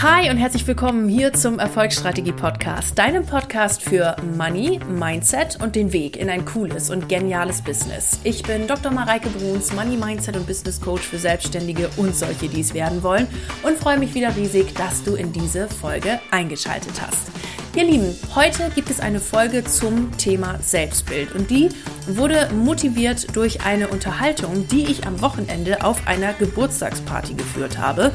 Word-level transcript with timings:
Hi 0.00 0.30
und 0.30 0.36
herzlich 0.36 0.64
willkommen 0.64 1.08
hier 1.08 1.32
zum 1.32 1.58
Erfolgsstrategie 1.58 2.30
Podcast, 2.30 2.96
deinem 2.96 3.26
Podcast 3.26 3.82
für 3.82 4.14
Money, 4.36 4.78
Mindset 4.88 5.60
und 5.60 5.74
den 5.74 5.92
Weg 5.92 6.16
in 6.16 6.30
ein 6.30 6.44
cooles 6.44 6.90
und 6.90 7.08
geniales 7.08 7.62
Business. 7.62 8.20
Ich 8.22 8.44
bin 8.44 8.68
Dr. 8.68 8.92
Mareike 8.92 9.28
Bruns, 9.28 9.72
Money, 9.72 9.96
Mindset 9.96 10.36
und 10.36 10.46
Business 10.46 10.80
Coach 10.80 11.02
für 11.02 11.18
Selbstständige 11.18 11.90
und 11.96 12.14
solche, 12.14 12.48
die 12.48 12.60
es 12.60 12.74
werden 12.74 13.02
wollen 13.02 13.26
und 13.64 13.76
freue 13.76 13.98
mich 13.98 14.14
wieder 14.14 14.36
riesig, 14.36 14.72
dass 14.76 15.02
du 15.02 15.16
in 15.16 15.32
diese 15.32 15.66
Folge 15.66 16.20
eingeschaltet 16.30 16.92
hast. 17.04 17.32
Ihr 17.74 17.84
Lieben, 17.84 18.14
heute 18.36 18.70
gibt 18.76 18.90
es 18.90 19.00
eine 19.00 19.18
Folge 19.18 19.64
zum 19.64 20.16
Thema 20.16 20.60
Selbstbild 20.60 21.34
und 21.34 21.50
die 21.50 21.70
wurde 22.06 22.48
motiviert 22.54 23.34
durch 23.34 23.64
eine 23.64 23.88
Unterhaltung, 23.88 24.68
die 24.68 24.84
ich 24.84 25.08
am 25.08 25.20
Wochenende 25.20 25.84
auf 25.84 26.06
einer 26.06 26.34
Geburtstagsparty 26.34 27.34
geführt 27.34 27.78
habe. 27.78 28.12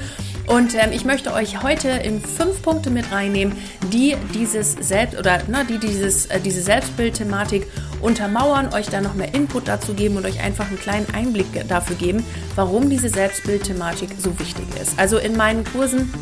Und 0.48 0.76
ähm, 0.76 0.92
ich 0.92 1.06
möchte 1.06 1.34
euch 1.34 1.64
heute 1.64 1.90
in 1.90 2.22
fünf 2.22 2.62
Punkte 2.62 2.90
mit 2.90 3.12
reinnehmen, 3.12 3.56
die 3.92 4.16
dieses 4.34 4.74
Selbst 4.74 5.18
oder 5.18 5.42
na, 5.48 5.64
die 5.64 5.78
dieses, 5.78 6.26
äh, 6.26 6.40
diese 6.40 6.62
Selbstbildthematik 6.62 7.66
untermauern, 8.02 8.74
euch 8.74 8.88
da 8.88 9.00
noch 9.00 9.14
mehr 9.14 9.34
Input 9.34 9.68
dazu 9.68 9.94
geben 9.94 10.18
und 10.18 10.26
euch 10.26 10.42
einfach 10.42 10.68
einen 10.68 10.80
kleinen 10.80 11.08
Einblick 11.14 11.68
dafür 11.68 11.96
geben, 11.96 12.26
warum 12.56 12.90
diese 12.90 13.10
Selbstbildthematik 13.10 14.10
so 14.18 14.38
wichtig 14.40 14.66
ist. 14.82 15.00
Also 15.00 15.18
in 15.18 15.38
meinen 15.38 15.64
Kursen, 15.64 16.14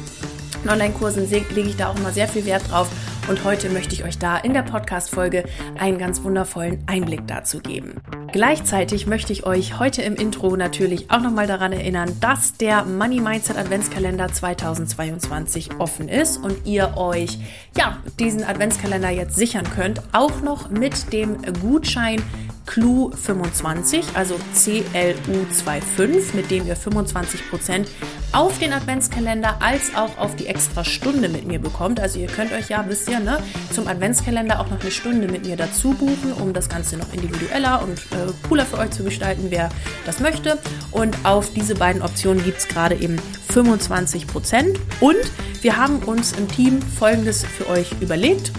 Online-Kursen 0.67 1.27
lege 1.29 1.69
ich 1.69 1.75
da 1.75 1.89
auch 1.89 1.95
immer 1.95 2.11
sehr 2.11 2.27
viel 2.27 2.45
Wert 2.45 2.69
drauf 2.69 2.87
und 3.27 3.43
heute 3.43 3.69
möchte 3.69 3.93
ich 3.93 4.03
euch 4.03 4.17
da 4.17 4.37
in 4.37 4.53
der 4.53 4.63
Podcast-Folge 4.63 5.45
einen 5.77 5.97
ganz 5.97 6.23
wundervollen 6.23 6.83
Einblick 6.87 7.27
dazu 7.27 7.59
geben. 7.59 8.01
Gleichzeitig 8.31 9.07
möchte 9.07 9.33
ich 9.33 9.45
euch 9.45 9.79
heute 9.79 10.01
im 10.01 10.15
Intro 10.15 10.55
natürlich 10.55 11.11
auch 11.11 11.21
nochmal 11.21 11.47
daran 11.47 11.73
erinnern, 11.73 12.15
dass 12.19 12.53
der 12.53 12.85
Money 12.85 13.19
Mindset 13.19 13.57
Adventskalender 13.57 14.31
2022 14.31 15.79
offen 15.79 16.09
ist 16.09 16.37
und 16.37 16.65
ihr 16.65 16.97
euch 16.97 17.37
ja 17.77 17.97
diesen 18.19 18.43
Adventskalender 18.43 19.09
jetzt 19.09 19.35
sichern 19.35 19.65
könnt, 19.75 20.01
auch 20.11 20.41
noch 20.41 20.69
mit 20.69 21.13
dem 21.13 21.37
Gutschein 21.61 22.21
CLU 22.65 23.11
25, 23.11 24.05
also 24.13 24.35
CLU25, 24.55 26.35
mit 26.35 26.51
dem 26.51 26.67
ihr 26.67 26.77
25% 26.77 27.87
auf 28.33 28.59
den 28.59 28.71
Adventskalender 28.71 29.57
als 29.61 29.93
auch 29.95 30.17
auf 30.17 30.35
die 30.35 30.47
extra 30.47 30.83
Stunde 30.83 31.27
mit 31.27 31.45
mir 31.45 31.59
bekommt. 31.59 31.99
Also 31.99 32.19
ihr 32.19 32.27
könnt 32.27 32.53
euch 32.53 32.69
ja, 32.69 32.85
wisst 32.87 33.09
ihr, 33.09 33.19
ne, 33.19 33.43
zum 33.73 33.87
Adventskalender 33.87 34.59
auch 34.59 34.69
noch 34.69 34.79
eine 34.79 34.91
Stunde 34.91 35.27
mit 35.27 35.45
mir 35.45 35.57
dazu 35.57 35.91
buchen, 35.91 36.33
um 36.39 36.53
das 36.53 36.69
Ganze 36.69 36.97
noch 36.97 37.13
individueller 37.13 37.81
und 37.83 37.99
äh, 37.99 38.31
cooler 38.47 38.65
für 38.65 38.77
euch 38.77 38.91
zu 38.91 39.03
gestalten, 39.03 39.47
wer 39.49 39.69
das 40.05 40.19
möchte. 40.19 40.57
Und 40.91 41.17
auf 41.23 41.53
diese 41.53 41.75
beiden 41.75 42.01
Optionen 42.01 42.43
gibt 42.43 42.59
es 42.59 42.67
gerade 42.67 42.95
eben 42.95 43.17
25%. 43.53 44.77
Und 45.01 45.17
wir 45.61 45.77
haben 45.77 45.99
uns 45.99 46.31
im 46.33 46.47
Team 46.47 46.81
Folgendes 46.81 47.43
für 47.43 47.67
euch 47.67 47.91
überlegt. 48.01 48.51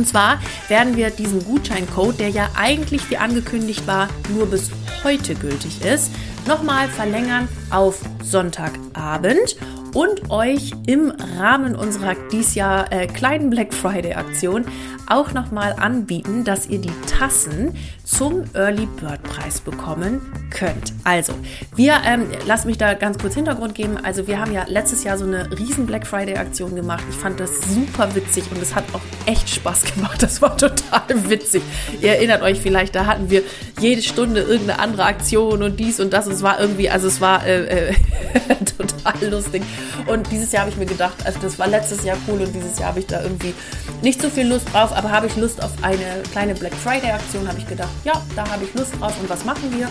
Und 0.00 0.06
zwar 0.06 0.40
werden 0.68 0.96
wir 0.96 1.10
diesen 1.10 1.44
Gutscheincode, 1.44 2.20
der 2.20 2.30
ja 2.30 2.48
eigentlich 2.56 3.10
wie 3.10 3.18
angekündigt 3.18 3.86
war, 3.86 4.08
nur 4.30 4.46
bis 4.46 4.70
heute 5.04 5.34
gültig 5.34 5.84
ist, 5.84 6.10
nochmal 6.48 6.88
verlängern 6.88 7.48
auf 7.68 8.00
Sonntagabend 8.22 9.56
und 9.92 10.30
euch 10.30 10.72
im 10.86 11.12
Rahmen 11.36 11.76
unserer 11.76 12.14
dies 12.32 12.54
Jahr 12.54 12.90
äh, 12.90 13.08
kleinen 13.08 13.50
Black 13.50 13.74
Friday 13.74 14.14
Aktion 14.14 14.64
auch 15.06 15.34
nochmal 15.34 15.74
anbieten, 15.78 16.44
dass 16.44 16.66
ihr 16.66 16.78
die 16.78 16.94
Tassen 17.06 17.74
zum 18.10 18.44
Early 18.54 18.86
Bird 18.86 19.22
Preis 19.22 19.60
bekommen 19.60 20.20
könnt. 20.50 20.92
Also, 21.04 21.32
wir, 21.76 21.94
ähm, 22.04 22.26
lasst 22.44 22.66
mich 22.66 22.76
da 22.76 22.94
ganz 22.94 23.18
kurz 23.18 23.34
Hintergrund 23.34 23.74
geben. 23.74 23.98
Also, 24.02 24.26
wir 24.26 24.40
haben 24.40 24.52
ja 24.52 24.64
letztes 24.66 25.04
Jahr 25.04 25.16
so 25.16 25.24
eine 25.24 25.48
riesen 25.58 25.86
Black 25.86 26.06
Friday 26.06 26.36
Aktion 26.36 26.74
gemacht. 26.74 27.04
Ich 27.08 27.16
fand 27.16 27.38
das 27.38 27.60
super 27.72 28.14
witzig 28.14 28.44
und 28.50 28.60
es 28.60 28.74
hat 28.74 28.84
auch 28.92 29.00
echt 29.26 29.48
Spaß 29.48 29.94
gemacht. 29.94 30.22
Das 30.22 30.42
war 30.42 30.56
total 30.56 31.02
witzig. 31.28 31.62
Ihr 32.00 32.10
erinnert 32.10 32.42
euch 32.42 32.60
vielleicht, 32.60 32.94
da 32.94 33.06
hatten 33.06 33.30
wir 33.30 33.42
jede 33.80 34.02
Stunde 34.02 34.40
irgendeine 34.40 34.80
andere 34.80 35.04
Aktion 35.04 35.62
und 35.62 35.78
dies 35.78 36.00
und 36.00 36.12
das. 36.12 36.26
Es 36.26 36.42
war 36.42 36.60
irgendwie, 36.60 36.90
also 36.90 37.06
es 37.06 37.20
war 37.20 37.46
äh, 37.46 37.90
äh, 37.90 37.94
total 38.76 39.30
lustig. 39.30 39.62
Und 40.06 40.30
dieses 40.30 40.52
Jahr 40.52 40.62
habe 40.62 40.72
ich 40.72 40.76
mir 40.76 40.86
gedacht, 40.86 41.24
also 41.24 41.38
das 41.40 41.58
war 41.58 41.68
letztes 41.68 42.04
Jahr 42.04 42.16
cool 42.28 42.40
und 42.40 42.52
dieses 42.54 42.78
Jahr 42.78 42.88
habe 42.88 43.00
ich 43.00 43.06
da 43.06 43.22
irgendwie 43.22 43.54
nicht 44.02 44.20
so 44.20 44.30
viel 44.30 44.46
Lust 44.46 44.72
drauf, 44.72 44.92
aber 44.92 45.10
habe 45.10 45.26
ich 45.26 45.36
Lust 45.36 45.62
auf 45.62 45.70
eine 45.82 46.22
kleine 46.32 46.54
Black 46.54 46.74
Friday 46.74 47.10
Aktion, 47.10 47.46
habe 47.46 47.58
ich 47.58 47.68
gedacht, 47.68 47.90
ja, 48.04 48.20
da 48.36 48.50
habe 48.50 48.64
ich 48.64 48.74
Lust 48.74 48.92
drauf 48.98 49.14
und 49.20 49.28
was 49.28 49.44
machen 49.44 49.74
wir? 49.76 49.88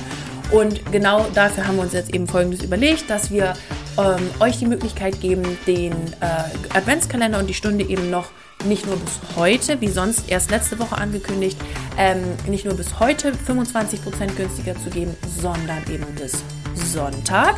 Und 0.51 0.91
genau 0.91 1.27
dafür 1.33 1.67
haben 1.67 1.75
wir 1.75 1.83
uns 1.83 1.93
jetzt 1.93 2.13
eben 2.13 2.27
Folgendes 2.27 2.63
überlegt, 2.63 3.09
dass 3.09 3.29
wir 3.29 3.53
ähm, 3.97 4.29
euch 4.39 4.57
die 4.57 4.65
Möglichkeit 4.65 5.21
geben, 5.21 5.43
den 5.67 5.93
äh, 6.21 6.75
Adventskalender 6.75 7.37
und 7.39 7.47
die 7.47 7.53
Stunde 7.53 7.85
eben 7.85 8.09
noch 8.09 8.31
nicht 8.65 8.85
nur 8.85 8.97
bis 8.97 9.19
heute, 9.37 9.79
wie 9.79 9.87
sonst 9.87 10.29
erst 10.29 10.51
letzte 10.51 10.79
Woche 10.79 10.97
angekündigt, 10.97 11.57
ähm, 11.97 12.23
nicht 12.47 12.65
nur 12.65 12.73
bis 12.73 12.99
heute 12.99 13.31
25% 13.31 14.35
günstiger 14.35 14.75
zu 14.75 14.89
geben, 14.89 15.15
sondern 15.39 15.83
eben 15.89 16.05
bis 16.15 16.43
Sonntag 16.73 17.55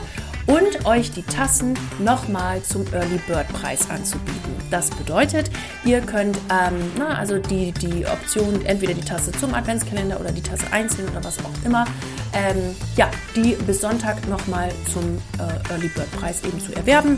und 0.51 0.85
euch 0.85 1.11
die 1.11 1.23
Tassen 1.23 1.75
nochmal 1.99 2.61
zum 2.61 2.85
Early 2.93 3.19
Bird 3.25 3.47
Preis 3.53 3.89
anzubieten. 3.89 4.51
Das 4.69 4.89
bedeutet, 4.89 5.49
ihr 5.85 6.01
könnt 6.01 6.37
ähm, 6.49 6.91
na, 6.97 7.17
also 7.17 7.37
die, 7.37 7.71
die 7.71 8.05
Option, 8.05 8.65
entweder 8.65 8.93
die 8.93 9.01
Tasse 9.01 9.31
zum 9.31 9.53
Adventskalender 9.53 10.19
oder 10.19 10.31
die 10.31 10.41
Tasse 10.41 10.65
einzeln 10.71 11.07
oder 11.09 11.23
was 11.23 11.39
auch 11.39 11.65
immer, 11.65 11.85
ähm, 12.33 12.75
ja, 12.97 13.09
die 13.33 13.55
bis 13.65 13.79
Sonntag 13.79 14.27
nochmal 14.27 14.71
zum 14.91 15.19
äh, 15.39 15.71
Early 15.71 15.87
Bird 15.87 16.11
Preis 16.11 16.43
eben 16.43 16.59
zu 16.59 16.73
erwerben. 16.75 17.17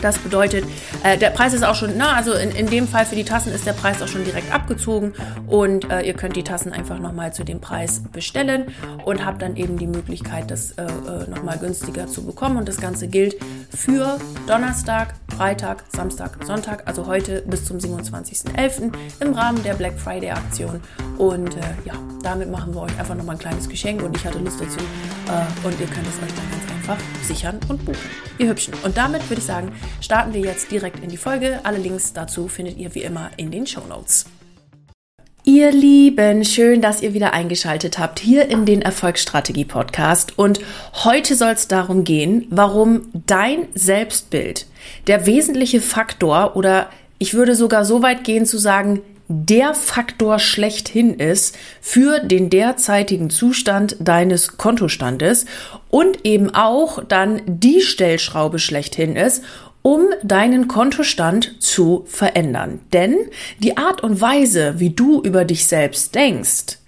Das 0.00 0.18
bedeutet, 0.18 0.64
äh, 1.02 1.18
der 1.18 1.30
Preis 1.30 1.52
ist 1.52 1.64
auch 1.64 1.74
schon, 1.74 1.94
na, 1.96 2.14
also 2.14 2.32
in, 2.32 2.50
in 2.50 2.66
dem 2.66 2.86
Fall 2.86 3.04
für 3.04 3.16
die 3.16 3.24
Tassen 3.24 3.52
ist 3.52 3.66
der 3.66 3.72
Preis 3.72 4.00
auch 4.02 4.08
schon 4.08 4.24
direkt 4.24 4.52
abgezogen 4.52 5.14
und 5.46 5.90
äh, 5.90 6.02
ihr 6.02 6.14
könnt 6.14 6.36
die 6.36 6.44
Tassen 6.44 6.72
einfach 6.72 6.98
nochmal 6.98 7.32
zu 7.32 7.44
dem 7.44 7.60
Preis 7.60 8.02
bestellen 8.12 8.66
und 9.04 9.24
habt 9.24 9.42
dann 9.42 9.56
eben 9.56 9.78
die 9.78 9.86
Möglichkeit, 9.86 10.50
das 10.50 10.72
äh, 10.72 10.82
äh 10.82 11.28
nochmal 11.28 11.58
günstiger 11.58 12.06
zu 12.06 12.24
bekommen. 12.24 12.56
Und 12.56 12.68
das 12.68 12.78
Ganze 12.78 13.08
gilt 13.08 13.36
für 13.74 14.18
Donnerstag, 14.46 15.14
Freitag, 15.36 15.84
Samstag, 15.94 16.38
Sonntag, 16.44 16.82
also 16.86 17.06
heute 17.06 17.42
bis 17.46 17.64
zum 17.64 17.78
27.11. 17.78 18.92
im 19.20 19.32
Rahmen 19.32 19.62
der 19.62 19.74
Black 19.74 19.98
Friday 19.98 20.30
Aktion. 20.30 20.80
Und 21.16 21.56
äh, 21.56 21.60
ja, 21.84 21.94
damit 22.22 22.50
machen 22.50 22.74
wir 22.74 22.82
euch 22.82 22.98
einfach 22.98 23.14
nochmal 23.14 23.36
ein 23.36 23.40
kleines 23.40 23.68
Geschenk 23.68 24.02
und 24.02 24.16
ich 24.16 24.24
hatte 24.24 24.38
Lust 24.38 24.60
dazu 24.60 24.78
äh, 24.78 25.66
und 25.66 25.80
ihr 25.80 25.86
könnt 25.86 26.06
es 26.06 26.16
euch 26.22 26.34
dann 26.34 26.50
ganz 26.50 26.62
einfach 26.62 26.77
sichern 27.22 27.60
und 27.68 27.84
buchen. 27.84 27.98
Ihr 28.38 28.48
Hübschen. 28.48 28.74
Und 28.84 28.96
damit 28.96 29.28
würde 29.28 29.40
ich 29.40 29.46
sagen, 29.46 29.72
starten 30.00 30.32
wir 30.32 30.40
jetzt 30.40 30.70
direkt 30.70 31.02
in 31.02 31.10
die 31.10 31.16
Folge. 31.16 31.60
Alle 31.64 31.78
Links 31.78 32.12
dazu 32.12 32.48
findet 32.48 32.78
ihr 32.78 32.94
wie 32.94 33.02
immer 33.02 33.30
in 33.36 33.50
den 33.50 33.66
Show 33.66 33.82
Notes. 33.88 34.26
Ihr 35.44 35.72
Lieben, 35.72 36.44
schön, 36.44 36.82
dass 36.82 37.00
ihr 37.00 37.14
wieder 37.14 37.32
eingeschaltet 37.32 37.98
habt 37.98 38.18
hier 38.18 38.48
in 38.50 38.66
den 38.66 38.82
Erfolgsstrategie 38.82 39.64
Podcast. 39.64 40.38
Und 40.38 40.60
heute 41.04 41.36
soll 41.36 41.52
es 41.52 41.68
darum 41.68 42.04
gehen, 42.04 42.46
warum 42.50 43.08
dein 43.14 43.68
Selbstbild 43.74 44.66
der 45.06 45.24
wesentliche 45.24 45.80
Faktor 45.80 46.54
oder 46.54 46.90
ich 47.18 47.34
würde 47.34 47.54
sogar 47.54 47.84
so 47.84 48.02
weit 48.02 48.24
gehen 48.24 48.44
zu 48.44 48.58
sagen, 48.58 49.00
der 49.28 49.74
Faktor 49.74 50.38
schlechthin 50.38 51.14
ist 51.14 51.56
für 51.80 52.20
den 52.20 52.48
derzeitigen 52.50 53.28
Zustand 53.28 53.96
deines 54.00 54.56
Kontostandes 54.56 55.44
und 55.90 56.24
eben 56.24 56.54
auch 56.54 57.02
dann 57.04 57.42
die 57.46 57.80
Stellschraube 57.80 58.58
schlechthin 58.58 59.16
ist, 59.16 59.42
um 59.82 60.06
deinen 60.22 60.68
Kontostand 60.68 61.62
zu 61.62 62.04
verändern. 62.06 62.80
Denn 62.92 63.16
die 63.58 63.76
Art 63.76 64.02
und 64.02 64.20
Weise, 64.20 64.74
wie 64.78 64.90
du 64.90 65.22
über 65.22 65.44
dich 65.44 65.66
selbst 65.66 66.14
denkst, 66.14 66.78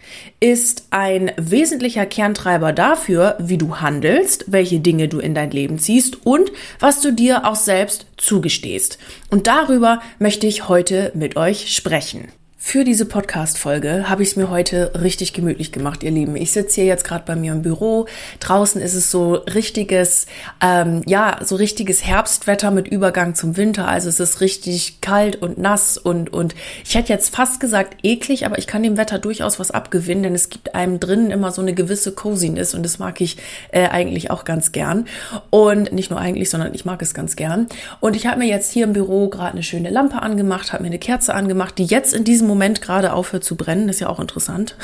ist 0.41 0.85
ein 0.91 1.31
wesentlicher 1.37 2.07
Kerntreiber 2.07 2.73
dafür, 2.73 3.37
wie 3.39 3.59
du 3.59 3.77
handelst, 3.77 4.47
welche 4.49 4.81
Dinge 4.81 5.09
du 5.09 5.19
in 5.19 5.35
dein 5.35 5.51
Leben 5.51 5.79
ziehst 5.79 6.27
und 6.27 6.51
was 6.79 7.01
du 7.01 7.13
dir 7.13 7.47
auch 7.47 7.55
selbst 7.55 8.07
zugestehst. 8.17 8.99
Und 9.29 9.47
darüber 9.47 10.01
möchte 10.19 10.47
ich 10.47 10.69
heute 10.69 11.13
mit 11.15 11.37
euch 11.37 11.75
sprechen. 11.75 12.29
Für 12.63 12.85
diese 12.85 13.07
Podcast-Folge 13.07 14.11
habe 14.11 14.23
ich 14.23 14.29
es 14.29 14.37
mir 14.37 14.51
heute 14.51 14.93
richtig 15.01 15.33
gemütlich 15.33 15.73
gemacht, 15.73 16.03
ihr 16.03 16.11
Lieben. 16.11 16.37
Ich 16.37 16.53
sitze 16.53 16.83
hier 16.83 16.85
jetzt 16.85 17.05
gerade 17.05 17.25
bei 17.27 17.35
mir 17.35 17.53
im 17.53 17.63
Büro. 17.63 18.07
Draußen 18.39 18.83
ist 18.83 18.93
es 18.95 19.11
so 19.11 19.33
richtiges, 19.33 20.27
ähm, 20.63 21.03
ja, 21.07 21.39
so 21.43 21.57
richtiges 21.57 22.05
Herbstwetter 22.05 22.71
mit 22.71 22.87
Übergang 22.87 23.35
zum 23.35 23.57
Winter. 23.57 23.89
Also 23.89 24.11
es 24.11 24.21
ist 24.21 24.43
richtig 24.43 25.01
kalt 25.01 25.37
und 25.37 25.57
nass 25.57 25.97
und, 25.97 26.33
und 26.35 26.55
ich 26.85 26.95
hätte 26.95 27.09
jetzt 27.09 27.35
fast 27.35 27.61
gesagt 27.61 27.97
eklig, 28.05 28.45
aber 28.45 28.59
ich 28.59 28.67
kann 28.67 28.83
dem 28.83 28.99
Wetter 28.99 29.19
durchaus 29.19 29.59
was 29.59 29.71
abgewinnen, 29.71 30.23
denn 30.23 30.35
es 30.35 30.51
gibt 30.51 30.75
einem 30.75 31.01
drinnen 31.01 31.31
immer 31.31 31.53
so 31.53 31.63
eine 31.63 31.73
gewisse 31.73 32.13
Coziness 32.13 32.75
und 32.75 32.85
das 32.85 32.99
mag 32.99 33.23
ich 33.23 33.39
äh, 33.73 33.89
eigentlich 33.89 34.31
auch 34.31 34.45
ganz 34.45 34.71
gern. 34.71 35.07
Und 35.49 35.93
nicht 35.93 36.11
nur 36.11 36.21
eigentlich, 36.21 36.51
sondern 36.51 36.75
ich 36.75 36.85
mag 36.85 37.01
es 37.01 37.15
ganz 37.15 37.37
gern. 37.37 37.69
Und 38.01 38.15
ich 38.15 38.27
habe 38.27 38.39
mir 38.39 38.49
jetzt 38.49 38.71
hier 38.71 38.85
im 38.85 38.93
Büro 38.93 39.29
gerade 39.29 39.53
eine 39.53 39.63
schöne 39.63 39.89
Lampe 39.89 40.21
angemacht, 40.21 40.75
habe 40.75 40.83
mir 40.83 40.91
eine 40.91 40.99
Kerze 40.99 41.35
angemacht, 41.35 41.79
die 41.79 41.87
jetzt 41.87 42.13
in 42.13 42.23
diesem 42.23 42.50
Moment 42.51 42.83
gerade 42.83 43.13
aufhört 43.13 43.45
zu 43.45 43.57
brennen, 43.57 43.89
ist 43.89 44.01
ja 44.01 44.09
auch 44.09 44.21
interessant. 44.21 44.77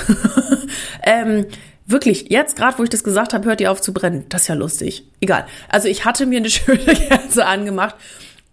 ähm, 1.02 1.46
wirklich, 1.86 2.30
jetzt 2.30 2.56
gerade, 2.56 2.78
wo 2.78 2.84
ich 2.84 2.90
das 2.90 3.04
gesagt 3.04 3.34
habe, 3.34 3.46
hört 3.46 3.60
die 3.60 3.68
auf 3.68 3.80
zu 3.80 3.92
brennen. 3.92 4.24
Das 4.28 4.42
ist 4.42 4.48
ja 4.48 4.54
lustig. 4.54 5.04
Egal. 5.20 5.46
Also 5.68 5.88
ich 5.88 6.04
hatte 6.04 6.26
mir 6.26 6.38
eine 6.38 6.50
schöne 6.50 6.78
Kerze 6.78 7.46
angemacht 7.46 7.96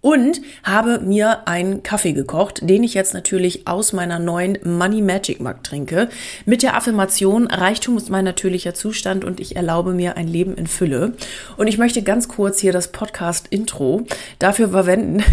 und 0.03 0.41
habe 0.63 0.99
mir 0.99 1.47
einen 1.47 1.81
Kaffee 1.81 2.11
gekocht, 2.11 2.59
den 2.61 2.83
ich 2.83 2.93
jetzt 2.93 3.13
natürlich 3.13 3.67
aus 3.69 3.93
meiner 3.93 4.19
neuen 4.19 4.57
Money 4.63 5.01
Magic 5.01 5.39
Mug 5.39 5.63
trinke, 5.63 6.09
mit 6.45 6.61
der 6.61 6.75
Affirmation 6.75 7.47
Reichtum 7.47 7.95
ist 7.95 8.09
mein 8.09 8.25
natürlicher 8.25 8.73
Zustand 8.73 9.23
und 9.23 9.39
ich 9.39 9.55
erlaube 9.55 9.93
mir 9.93 10.17
ein 10.17 10.27
Leben 10.27 10.55
in 10.55 10.67
Fülle. 10.67 11.13
Und 11.55 11.67
ich 11.67 11.77
möchte 11.77 12.03
ganz 12.03 12.27
kurz 12.27 12.59
hier 12.59 12.73
das 12.73 12.91
Podcast 12.91 13.47
Intro 13.49 14.05
dafür 14.39 14.69
verwenden, 14.69 15.23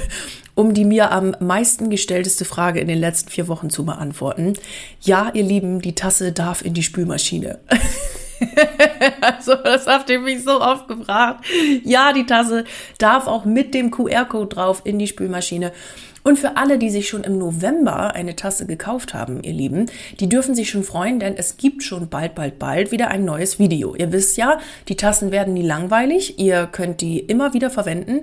um 0.56 0.74
die 0.74 0.84
mir 0.84 1.12
am 1.12 1.36
meisten 1.38 1.90
gestellteste 1.90 2.44
Frage 2.44 2.80
in 2.80 2.88
den 2.88 2.98
letzten 2.98 3.30
vier 3.30 3.46
Wochen 3.46 3.70
zu 3.70 3.84
beantworten. 3.84 4.54
Ja, 5.00 5.30
ihr 5.34 5.44
Lieben, 5.44 5.80
die 5.80 5.94
Tasse 5.94 6.32
darf 6.32 6.64
in 6.64 6.74
die 6.74 6.82
Spülmaschine. 6.82 7.60
also, 9.20 9.54
das 9.54 9.86
habt 9.86 10.10
ihr 10.10 10.18
mich 10.18 10.42
so 10.42 10.60
oft 10.60 10.88
gefragt. 10.88 11.44
Ja, 11.84 12.12
die 12.12 12.26
Tasse 12.26 12.64
darf 12.98 13.26
auch 13.28 13.44
mit 13.44 13.74
dem 13.74 13.90
QR-Code 13.90 14.48
drauf 14.48 14.82
in 14.84 14.98
die 14.98 15.06
Spülmaschine. 15.06 15.72
Und 16.22 16.40
für 16.40 16.56
alle, 16.56 16.76
die 16.76 16.90
sich 16.90 17.08
schon 17.08 17.22
im 17.22 17.38
November 17.38 18.14
eine 18.14 18.34
Tasse 18.34 18.66
gekauft 18.66 19.14
haben, 19.14 19.44
ihr 19.44 19.52
Lieben, 19.52 19.86
die 20.18 20.28
dürfen 20.28 20.56
sich 20.56 20.68
schon 20.68 20.82
freuen, 20.82 21.20
denn 21.20 21.36
es 21.36 21.56
gibt 21.56 21.84
schon 21.84 22.08
bald, 22.08 22.34
bald, 22.34 22.58
bald 22.58 22.90
wieder 22.90 23.08
ein 23.08 23.24
neues 23.24 23.60
Video. 23.60 23.94
Ihr 23.94 24.10
wisst 24.10 24.36
ja, 24.36 24.58
die 24.88 24.96
Tassen 24.96 25.30
werden 25.30 25.54
nie 25.54 25.62
langweilig. 25.62 26.40
Ihr 26.40 26.66
könnt 26.66 27.00
die 27.00 27.20
immer 27.20 27.54
wieder 27.54 27.70
verwenden. 27.70 28.22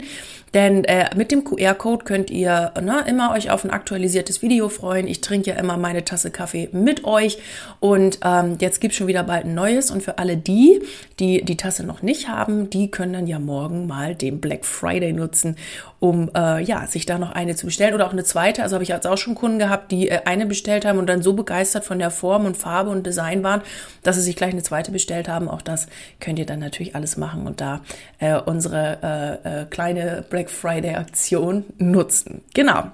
Denn 0.53 0.83
äh, 0.83 1.09
mit 1.15 1.31
dem 1.31 1.43
QR-Code 1.43 2.05
könnt 2.05 2.29
ihr 2.29 2.71
ne, 2.81 3.03
immer 3.07 3.31
euch 3.31 3.49
auf 3.49 3.63
ein 3.63 3.71
aktualisiertes 3.71 4.41
Video 4.41 4.69
freuen. 4.69 5.07
Ich 5.07 5.21
trinke 5.21 5.51
ja 5.51 5.55
immer 5.55 5.77
meine 5.77 6.05
Tasse 6.05 6.31
Kaffee 6.31 6.69
mit 6.71 7.05
euch. 7.05 7.39
Und 7.79 8.19
ähm, 8.23 8.57
jetzt 8.59 8.79
gibt's 8.79 8.97
schon 8.97 9.07
wieder 9.07 9.23
bald 9.23 9.45
ein 9.45 9.55
neues. 9.55 9.89
Und 9.89 10.03
für 10.03 10.19
alle 10.19 10.37
die, 10.37 10.81
die 11.19 11.43
die 11.43 11.57
Tasse 11.57 11.83
noch 11.83 12.01
nicht 12.01 12.27
haben, 12.27 12.69
die 12.69 12.91
können 12.91 13.13
dann 13.13 13.27
ja 13.27 13.39
morgen 13.39 13.87
mal 13.87 14.15
den 14.15 14.39
Black 14.39 14.65
Friday 14.65 15.13
nutzen, 15.13 15.55
um 15.99 16.29
äh, 16.35 16.63
ja, 16.63 16.85
sich 16.85 17.05
da 17.05 17.17
noch 17.17 17.31
eine 17.31 17.55
zu 17.55 17.65
bestellen 17.65 17.93
oder 17.93 18.05
auch 18.05 18.11
eine 18.11 18.23
zweite. 18.23 18.61
Also 18.61 18.75
habe 18.75 18.83
ich 18.83 18.89
jetzt 18.89 19.07
auch 19.07 19.17
schon 19.17 19.35
Kunden 19.35 19.57
gehabt, 19.57 19.91
die 19.91 20.09
äh, 20.09 20.21
eine 20.25 20.45
bestellt 20.45 20.85
haben 20.85 20.99
und 20.99 21.07
dann 21.07 21.21
so 21.21 21.33
begeistert 21.33 21.85
von 21.85 21.97
der 21.97 22.11
Form 22.11 22.45
und 22.45 22.57
Farbe 22.57 22.89
und 22.89 23.07
Design 23.07 23.41
waren, 23.43 23.61
dass 24.03 24.17
sie 24.17 24.21
sich 24.21 24.35
gleich 24.35 24.51
eine 24.51 24.63
zweite 24.63 24.91
bestellt 24.91 25.27
haben. 25.27 25.49
Auch 25.49 25.61
das 25.61 25.87
könnt 26.19 26.37
ihr 26.37 26.45
dann 26.45 26.59
natürlich 26.59 26.95
alles 26.95 27.17
machen 27.17 27.47
und 27.47 27.61
da 27.61 27.81
äh, 28.19 28.35
unsere 28.35 29.39
äh, 29.43 29.61
äh, 29.61 29.65
kleine 29.65 30.23
Black 30.29 30.42
Black 30.43 30.49
Friday 30.49 30.95
Aktion 30.95 31.63
nutzen. 31.77 32.41
Genau. 32.53 32.91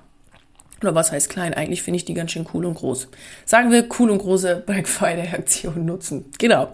Oder 0.81 0.93
was 0.93 1.11
heißt 1.11 1.31
klein? 1.31 1.55
Eigentlich 1.55 1.81
finde 1.81 1.97
ich 1.97 2.05
die 2.05 2.13
ganz 2.13 2.31
schön 2.31 2.45
cool 2.53 2.63
und 2.63 2.75
groß. 2.75 3.07
Sagen 3.43 3.71
wir 3.71 3.87
cool 3.97 4.11
und 4.11 4.19
große 4.19 4.57
Black 4.67 4.87
Friday 4.87 5.27
Aktion 5.33 5.83
nutzen. 5.83 6.25
Genau. 6.37 6.69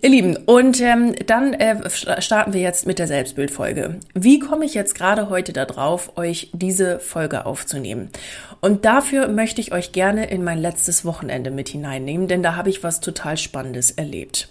Ihr 0.00 0.08
Lieben, 0.08 0.36
und 0.46 0.80
ähm, 0.80 1.16
dann 1.26 1.54
äh, 1.54 1.90
starten 1.90 2.52
wir 2.52 2.60
jetzt 2.60 2.86
mit 2.86 3.00
der 3.00 3.08
Selbstbildfolge. 3.08 3.98
Wie 4.14 4.38
komme 4.38 4.64
ich 4.64 4.74
jetzt 4.74 4.94
gerade 4.94 5.28
heute 5.28 5.52
darauf, 5.52 6.16
euch 6.16 6.50
diese 6.52 7.00
Folge 7.00 7.46
aufzunehmen? 7.46 8.10
Und 8.60 8.84
dafür 8.84 9.26
möchte 9.26 9.60
ich 9.60 9.72
euch 9.72 9.90
gerne 9.90 10.30
in 10.30 10.44
mein 10.44 10.58
letztes 10.58 11.04
Wochenende 11.04 11.50
mit 11.50 11.68
hineinnehmen, 11.68 12.28
denn 12.28 12.44
da 12.44 12.54
habe 12.54 12.70
ich 12.70 12.84
was 12.84 13.00
total 13.00 13.36
Spannendes 13.36 13.90
erlebt. 13.90 14.48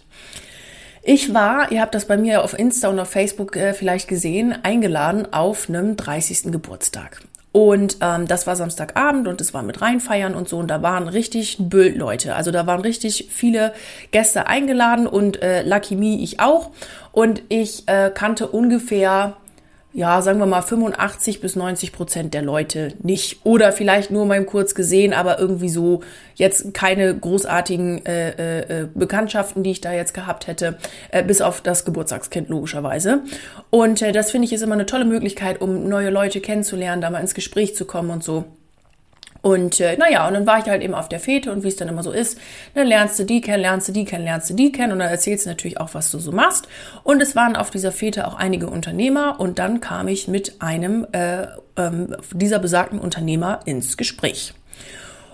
Ich 1.08 1.36
war, 1.36 1.72
ihr 1.72 1.82
habt 1.82 1.94
das 1.94 2.06
bei 2.06 2.18
mir 2.18 2.44
auf 2.44 2.58
Insta 2.58 2.90
und 2.90 3.00
auf 3.00 3.12
Facebook 3.12 3.56
äh, 3.56 3.76
vielleicht 3.76 4.08
gesehen, 4.08 4.56
eingeladen 4.64 5.32
auf 5.32 5.70
einem 5.70 5.96
30. 5.96 6.52
Geburtstag. 6.52 7.22
Und 7.52 7.98
ähm, 8.02 8.28
das 8.28 8.48
war 8.48 8.56
Samstagabend 8.56 9.28
und 9.28 9.40
es 9.40 9.54
war 9.54 9.62
mit 9.62 9.84
reinfeiern 9.84 10.34
und 10.34 10.50
so. 10.50 10.58
Und 10.58 10.68
da 10.68 10.82
waren 10.82 11.08
richtig 11.08 11.58
Bildleute. 11.60 12.34
Also 12.34 12.50
da 12.50 12.66
waren 12.66 12.82
richtig 12.82 13.28
viele 13.30 13.72
Gäste 14.10 14.48
eingeladen 14.48 15.06
und 15.06 15.44
äh, 15.44 15.62
Lucky 15.62 15.96
Me, 15.96 16.18
ich 16.18 16.40
auch. 16.40 16.72
Und 17.12 17.44
ich 17.50 17.88
äh, 17.88 18.10
kannte 18.12 18.48
ungefähr 18.48 19.38
ja, 19.96 20.22
sagen 20.22 20.40
wir 20.40 20.46
mal 20.46 20.62
85 20.62 21.40
bis 21.40 21.56
90 21.56 21.94
Prozent 21.94 22.34
der 22.34 22.42
Leute 22.42 22.94
nicht. 23.02 23.46
Oder 23.46 23.72
vielleicht 23.72 24.12
nur 24.12 24.26
mal 24.26 24.44
kurz 24.44 24.76
gesehen, 24.76 25.14
aber 25.14 25.40
irgendwie 25.40 25.70
so 25.70 26.02
jetzt 26.36 26.74
keine 26.74 27.18
großartigen 27.18 28.06
äh, 28.06 28.32
äh, 28.32 28.82
äh, 28.82 28.88
Bekanntschaften, 28.94 29.64
die 29.64 29.72
ich 29.72 29.80
da 29.80 29.94
jetzt 29.94 30.14
gehabt 30.14 30.48
hätte, 30.48 30.78
äh, 31.12 31.24
bis 31.24 31.42
auf 31.42 31.62
das 31.62 31.86
Geburtstagskind 31.86 32.50
logischerweise. 32.50 33.24
Und 33.70 34.02
äh, 34.02 34.12
das 34.12 34.32
finde 34.32 34.48
ich 34.48 34.54
ist 34.54 34.64
immer 34.64 34.74
eine 34.74 34.86
tolle 34.86 35.06
Möglichkeit, 35.06 35.62
um 35.62 35.88
neue 35.88 36.10
Leute 36.10 36.42
kennenzulernen, 36.42 37.02
da 37.02 37.10
mal 37.10 37.22
ins 37.22 37.34
Gespräch 37.34 37.74
zu 37.74 37.86
kommen 37.86 38.10
und 38.10 38.22
so. 38.22 38.44
Und 39.46 39.80
äh, 39.80 39.96
naja, 39.96 40.28
und 40.28 40.34
dann 40.34 40.48
war 40.48 40.58
ich 40.58 40.66
halt 40.66 40.82
eben 40.82 40.96
auf 40.96 41.08
der 41.08 41.20
Fete 41.20 41.52
und 41.52 41.64
wie 41.64 41.68
es 41.68 41.76
dann 41.76 41.88
immer 41.88 42.02
so 42.02 42.10
ist, 42.10 42.40
dann 42.74 42.88
lernst 42.88 43.20
du 43.20 43.26
die 43.26 43.42
kennen, 43.42 43.62
lernst 43.62 43.88
du 43.88 43.92
die 43.92 44.04
kennen, 44.04 44.24
lernst 44.24 44.50
du 44.50 44.56
die 44.56 44.72
kennen 44.72 44.92
und 44.92 44.98
dann 44.98 45.10
erzählst 45.10 45.46
du 45.46 45.50
natürlich 45.52 45.80
auch, 45.80 45.94
was 45.94 46.10
du 46.10 46.18
so 46.18 46.32
machst. 46.32 46.68
Und 47.04 47.22
es 47.22 47.36
waren 47.36 47.56
auf 47.56 47.70
dieser 47.70 47.92
Fete 47.92 48.28
auch 48.28 48.34
einige 48.34 48.68
Unternehmer 48.68 49.40
und 49.40 49.60
dann 49.60 49.82
kam 49.82 50.08
ich 50.08 50.28
mit 50.28 50.64
einem 50.64 51.06
äh, 51.12 51.46
ähm, 51.78 52.16
dieser 52.34 52.58
besagten 52.58 52.98
Unternehmer 52.98 53.60
ins 53.66 53.98
Gespräch. 53.98 54.56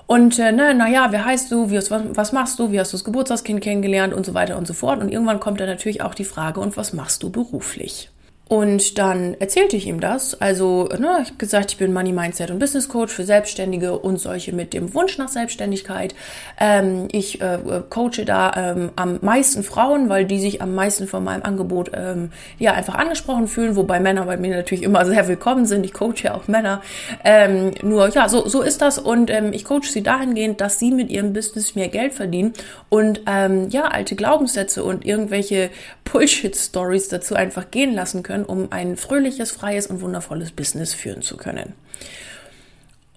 Und 0.07 0.37
äh, 0.39 0.51
ne, 0.51 0.73
naja, 0.73 1.07
wer 1.11 1.23
heißt 1.23 1.49
du, 1.49 1.71
wie, 1.71 1.77
was, 1.77 1.89
was 1.89 2.33
machst 2.33 2.59
du, 2.59 2.73
wie 2.73 2.81
hast 2.81 2.91
du 2.91 2.97
das 2.97 3.05
Geburtstagskind 3.05 3.61
kennengelernt 3.61 4.13
und 4.13 4.25
so 4.25 4.33
weiter 4.33 4.57
und 4.57 4.67
so 4.67 4.73
fort. 4.73 4.99
Und 4.99 5.07
irgendwann 5.07 5.39
kommt 5.39 5.61
dann 5.61 5.69
natürlich 5.69 6.01
auch 6.01 6.15
die 6.15 6.25
Frage, 6.25 6.59
und 6.59 6.75
was 6.75 6.91
machst 6.91 7.23
du 7.23 7.29
beruflich? 7.29 8.09
Und 8.51 8.97
dann 8.97 9.37
erzählte 9.39 9.77
ich 9.77 9.87
ihm 9.87 10.01
das. 10.01 10.41
Also, 10.41 10.89
ne, 10.99 11.19
ich 11.21 11.29
habe 11.29 11.37
gesagt, 11.37 11.71
ich 11.71 11.77
bin 11.77 11.93
Money 11.93 12.11
Mindset 12.11 12.51
und 12.51 12.59
Business 12.59 12.89
Coach 12.89 13.13
für 13.13 13.23
Selbstständige 13.23 13.97
und 13.97 14.17
solche 14.17 14.51
mit 14.51 14.73
dem 14.73 14.93
Wunsch 14.93 15.17
nach 15.17 15.29
Selbstständigkeit. 15.29 16.13
Ähm, 16.59 17.07
ich 17.13 17.39
äh, 17.39 17.59
coache 17.89 18.25
da 18.25 18.51
ähm, 18.57 18.91
am 18.97 19.19
meisten 19.21 19.63
Frauen, 19.63 20.09
weil 20.09 20.25
die 20.25 20.37
sich 20.37 20.61
am 20.61 20.75
meisten 20.75 21.07
von 21.07 21.23
meinem 21.23 21.43
Angebot 21.43 21.91
ähm, 21.93 22.33
ja 22.59 22.73
einfach 22.73 22.95
angesprochen 22.95 23.47
fühlen, 23.47 23.77
wobei 23.77 24.01
Männer 24.01 24.25
bei 24.25 24.35
mir 24.35 24.53
natürlich 24.53 24.83
immer 24.83 25.05
sehr 25.05 25.29
willkommen 25.29 25.65
sind. 25.65 25.85
Ich 25.85 25.93
coache 25.93 26.23
ja 26.23 26.35
auch 26.35 26.49
Männer. 26.49 26.81
Ähm, 27.23 27.71
nur 27.83 28.09
ja, 28.09 28.27
so, 28.27 28.49
so 28.49 28.63
ist 28.63 28.81
das. 28.81 28.99
Und 28.99 29.29
ähm, 29.29 29.53
ich 29.53 29.63
coache 29.63 29.87
sie 29.89 30.03
dahingehend, 30.03 30.59
dass 30.59 30.77
sie 30.77 30.91
mit 30.91 31.09
ihrem 31.09 31.31
Business 31.31 31.75
mehr 31.75 31.87
Geld 31.87 32.11
verdienen 32.11 32.51
und 32.89 33.21
ähm, 33.27 33.69
ja, 33.69 33.83
alte 33.85 34.17
Glaubenssätze 34.17 34.83
und 34.83 35.05
irgendwelche 35.05 35.69
Bullshit-Stories 36.03 37.07
dazu 37.07 37.35
einfach 37.35 37.71
gehen 37.71 37.93
lassen 37.93 38.23
können 38.23 38.40
können, 38.45 38.61
um 38.61 38.71
ein 38.71 38.97
fröhliches, 38.97 39.51
freies 39.51 39.87
und 39.87 40.01
wundervolles 40.01 40.51
Business 40.51 40.93
führen 40.93 41.21
zu 41.21 41.37
können. 41.37 41.73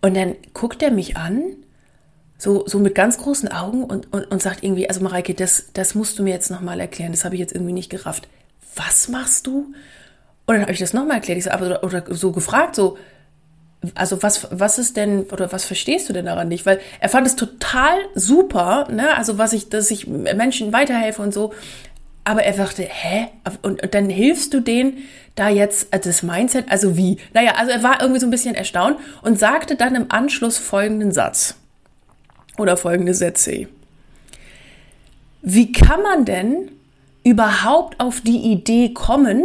Und 0.01 0.17
dann 0.17 0.37
guckt 0.53 0.83
er 0.83 0.91
mich 0.91 1.17
an, 1.17 1.43
so, 2.37 2.65
so 2.67 2.79
mit 2.79 2.95
ganz 2.95 3.19
großen 3.19 3.51
Augen 3.51 3.85
und, 3.85 4.13
und, 4.13 4.31
und 4.31 4.43
sagt 4.43 4.63
irgendwie, 4.63 4.89
also 4.89 5.01
Mareike, 5.01 5.35
das, 5.35 5.67
das 5.73 5.95
musst 5.95 6.19
du 6.19 6.23
mir 6.23 6.31
jetzt 6.31 6.51
nochmal 6.51 6.81
erklären, 6.81 7.13
das 7.13 7.25
habe 7.25 7.37
ich 7.37 7.41
jetzt 7.41 7.55
irgendwie 7.55 7.73
nicht 7.73 7.91
gerafft. 7.91 8.29
Was 8.77 9.09
machst 9.09 9.47
du? 9.47 9.73
Und 10.47 10.55
dann 10.55 10.63
habe 10.63 10.73
ich 10.73 10.79
das 10.79 10.93
nochmal 10.93 11.17
erklärt, 11.19 11.39
ich 11.39 11.45
so, 11.45 11.51
aber, 11.51 11.83
oder 11.83 12.05
so 12.09 12.33
gefragt, 12.33 12.75
so, 12.75 12.99
also 13.95 14.23
was, 14.23 14.49
was 14.51 14.79
ist 14.79 14.97
denn, 14.97 15.23
oder 15.25 15.53
was 15.53 15.65
verstehst 15.65 16.09
du 16.09 16.13
denn 16.13 16.27
daran 16.27 16.49
nicht? 16.49 16.67
Weil 16.67 16.81
er 17.01 17.09
fand 17.09 17.27
es 17.27 17.37
total 17.37 17.97
super, 18.15 18.89
ne, 18.91 19.17
also 19.17 19.39
was 19.39 19.53
ich, 19.53 19.71
dass 19.71 19.91
ich 19.91 20.07
Menschen 20.07 20.73
weiterhelfe 20.73 21.23
und 21.23 21.33
so, 21.33 21.55
aber 22.25 22.43
er 22.43 22.55
dachte, 22.55 22.83
hä? 22.83 23.29
Und, 23.63 23.83
und 23.83 23.95
dann 23.95 24.09
hilfst 24.09 24.53
du 24.55 24.61
denen 24.61 24.99
da 25.35 25.49
jetzt 25.49 25.93
äh, 25.93 26.01
das 26.01 26.23
Mindset, 26.23 26.71
also 26.71 26.97
wie? 26.97 27.19
Naja, 27.33 27.53
also 27.57 27.71
er 27.71 27.83
war 27.83 28.01
irgendwie 28.01 28.21
so 28.21 28.27
ein 28.27 28.31
bisschen 28.31 28.55
erstaunt 28.55 28.99
und 29.23 29.39
sagte 29.39 29.77
dann 29.77 29.95
im 29.95 30.07
Anschluss 30.11 30.59
folgenden 30.59 31.13
Satz 31.13 31.57
oder 32.57 32.77
folgende 32.77 33.15
Sätze. 33.15 33.69
Wie 35.43 35.73
kann 35.73 36.03
man 36.03 36.25
denn 36.25 36.71
überhaupt 37.25 38.01
auf 38.01 38.21
die 38.21 38.53
Idee 38.53 38.95
kommen, 38.95 39.43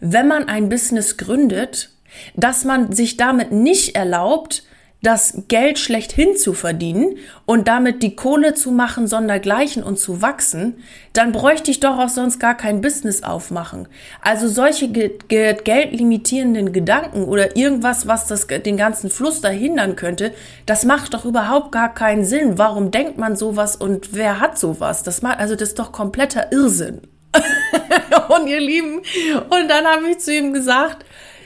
wenn 0.00 0.28
man 0.28 0.48
ein 0.48 0.68
Business 0.68 1.16
gründet, 1.16 1.90
dass 2.34 2.64
man 2.64 2.92
sich 2.92 3.16
damit 3.16 3.52
nicht 3.52 3.94
erlaubt, 3.94 4.64
das 5.02 5.42
Geld 5.48 5.80
schlechthin 5.80 6.36
zu 6.36 6.54
verdienen 6.54 7.16
und 7.44 7.66
damit 7.66 8.04
die 8.04 8.14
Kohle 8.14 8.54
zu 8.54 8.70
machen, 8.70 9.08
sondergleichen 9.08 9.82
und 9.82 9.98
zu 9.98 10.22
wachsen, 10.22 10.76
dann 11.12 11.32
bräuchte 11.32 11.72
ich 11.72 11.80
doch 11.80 11.98
auch 11.98 12.08
sonst 12.08 12.38
gar 12.38 12.56
kein 12.56 12.80
Business 12.80 13.24
aufmachen. 13.24 13.88
Also 14.20 14.46
solche 14.46 14.88
ge 14.88 15.18
ge 15.26 15.56
geldlimitierenden 15.62 16.72
Gedanken 16.72 17.24
oder 17.24 17.56
irgendwas, 17.56 18.06
was 18.06 18.28
das, 18.28 18.46
den 18.46 18.76
ganzen 18.76 19.10
Fluss 19.10 19.40
da 19.40 19.48
hindern 19.48 19.96
könnte, 19.96 20.32
das 20.66 20.84
macht 20.84 21.14
doch 21.14 21.24
überhaupt 21.24 21.72
gar 21.72 21.92
keinen 21.92 22.24
Sinn. 22.24 22.56
Warum 22.58 22.92
denkt 22.92 23.18
man 23.18 23.34
sowas 23.34 23.74
und 23.74 24.14
wer 24.14 24.38
hat 24.38 24.56
sowas? 24.56 25.02
Das 25.02 25.20
macht, 25.20 25.40
also 25.40 25.56
das 25.56 25.70
ist 25.70 25.78
doch 25.80 25.90
kompletter 25.90 26.52
Irrsinn. 26.52 27.02
und 28.28 28.46
ihr 28.46 28.60
Lieben, 28.60 28.98
und 28.98 29.68
dann 29.68 29.86
habe 29.86 30.10
ich 30.10 30.18
zu 30.18 30.32
ihm 30.32 30.52
gesagt, 30.52 31.04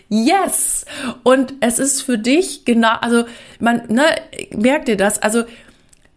Yes! 0.09 0.85
Und 1.25 1.55
es 1.61 1.79
ist 1.79 2.03
für 2.03 2.19
dich 2.19 2.65
genau, 2.65 2.95
also 3.01 3.25
man, 3.59 3.83
ne, 3.89 4.05
merkt 4.53 4.89
ihr 4.89 4.97
das? 4.97 5.21
Also 5.21 5.45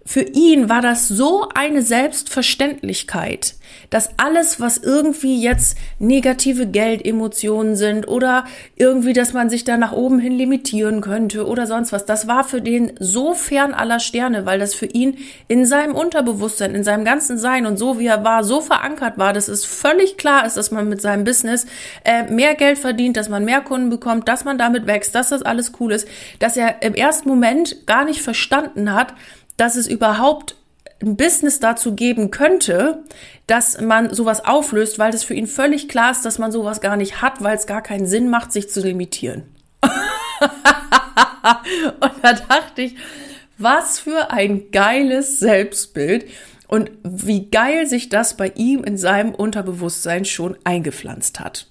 für 0.06 0.22
ihn 0.22 0.70
war 0.70 0.82
das 0.82 1.08
so 1.08 1.48
eine 1.54 1.82
Selbstverständlichkeit, 1.82 3.56
dass 3.90 4.10
alles, 4.18 4.60
was 4.60 4.78
irgendwie 4.78 5.42
jetzt 5.42 5.78
negative 6.00 6.66
Geldemotionen 6.66 7.76
sind 7.76 8.08
oder 8.08 8.46
irgendwie, 8.76 9.14
dass 9.14 9.34
man 9.34 9.50
sich 9.50 9.66
da 9.66 9.78
nach 9.78 9.92
oben 9.92 10.18
hin 10.20 10.34
limitieren 10.34 11.02
könnte 11.02 11.46
oder 11.46 11.68
sonst 11.68 11.92
was, 11.92 12.06
das 12.06 12.28
war 12.28 12.44
für 12.44 12.62
den 12.62 12.94
so 13.00 13.34
fern 13.34 13.74
aller 13.74 14.00
Sterne, 14.00 14.46
weil 14.46 14.58
das 14.58 14.74
für 14.74 14.86
ihn 14.86 15.18
in 15.48 15.66
seinem 15.66 15.94
Unterbewusstsein, 15.94 16.74
in 16.76 16.84
seinem 16.84 17.06
ganzen 17.06 17.38
Sein 17.38 17.66
und 17.66 17.78
so 17.78 18.00
wie 18.00 18.08
er 18.08 18.24
war, 18.24 18.44
so 18.44 18.62
verankert 18.62 19.18
war, 19.18 19.34
dass 19.34 19.48
es 19.48 19.66
völlig 19.66 20.18
klar 20.18 20.46
ist, 20.46 20.58
dass 20.58 20.72
man 20.72 20.90
mit 20.90 21.02
seinem 21.02 21.24
Business 21.24 21.66
äh, 22.04 22.24
mehr 22.24 22.56
Geld 22.56 22.80
verdient, 22.80 23.18
dass 23.18 23.30
man 23.30 23.46
mehr 23.46 23.62
Kunden 23.62 23.90
bekommt, 23.90 24.28
dass 24.28 24.44
man 24.44 24.58
damit 24.58 24.88
wächst, 24.88 25.14
dass 25.14 25.30
das 25.30 25.44
alles 25.44 25.74
cool 25.80 25.92
ist, 25.92 26.08
dass 26.40 26.58
er 26.58 26.82
im 26.82 26.96
ersten 26.96 27.30
Moment 27.30 27.86
gar 27.86 28.06
nicht 28.06 28.22
verstanden 28.22 28.94
hat, 28.94 29.14
dass 29.60 29.76
es 29.76 29.88
überhaupt 29.88 30.56
ein 31.02 31.16
Business 31.16 31.60
dazu 31.60 31.96
geben 31.96 32.32
könnte, 32.32 33.04
dass 33.48 33.80
man 33.80 34.14
sowas 34.14 34.46
auflöst, 34.46 35.00
weil 35.00 35.12
das 35.12 35.24
für 35.24 35.34
ihn 35.34 35.48
völlig 35.48 35.88
klar 35.88 36.12
ist, 36.12 36.26
dass 36.26 36.40
man 36.40 36.52
sowas 36.52 36.82
gar 36.82 36.98
nicht 36.98 37.22
hat, 37.22 37.42
weil 37.44 37.58
es 37.58 37.68
gar 37.68 37.82
keinen 37.82 38.06
Sinn 38.06 38.30
macht, 38.30 38.52
sich 38.52 38.70
zu 38.70 38.82
limitieren. 38.82 39.44
und 39.82 39.92
da 42.22 42.34
dachte 42.34 42.82
ich, 42.82 42.96
was 43.58 44.00
für 44.00 44.32
ein 44.32 44.72
geiles 44.72 45.40
Selbstbild 45.40 46.26
und 46.68 46.92
wie 47.04 47.50
geil 47.50 47.88
sich 47.88 48.10
das 48.10 48.36
bei 48.36 48.52
ihm 48.56 48.84
in 48.84 48.98
seinem 48.98 49.34
Unterbewusstsein 49.34 50.26
schon 50.26 50.58
eingepflanzt 50.64 51.40
hat. 51.40 51.68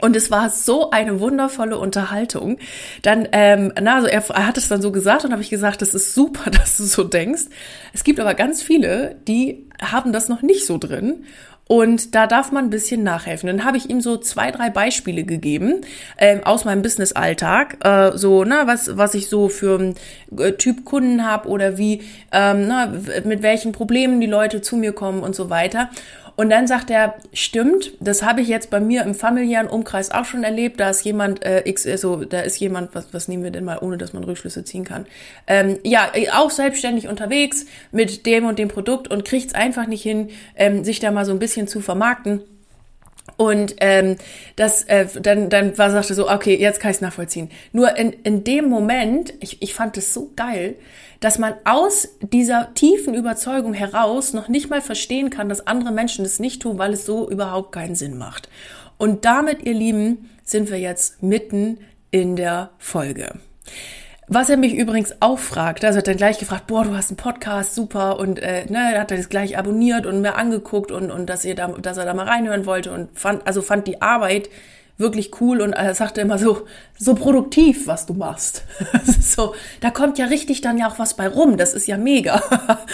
Und 0.00 0.16
es 0.16 0.30
war 0.30 0.48
so 0.48 0.90
eine 0.90 1.20
wundervolle 1.20 1.78
Unterhaltung. 1.78 2.58
Dann, 3.02 3.28
ähm, 3.32 3.72
na, 3.80 3.96
also 3.96 4.08
er, 4.08 4.22
er 4.30 4.46
hat 4.46 4.56
es 4.56 4.68
dann 4.68 4.80
so 4.80 4.90
gesagt 4.90 5.24
und 5.24 5.32
habe 5.32 5.42
ich 5.42 5.50
gesagt, 5.50 5.82
das 5.82 5.94
ist 5.94 6.14
super, 6.14 6.50
dass 6.50 6.76
du 6.76 6.84
so 6.84 7.04
denkst. 7.04 7.44
Es 7.92 8.04
gibt 8.04 8.18
aber 8.18 8.34
ganz 8.34 8.62
viele, 8.62 9.16
die 9.28 9.68
haben 9.82 10.12
das 10.12 10.28
noch 10.28 10.42
nicht 10.42 10.66
so 10.66 10.78
drin. 10.78 11.24
Und 11.68 12.14
da 12.14 12.26
darf 12.26 12.52
man 12.52 12.64
ein 12.64 12.70
bisschen 12.70 13.02
nachhelfen. 13.02 13.46
Dann 13.46 13.64
habe 13.64 13.76
ich 13.76 13.88
ihm 13.88 14.00
so 14.00 14.18
zwei, 14.18 14.50
drei 14.50 14.68
Beispiele 14.68 15.24
gegeben 15.24 15.80
ähm, 16.18 16.42
aus 16.44 16.64
meinem 16.64 16.82
Business-Alltag. 16.82 17.78
Äh, 17.84 18.18
so, 18.18 18.44
na, 18.44 18.66
was, 18.66 18.96
was 18.96 19.14
ich 19.14 19.28
so 19.28 19.48
für 19.48 19.94
äh, 20.36 20.52
Typ 20.52 20.84
Kunden 20.84 21.24
habe 21.24 21.48
oder 21.48 21.78
wie, 21.78 22.02
ähm, 22.32 22.66
na, 22.66 22.92
mit 23.24 23.42
welchen 23.42 23.72
Problemen 23.72 24.20
die 24.20 24.26
Leute 24.26 24.60
zu 24.60 24.76
mir 24.76 24.92
kommen 24.92 25.22
und 25.22 25.34
so 25.34 25.50
weiter. 25.50 25.88
Und 26.36 26.50
dann 26.50 26.66
sagt 26.66 26.90
er, 26.90 27.14
stimmt, 27.32 27.92
das 28.00 28.22
habe 28.22 28.40
ich 28.40 28.48
jetzt 28.48 28.70
bei 28.70 28.80
mir 28.80 29.02
im 29.02 29.14
familiären 29.14 29.68
Umkreis 29.68 30.10
auch 30.10 30.24
schon 30.24 30.44
erlebt. 30.44 30.80
Da 30.80 30.90
ist 30.90 31.04
jemand, 31.04 31.44
äh, 31.44 31.62
X, 31.68 31.86
also 31.86 32.24
da 32.24 32.40
ist 32.40 32.58
jemand, 32.58 32.94
was, 32.94 33.12
was 33.12 33.28
nehmen 33.28 33.44
wir 33.44 33.50
denn 33.50 33.64
mal, 33.64 33.78
ohne 33.78 33.98
dass 33.98 34.12
man 34.12 34.24
Rückschlüsse 34.24 34.64
ziehen 34.64 34.84
kann? 34.84 35.06
Ähm, 35.46 35.78
ja, 35.84 36.10
auch 36.34 36.50
selbstständig 36.50 37.08
unterwegs 37.08 37.66
mit 37.90 38.26
dem 38.26 38.46
und 38.46 38.58
dem 38.58 38.68
Produkt 38.68 39.08
und 39.08 39.24
kriegt 39.24 39.48
es 39.48 39.54
einfach 39.54 39.86
nicht 39.86 40.02
hin, 40.02 40.30
ähm, 40.56 40.84
sich 40.84 41.00
da 41.00 41.10
mal 41.10 41.24
so 41.24 41.32
ein 41.32 41.38
bisschen 41.38 41.68
zu 41.68 41.80
vermarkten. 41.80 42.42
Und 43.42 43.74
ähm, 43.80 44.18
das, 44.54 44.84
äh, 44.84 45.04
dann, 45.20 45.50
dann 45.50 45.76
war 45.76 45.90
sagte 45.90 46.14
so, 46.14 46.30
okay, 46.30 46.56
jetzt 46.56 46.78
kann 46.78 46.92
ich 46.92 46.98
es 46.98 47.00
nachvollziehen. 47.00 47.50
Nur 47.72 47.96
in, 47.96 48.12
in 48.22 48.44
dem 48.44 48.68
Moment, 48.68 49.34
ich, 49.40 49.60
ich 49.60 49.74
fand 49.74 49.96
es 49.96 50.14
so 50.14 50.30
geil, 50.36 50.76
dass 51.18 51.40
man 51.40 51.54
aus 51.64 52.08
dieser 52.20 52.72
tiefen 52.74 53.14
Überzeugung 53.14 53.74
heraus 53.74 54.32
noch 54.32 54.46
nicht 54.46 54.70
mal 54.70 54.80
verstehen 54.80 55.28
kann, 55.28 55.48
dass 55.48 55.66
andere 55.66 55.90
Menschen 55.90 56.22
das 56.22 56.38
nicht 56.38 56.62
tun, 56.62 56.78
weil 56.78 56.92
es 56.92 57.04
so 57.04 57.28
überhaupt 57.28 57.72
keinen 57.72 57.96
Sinn 57.96 58.16
macht. 58.16 58.48
Und 58.96 59.24
damit, 59.24 59.64
ihr 59.64 59.74
Lieben, 59.74 60.30
sind 60.44 60.70
wir 60.70 60.78
jetzt 60.78 61.20
mitten 61.20 61.78
in 62.12 62.36
der 62.36 62.70
Folge. 62.78 63.40
Was 64.28 64.48
er 64.48 64.56
mich 64.56 64.74
übrigens 64.74 65.16
auch 65.20 65.38
fragt, 65.38 65.84
also 65.84 65.98
hat 65.98 66.06
dann 66.06 66.16
gleich 66.16 66.38
gefragt, 66.38 66.68
boah, 66.68 66.84
du 66.84 66.96
hast 66.96 67.10
einen 67.10 67.16
Podcast, 67.16 67.74
super, 67.74 68.18
und 68.18 68.38
äh, 68.38 68.64
ne, 68.66 68.98
hat 68.98 69.10
er 69.10 69.16
das 69.16 69.28
gleich 69.28 69.58
abonniert 69.58 70.06
und 70.06 70.20
mir 70.20 70.36
angeguckt 70.36 70.92
und, 70.92 71.10
und 71.10 71.26
dass, 71.26 71.44
ihr 71.44 71.56
da, 71.56 71.68
dass 71.68 71.96
er 71.96 72.04
da 72.04 72.14
mal 72.14 72.28
reinhören 72.28 72.64
wollte 72.64 72.92
und 72.92 73.18
fand, 73.18 73.46
also 73.46 73.62
fand 73.62 73.86
die 73.88 74.00
Arbeit 74.00 74.48
wirklich 74.98 75.40
cool 75.40 75.60
und 75.60 75.72
er 75.72 75.94
sagte 75.94 76.20
immer 76.20 76.38
so, 76.38 76.66
so 76.98 77.14
produktiv, 77.14 77.86
was 77.86 78.06
du 78.06 78.14
machst. 78.14 78.64
so, 79.20 79.54
da 79.80 79.90
kommt 79.90 80.18
ja 80.18 80.26
richtig 80.26 80.60
dann 80.60 80.78
ja 80.78 80.88
auch 80.88 80.98
was 80.98 81.14
bei 81.14 81.28
rum, 81.28 81.56
das 81.56 81.74
ist 81.74 81.86
ja 81.86 81.96
mega. 81.96 82.42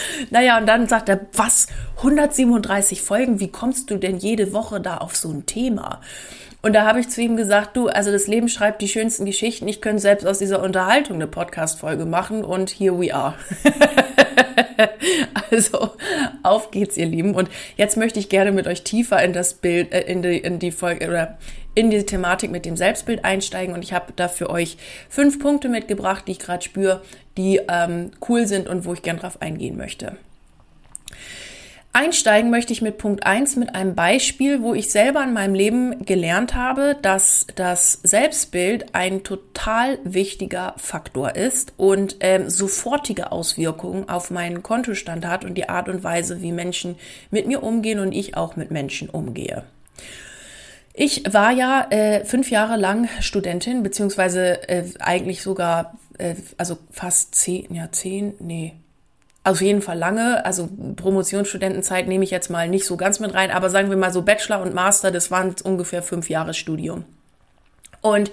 naja, 0.30 0.58
und 0.58 0.66
dann 0.66 0.88
sagt 0.88 1.08
er, 1.08 1.20
was, 1.34 1.66
137 1.98 3.02
Folgen, 3.02 3.40
wie 3.40 3.48
kommst 3.48 3.90
du 3.90 3.96
denn 3.96 4.18
jede 4.18 4.52
Woche 4.52 4.80
da 4.80 4.98
auf 4.98 5.16
so 5.16 5.28
ein 5.30 5.46
Thema? 5.46 6.00
Und 6.60 6.72
da 6.72 6.84
habe 6.84 6.98
ich 6.98 7.08
zu 7.08 7.22
ihm 7.22 7.36
gesagt, 7.36 7.76
du, 7.76 7.86
also 7.86 8.10
das 8.10 8.26
Leben 8.26 8.48
schreibt 8.48 8.82
die 8.82 8.88
schönsten 8.88 9.24
Geschichten. 9.24 9.68
Ich 9.68 9.80
könnte 9.80 10.02
selbst 10.02 10.26
aus 10.26 10.40
dieser 10.40 10.60
Unterhaltung 10.60 11.16
eine 11.16 11.28
Podcast-Folge 11.28 12.04
machen 12.04 12.44
und 12.44 12.70
here 12.70 13.00
we 13.00 13.14
are. 13.14 13.34
also 15.50 15.90
auf 16.42 16.72
geht's, 16.72 16.96
ihr 16.96 17.06
Lieben. 17.06 17.34
Und 17.34 17.48
jetzt 17.76 17.96
möchte 17.96 18.18
ich 18.18 18.28
gerne 18.28 18.50
mit 18.50 18.66
euch 18.66 18.82
tiefer 18.82 19.22
in 19.22 19.32
das 19.32 19.54
Bild, 19.54 19.92
äh, 19.92 20.00
in 20.02 20.22
die, 20.22 20.38
in 20.38 20.58
die 20.58 20.72
Folge 20.72 21.06
oder 21.06 21.38
in 21.78 21.90
die 21.90 22.04
Thematik 22.04 22.50
mit 22.50 22.64
dem 22.64 22.76
Selbstbild 22.76 23.24
einsteigen. 23.24 23.72
Und 23.72 23.84
ich 23.84 23.92
habe 23.92 24.12
da 24.16 24.26
für 24.26 24.50
euch 24.50 24.78
fünf 25.08 25.38
Punkte 25.38 25.68
mitgebracht, 25.68 26.24
die 26.26 26.32
ich 26.32 26.40
gerade 26.40 26.64
spüre, 26.64 27.02
die 27.36 27.60
ähm, 27.68 28.10
cool 28.28 28.48
sind 28.48 28.68
und 28.68 28.84
wo 28.84 28.94
ich 28.94 29.02
gern 29.02 29.18
drauf 29.18 29.40
eingehen 29.40 29.76
möchte. 29.76 30.16
Einsteigen 31.92 32.50
möchte 32.50 32.72
ich 32.72 32.82
mit 32.82 32.98
Punkt 32.98 33.24
1 33.24 33.54
mit 33.56 33.76
einem 33.76 33.94
Beispiel, 33.94 34.60
wo 34.60 34.74
ich 34.74 34.90
selber 34.90 35.22
in 35.22 35.32
meinem 35.32 35.54
Leben 35.54 36.04
gelernt 36.04 36.56
habe, 36.56 36.96
dass 37.00 37.46
das 37.54 38.00
Selbstbild 38.02 38.94
ein 38.96 39.22
total 39.22 40.00
wichtiger 40.02 40.74
Faktor 40.78 41.36
ist 41.36 41.74
und 41.76 42.16
ähm, 42.20 42.50
sofortige 42.50 43.30
Auswirkungen 43.30 44.08
auf 44.08 44.30
meinen 44.32 44.64
Kontostand 44.64 45.26
hat 45.26 45.44
und 45.44 45.54
die 45.54 45.68
Art 45.68 45.88
und 45.88 46.02
Weise, 46.02 46.42
wie 46.42 46.52
Menschen 46.52 46.96
mit 47.30 47.46
mir 47.46 47.62
umgehen 47.62 48.00
und 48.00 48.10
ich 48.10 48.36
auch 48.36 48.56
mit 48.56 48.72
Menschen 48.72 49.08
umgehe. 49.08 49.62
Ich 51.00 51.22
war 51.32 51.52
ja 51.52 51.86
äh, 51.90 52.24
fünf 52.24 52.50
Jahre 52.50 52.76
lang 52.76 53.08
Studentin, 53.20 53.84
beziehungsweise 53.84 54.68
äh, 54.68 54.82
eigentlich 54.98 55.42
sogar, 55.42 55.96
äh, 56.18 56.34
also 56.56 56.76
fast 56.90 57.36
zehn, 57.36 57.72
ja 57.72 57.92
zehn, 57.92 58.34
nee, 58.40 58.74
auf 59.44 59.60
jeden 59.60 59.80
Fall 59.80 59.96
lange. 59.96 60.44
Also 60.44 60.68
Promotionsstudentenzeit 60.96 62.08
nehme 62.08 62.24
ich 62.24 62.32
jetzt 62.32 62.50
mal 62.50 62.68
nicht 62.68 62.84
so 62.84 62.96
ganz 62.96 63.20
mit 63.20 63.32
rein, 63.32 63.52
aber 63.52 63.70
sagen 63.70 63.90
wir 63.90 63.96
mal 63.96 64.12
so 64.12 64.22
Bachelor 64.22 64.60
und 64.60 64.74
Master, 64.74 65.12
das 65.12 65.30
waren 65.30 65.54
ungefähr 65.62 66.02
fünf 66.02 66.28
Jahre 66.28 66.52
Studium. 66.52 67.04
Und 68.00 68.32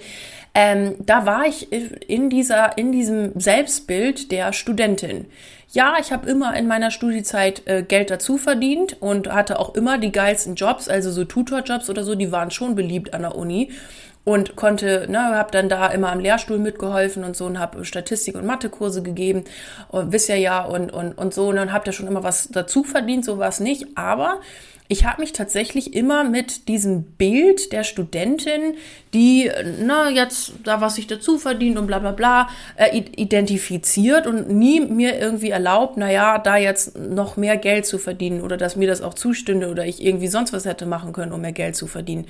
ähm, 0.58 0.94
da 1.00 1.26
war 1.26 1.44
ich 1.44 1.70
in 1.70 2.30
dieser, 2.30 2.78
in 2.78 2.90
diesem 2.90 3.38
Selbstbild 3.38 4.32
der 4.32 4.54
Studentin. 4.54 5.26
Ja, 5.70 5.96
ich 6.00 6.12
habe 6.12 6.30
immer 6.30 6.56
in 6.56 6.66
meiner 6.66 6.90
Studiezeit 6.90 7.60
äh, 7.66 7.82
Geld 7.82 8.10
dazu 8.10 8.38
verdient 8.38 8.96
und 9.02 9.30
hatte 9.30 9.58
auch 9.58 9.74
immer 9.74 9.98
die 9.98 10.12
geilsten 10.12 10.54
Jobs, 10.54 10.88
also 10.88 11.10
so 11.10 11.26
Tutorjobs 11.26 11.90
oder 11.90 12.04
so, 12.04 12.14
die 12.14 12.32
waren 12.32 12.50
schon 12.50 12.74
beliebt 12.74 13.12
an 13.12 13.20
der 13.20 13.34
Uni 13.34 13.70
und 14.26 14.56
konnte, 14.56 15.06
ne, 15.08 15.36
habe 15.36 15.52
dann 15.52 15.68
da 15.68 15.86
immer 15.86 16.10
am 16.10 16.18
Lehrstuhl 16.18 16.58
mitgeholfen 16.58 17.22
und 17.22 17.36
so 17.36 17.46
und 17.46 17.60
habe 17.60 17.84
Statistik- 17.84 18.34
und 18.34 18.44
Mathekurse 18.44 19.04
gegeben, 19.04 19.44
und 19.88 20.10
wisst 20.12 20.28
ihr 20.28 20.36
ja 20.36 20.64
und 20.64 20.92
und 20.92 21.16
und 21.16 21.32
so 21.32 21.48
und 21.48 21.56
dann 21.56 21.72
habt 21.72 21.86
ihr 21.86 21.92
schon 21.92 22.08
immer 22.08 22.24
was 22.24 22.48
dazu 22.48 22.82
verdient, 22.82 23.24
sowas 23.24 23.60
nicht, 23.60 23.86
aber 23.94 24.40
ich 24.88 25.04
habe 25.04 25.20
mich 25.20 25.32
tatsächlich 25.32 25.94
immer 25.94 26.24
mit 26.24 26.68
diesem 26.68 27.04
Bild 27.04 27.72
der 27.72 27.84
Studentin, 27.84 28.74
die, 29.14 29.50
na, 29.80 30.10
jetzt 30.10 30.54
da 30.64 30.80
was 30.80 30.96
sich 30.96 31.06
dazu 31.06 31.38
verdient 31.38 31.78
und 31.78 31.86
bla 31.86 32.00
bla 32.00 32.12
bla, 32.12 32.48
äh, 32.76 32.96
identifiziert 32.96 34.26
und 34.26 34.50
nie 34.50 34.80
mir 34.80 35.18
irgendwie 35.18 35.50
erlaubt, 35.50 35.96
naja, 35.96 36.38
da 36.38 36.56
jetzt 36.56 36.98
noch 36.98 37.36
mehr 37.36 37.56
Geld 37.56 37.86
zu 37.86 37.98
verdienen 37.98 38.42
oder 38.42 38.56
dass 38.56 38.76
mir 38.76 38.88
das 38.88 39.02
auch 39.02 39.14
zustünde 39.14 39.70
oder 39.70 39.86
ich 39.86 40.04
irgendwie 40.04 40.28
sonst 40.28 40.52
was 40.52 40.64
hätte 40.64 40.86
machen 40.86 41.12
können, 41.12 41.32
um 41.32 41.40
mehr 41.40 41.52
Geld 41.52 41.76
zu 41.76 41.86
verdienen. 41.86 42.26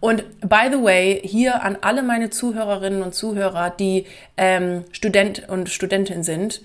Und 0.00 0.24
by 0.40 0.68
the 0.70 0.82
way, 0.82 1.20
hier 1.24 1.62
an 1.62 1.78
alle 1.80 2.02
meine 2.02 2.30
Zuhörerinnen 2.30 3.02
und 3.02 3.14
Zuhörer, 3.14 3.70
die 3.70 4.06
ähm, 4.36 4.84
Student 4.92 5.48
und 5.48 5.68
Studentin 5.68 6.22
sind, 6.22 6.62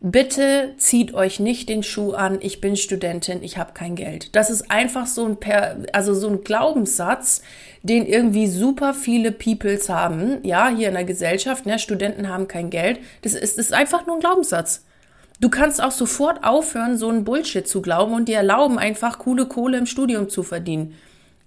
bitte 0.00 0.74
zieht 0.78 1.14
euch 1.14 1.38
nicht 1.38 1.68
den 1.68 1.84
Schuh 1.84 2.12
an, 2.12 2.38
ich 2.40 2.60
bin 2.60 2.76
Studentin, 2.76 3.42
ich 3.42 3.56
habe 3.56 3.72
kein 3.72 3.94
Geld. 3.94 4.34
Das 4.34 4.50
ist 4.50 4.68
einfach 4.70 5.06
so 5.06 5.24
ein, 5.24 5.36
per, 5.36 5.76
also 5.92 6.12
so 6.12 6.28
ein 6.28 6.42
Glaubenssatz, 6.42 7.42
den 7.84 8.04
irgendwie 8.04 8.48
super 8.48 8.94
viele 8.94 9.30
Peoples 9.30 9.88
haben, 9.88 10.38
ja, 10.42 10.68
hier 10.68 10.88
in 10.88 10.94
der 10.94 11.04
Gesellschaft, 11.04 11.66
ne, 11.66 11.78
Studenten 11.78 12.28
haben 12.28 12.48
kein 12.48 12.70
Geld. 12.70 12.98
Das 13.22 13.34
ist, 13.34 13.58
das 13.58 13.66
ist 13.66 13.72
einfach 13.72 14.06
nur 14.06 14.16
ein 14.16 14.20
Glaubenssatz. 14.20 14.84
Du 15.40 15.48
kannst 15.48 15.82
auch 15.82 15.90
sofort 15.92 16.42
aufhören, 16.44 16.96
so 16.96 17.08
einen 17.08 17.24
Bullshit 17.24 17.66
zu 17.66 17.80
glauben 17.80 18.12
und 18.12 18.28
dir 18.28 18.36
erlauben, 18.36 18.78
einfach 18.78 19.20
coole 19.20 19.46
Kohle 19.46 19.78
im 19.78 19.86
Studium 19.86 20.28
zu 20.28 20.42
verdienen 20.42 20.96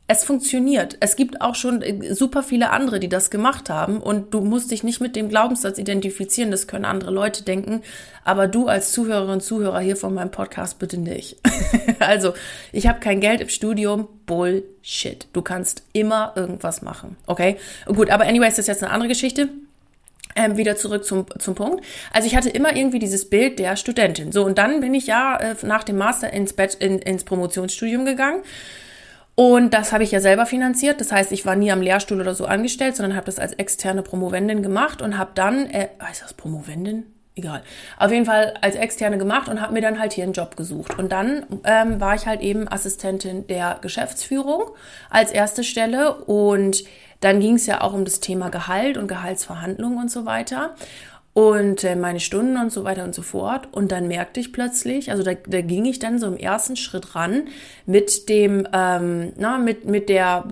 es 0.08 0.24
funktioniert. 0.24 0.98
Es 1.00 1.16
gibt 1.16 1.42
auch 1.42 1.56
schon 1.56 1.82
äh, 1.82 2.14
super 2.14 2.44
viele 2.44 2.70
andere, 2.70 3.00
die 3.00 3.10
das 3.10 3.32
gemacht 3.32 3.70
haben 3.70 4.00
und 4.00 4.34
du 4.34 4.42
musst 4.42 4.70
dich 4.70 4.84
nicht 4.84 5.02
mit 5.02 5.16
dem 5.16 5.30
Glaubenssatz 5.30 5.80
identifizieren, 5.80 6.52
das 6.52 6.68
können 6.68 6.86
andere 6.86 7.12
Leute 7.12 7.44
denken, 7.44 7.82
aber 8.24 8.48
du 8.48 8.68
als 8.68 8.92
Zuhörerin 8.92 9.32
und 9.32 9.42
Zuhörer 9.44 9.80
hier 9.80 9.98
von 9.98 10.14
meinem 10.14 10.32
Podcast 10.32 10.78
bitte 10.78 10.98
nicht. 10.98 11.38
also, 12.00 12.34
ich 12.72 12.88
habe 12.88 13.00
kein 13.00 13.20
Geld 13.20 13.42
im 13.42 13.50
Studium, 13.50 14.08
Bullshit. 14.28 15.28
Du 15.34 15.42
kannst 15.42 15.84
immer 15.94 16.34
irgendwas 16.36 16.84
machen, 16.84 17.18
okay? 17.26 17.58
Gut, 17.88 18.12
aber 18.12 18.26
anyways, 18.26 18.56
das 18.56 18.60
ist 18.60 18.68
jetzt 18.68 18.84
eine 18.84 18.92
andere 18.92 19.10
Geschichte. 19.10 19.50
ähm, 20.36 20.58
wieder 20.58 20.76
zurück 20.76 21.06
zum, 21.06 21.26
zum 21.40 21.56
Punkt. 21.56 21.84
Also 22.12 22.28
ich 22.28 22.36
hatte 22.36 22.50
immer 22.50 22.76
irgendwie 22.76 23.00
dieses 23.00 23.30
Bild 23.30 23.58
der 23.58 23.78
Studentin. 23.78 24.34
So, 24.34 24.44
und 24.44 24.58
dann 24.58 24.82
bin 24.82 24.94
ich 24.94 25.08
ja 25.08 25.38
äh, 25.38 25.56
nach 25.64 25.84
dem 25.84 25.98
Master 25.98 26.32
ins, 26.34 26.52
Bett, 26.54 26.76
in, 26.76 27.00
ins 27.00 27.24
Promotionsstudium 27.24 28.06
gegangen. 28.06 28.44
Und 29.36 29.74
das 29.74 29.92
habe 29.92 30.04
ich 30.04 30.12
ja 30.12 30.22
selber 30.22 30.46
finanziert. 30.46 31.02
Das 31.02 31.12
heißt, 31.12 31.32
ich 31.34 31.46
war 31.46 31.56
nie 31.56 31.72
am 31.72 31.82
Lehrstuhl 31.82 32.22
oder 32.22 32.34
so 32.34 32.46
angestellt, 32.46 32.96
sondern 32.96 33.16
habe 33.16 33.26
das 33.26 33.38
als 33.38 33.52
externe 33.54 34.02
Promovendin 34.02 34.64
gemacht 34.64 35.02
und 35.02 35.18
habe 35.18 35.32
dann, 35.36 35.70
äh, 35.70 35.90
ist 36.10 36.24
das 36.24 36.34
Promovendin? 36.34 37.06
Egal. 37.38 37.64
Auf 37.98 38.12
jeden 38.12 38.26
Fall 38.26 38.54
als 38.62 38.76
externe 38.76 39.18
gemacht 39.18 39.50
und 39.50 39.62
habe 39.62 39.74
mir 39.74 39.82
dann 39.82 40.00
halt 40.00 40.14
hier 40.14 40.24
einen 40.24 40.32
Job 40.32 40.56
gesucht. 40.56 40.98
Und 40.98 41.12
dann 41.12 41.46
ähm, 41.66 42.00
war 42.00 42.16
ich 42.16 42.26
halt 42.26 42.40
eben 42.40 42.72
Assistentin 42.72 43.46
der 43.48 43.78
Geschäftsführung 43.82 44.72
als 45.10 45.32
erste 45.32 45.66
Stelle 45.66 46.16
und 46.16 46.86
dann 47.20 47.42
ging 47.42 47.56
es 47.56 47.66
ja 47.66 47.82
auch 47.82 47.94
um 47.94 48.06
das 48.06 48.22
Thema 48.22 48.50
Gehalt 48.50 48.98
und 48.98 49.08
Gehaltsverhandlungen 49.10 49.98
und 49.98 50.12
so 50.12 50.26
weiter 50.26 50.76
und 51.36 51.84
äh, 51.84 51.98
meine 51.98 52.22
Stunden 52.22 52.56
und 52.56 52.72
so 52.72 52.86
weiter 52.86 53.04
und 53.04 53.14
so 53.14 53.22
fort. 53.22 53.68
Und 53.74 53.92
dann 53.92 54.08
merkte 54.08 54.40
ich 54.40 54.54
plötzlich, 54.54 55.12
also 55.12 55.22
da, 55.22 55.34
da 55.34 55.60
ging 55.60 55.84
ich 55.84 56.00
dann 56.00 56.18
so 56.18 56.28
im 56.28 56.38
ersten 56.38 56.78
Schritt 56.78 57.14
ran 57.14 57.50
mit 57.86 58.30
dem, 58.30 58.66
ähm, 58.72 59.34
na, 59.36 59.58
mit, 59.58 59.84
mit 59.84 60.08
der 60.08 60.46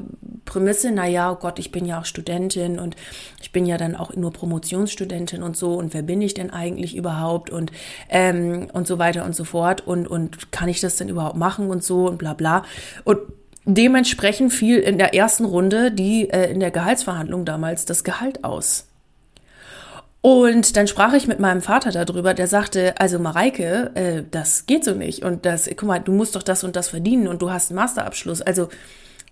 Prämisse, 0.44 0.92
na 0.92 1.08
ja, 1.08 1.32
oh 1.32 1.36
Gott, 1.36 1.58
ich 1.58 1.72
bin 1.72 1.86
ja 1.86 2.02
auch 2.02 2.06
Studentin 2.06 2.80
und 2.80 2.98
ich 3.42 3.54
bin 3.54 3.66
ja 3.66 3.78
dann 3.78 3.96
auch 3.96 4.14
nur 4.14 4.34
Promotionsstudentin 4.34 5.42
und 5.42 5.56
so 5.56 5.76
und 5.76 5.94
wer 5.94 6.02
bin 6.02 6.22
ich 6.22 6.34
denn 6.34 6.50
eigentlich 6.50 6.98
überhaupt 6.98 7.50
und, 7.50 7.72
ähm, 8.10 8.68
und 8.74 8.86
so 8.86 9.00
weiter 9.00 9.24
und 9.24 9.38
so 9.38 9.46
fort 9.46 9.88
und, 9.88 10.06
und 10.06 10.52
kann 10.52 10.68
ich 10.68 10.82
das 10.82 10.98
denn 10.98 11.08
überhaupt 11.08 11.38
machen 11.38 11.70
und 11.70 11.82
so 11.82 12.10
und 12.10 12.18
bla 12.18 12.34
bla. 12.34 12.66
Und 13.06 13.20
Dementsprechend 13.66 14.52
fiel 14.52 14.80
in 14.80 14.98
der 14.98 15.14
ersten 15.16 15.46
Runde 15.46 15.90
die 15.90 16.30
äh, 16.30 16.52
in 16.52 16.60
der 16.60 16.70
Gehaltsverhandlung 16.70 17.46
damals 17.46 17.86
das 17.86 18.04
Gehalt 18.04 18.44
aus. 18.44 18.88
Und 20.26 20.78
dann 20.78 20.88
sprach 20.88 21.14
ich 21.16 21.28
mit 21.28 21.42
meinem 21.42 21.62
Vater 21.62 21.92
darüber, 21.92 22.34
der 22.34 22.48
sagte, 22.48 22.98
also 22.98 23.20
Mareike, 23.20 23.92
äh, 23.94 24.24
das 24.32 24.66
geht 24.68 24.86
so 24.86 24.94
nicht. 24.94 25.22
Und 25.24 25.46
das, 25.46 25.70
guck 25.76 25.84
mal, 25.84 26.00
du 26.00 26.14
musst 26.14 26.38
doch 26.38 26.44
das 26.44 26.64
und 26.64 26.78
das 26.78 26.88
verdienen 26.88 27.28
und 27.28 27.42
du 27.42 27.52
hast 27.52 27.72
einen 27.72 27.76
Masterabschluss. 27.76 28.42
Also 28.42 28.70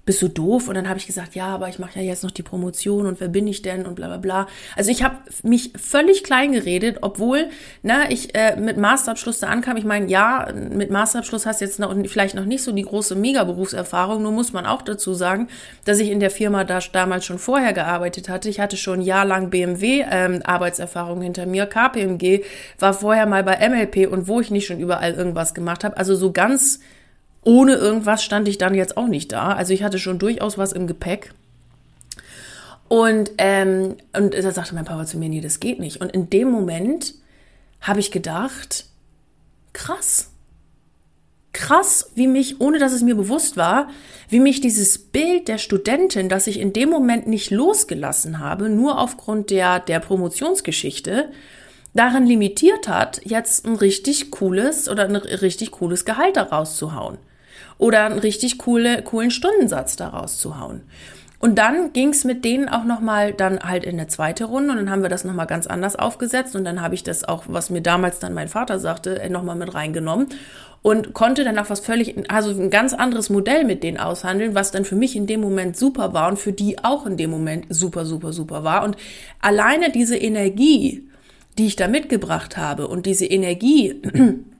bist 0.05 0.21
du 0.21 0.27
doof? 0.27 0.67
Und 0.67 0.75
dann 0.75 0.89
habe 0.89 0.97
ich 0.97 1.05
gesagt, 1.05 1.35
ja, 1.35 1.47
aber 1.47 1.69
ich 1.69 1.79
mache 1.79 1.99
ja 1.99 2.05
jetzt 2.05 2.23
noch 2.23 2.31
die 2.31 2.43
Promotion 2.43 3.05
und 3.05 3.19
wer 3.19 3.27
bin 3.27 3.47
ich 3.47 3.61
denn 3.61 3.85
und 3.85 3.95
bla 3.95 4.07
bla 4.07 4.17
bla. 4.17 4.47
Also 4.75 4.91
ich 4.91 5.03
habe 5.03 5.17
mich 5.43 5.73
völlig 5.79 6.23
klein 6.23 6.51
geredet, 6.51 6.97
obwohl 7.01 7.49
ne, 7.83 8.05
ich 8.09 8.35
äh, 8.35 8.55
mit 8.55 8.77
Masterabschluss 8.77 9.39
da 9.39 9.47
ankam. 9.47 9.77
Ich 9.77 9.85
meine, 9.85 10.07
ja, 10.07 10.51
mit 10.53 10.89
Masterabschluss 10.89 11.45
hast 11.45 11.61
du 11.61 11.65
jetzt 11.65 11.79
noch, 11.79 11.95
vielleicht 12.07 12.35
noch 12.35 12.45
nicht 12.45 12.63
so 12.63 12.71
die 12.71 12.81
große 12.81 13.15
Mega-Berufserfahrung, 13.15 14.23
nur 14.23 14.31
muss 14.31 14.53
man 14.53 14.65
auch 14.65 14.81
dazu 14.81 15.13
sagen, 15.13 15.47
dass 15.85 15.99
ich 15.99 16.09
in 16.09 16.19
der 16.19 16.31
Firma 16.31 16.63
da 16.63 16.79
damals 16.91 17.25
schon 17.25 17.39
vorher 17.39 17.73
gearbeitet 17.73 18.29
hatte. 18.29 18.49
Ich 18.49 18.59
hatte 18.59 18.77
schon 18.77 18.99
ein 18.99 19.03
Jahr 19.03 19.25
lang 19.25 19.49
BMW-Arbeitserfahrung 19.49 21.17
ähm, 21.17 21.23
hinter 21.23 21.45
mir. 21.45 21.65
KPMG 21.67 22.43
war 22.79 22.93
vorher 22.93 23.25
mal 23.25 23.43
bei 23.43 23.57
MLP 23.69 24.11
und 24.11 24.27
wo 24.27 24.39
ich 24.39 24.51
nicht 24.51 24.65
schon 24.65 24.79
überall 24.79 25.13
irgendwas 25.13 25.53
gemacht 25.53 25.83
habe. 25.83 25.97
Also 25.97 26.15
so 26.15 26.31
ganz 26.31 26.79
ohne 27.43 27.73
irgendwas 27.73 28.23
stand 28.23 28.47
ich 28.47 28.57
dann 28.57 28.75
jetzt 28.75 28.97
auch 28.97 29.07
nicht 29.07 29.31
da. 29.31 29.53
Also 29.53 29.73
ich 29.73 29.83
hatte 29.83 29.99
schon 29.99 30.19
durchaus 30.19 30.57
was 30.57 30.73
im 30.73 30.87
Gepäck. 30.87 31.33
Und, 32.87 33.31
ähm, 33.37 33.95
und 34.15 34.33
da 34.33 34.51
sagte 34.51 34.75
mein 34.75 34.85
Papa 34.85 35.05
zu 35.05 35.17
mir, 35.17 35.29
nee, 35.29 35.41
das 35.41 35.59
geht 35.59 35.79
nicht. 35.79 36.01
Und 36.01 36.11
in 36.11 36.29
dem 36.29 36.51
Moment 36.51 37.15
habe 37.79 37.99
ich 37.99 38.11
gedacht, 38.11 38.85
krass. 39.73 40.29
Krass, 41.53 42.11
wie 42.15 42.27
mich, 42.27 42.61
ohne 42.61 42.79
dass 42.79 42.93
es 42.93 43.01
mir 43.01 43.15
bewusst 43.15 43.57
war, 43.57 43.89
wie 44.29 44.39
mich 44.39 44.61
dieses 44.61 44.97
Bild 44.97 45.47
der 45.47 45.57
Studentin, 45.57 46.29
das 46.29 46.47
ich 46.47 46.59
in 46.59 46.73
dem 46.73 46.89
Moment 46.89 47.27
nicht 47.27 47.49
losgelassen 47.49 48.39
habe, 48.39 48.69
nur 48.69 48.99
aufgrund 48.99 49.49
der, 49.49 49.79
der 49.79 49.99
Promotionsgeschichte, 49.99 51.29
darin 51.93 52.25
limitiert 52.25 52.87
hat, 52.87 53.21
jetzt 53.25 53.65
ein 53.65 53.75
richtig 53.75 54.31
cooles 54.31 54.87
oder 54.87 55.05
ein 55.05 55.15
richtig 55.15 55.71
cooles 55.71 56.05
Gehalt 56.05 56.37
daraus 56.37 56.77
zu 56.77 56.93
hauen 56.93 57.17
oder 57.81 58.05
einen 58.05 58.19
richtig 58.19 58.59
coole, 58.59 59.01
coolen 59.01 59.31
Stundensatz 59.31 59.95
daraus 59.95 60.37
zu 60.37 60.59
hauen. 60.59 60.81
Und 61.39 61.55
dann 61.55 61.93
ging 61.93 62.09
es 62.09 62.23
mit 62.23 62.45
denen 62.45 62.69
auch 62.69 62.83
nochmal 62.83 63.33
dann 63.33 63.59
halt 63.59 63.83
in 63.83 63.99
eine 63.99 64.07
zweite 64.07 64.45
Runde 64.45 64.71
und 64.71 64.77
dann 64.77 64.91
haben 64.91 65.01
wir 65.01 65.09
das 65.09 65.23
nochmal 65.23 65.47
ganz 65.47 65.65
anders 65.65 65.95
aufgesetzt 65.95 66.55
und 66.55 66.63
dann 66.63 66.83
habe 66.83 66.93
ich 66.93 67.03
das 67.03 67.23
auch, 67.23 67.45
was 67.47 67.71
mir 67.71 67.81
damals 67.81 68.19
dann 68.19 68.35
mein 68.35 68.49
Vater 68.49 68.77
sagte, 68.77 69.19
äh, 69.19 69.31
nochmal 69.31 69.55
mit 69.55 69.73
reingenommen 69.73 70.27
und 70.83 71.13
konnte 71.13 71.43
dann 71.43 71.57
auch 71.57 71.71
was 71.71 71.79
völlig, 71.79 72.15
also 72.31 72.51
ein 72.51 72.69
ganz 72.69 72.93
anderes 72.93 73.31
Modell 73.31 73.63
mit 73.63 73.81
denen 73.81 73.97
aushandeln, 73.97 74.53
was 74.53 74.69
dann 74.69 74.85
für 74.85 74.95
mich 74.95 75.15
in 75.15 75.25
dem 75.25 75.41
Moment 75.41 75.75
super 75.75 76.13
war 76.13 76.29
und 76.29 76.37
für 76.37 76.53
die 76.53 76.83
auch 76.83 77.07
in 77.07 77.17
dem 77.17 77.31
Moment 77.31 77.65
super, 77.69 78.05
super, 78.05 78.31
super 78.31 78.63
war. 78.63 78.83
Und 78.83 78.95
alleine 79.39 79.91
diese 79.91 80.17
Energie, 80.17 81.07
die 81.57 81.65
ich 81.65 81.77
da 81.77 81.87
mitgebracht 81.87 82.57
habe 82.57 82.87
und 82.87 83.07
diese 83.07 83.25
Energie, 83.25 83.99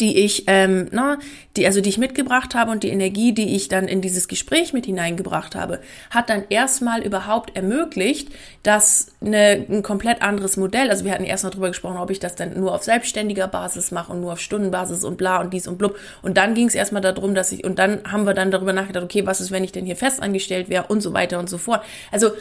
die 0.00 0.18
ich, 0.18 0.44
ähm, 0.46 0.88
na, 0.90 1.18
die, 1.56 1.66
also 1.66 1.80
die 1.80 1.88
ich 1.88 1.98
mitgebracht 1.98 2.54
habe 2.54 2.70
und 2.70 2.82
die 2.82 2.90
Energie, 2.90 3.32
die 3.32 3.56
ich 3.56 3.68
dann 3.68 3.88
in 3.88 4.00
dieses 4.00 4.28
Gespräch 4.28 4.72
mit 4.72 4.86
hineingebracht 4.86 5.54
habe, 5.54 5.80
hat 6.10 6.28
dann 6.28 6.44
erstmal 6.50 7.02
überhaupt 7.02 7.56
ermöglicht, 7.56 8.28
dass 8.62 9.12
eine, 9.20 9.66
ein 9.68 9.82
komplett 9.82 10.22
anderes 10.22 10.56
Modell, 10.56 10.90
also 10.90 11.04
wir 11.04 11.12
hatten 11.12 11.24
erstmal 11.24 11.52
drüber 11.52 11.68
gesprochen, 11.68 11.98
ob 11.98 12.10
ich 12.10 12.18
das 12.18 12.34
dann 12.34 12.58
nur 12.58 12.74
auf 12.74 12.82
selbstständiger 12.82 13.48
Basis 13.48 13.90
mache 13.90 14.12
und 14.12 14.20
nur 14.20 14.32
auf 14.32 14.40
Stundenbasis 14.40 15.04
und 15.04 15.16
bla 15.16 15.40
und 15.40 15.52
dies 15.52 15.66
und 15.66 15.78
blub. 15.78 15.96
Und 16.22 16.36
dann 16.36 16.54
ging 16.54 16.66
es 16.66 16.74
erstmal 16.74 17.02
darum, 17.02 17.34
dass 17.34 17.52
ich, 17.52 17.64
und 17.64 17.78
dann 17.78 18.00
haben 18.10 18.26
wir 18.26 18.34
dann 18.34 18.50
darüber 18.50 18.72
nachgedacht, 18.72 19.04
okay, 19.04 19.26
was 19.26 19.40
ist, 19.40 19.50
wenn 19.50 19.64
ich 19.64 19.72
denn 19.72 19.86
hier 19.86 19.96
festangestellt 19.96 20.68
wäre 20.68 20.86
und 20.88 21.00
so 21.00 21.14
weiter 21.14 21.38
und 21.38 21.48
so 21.48 21.58
fort. 21.58 21.82
Also 22.10 22.32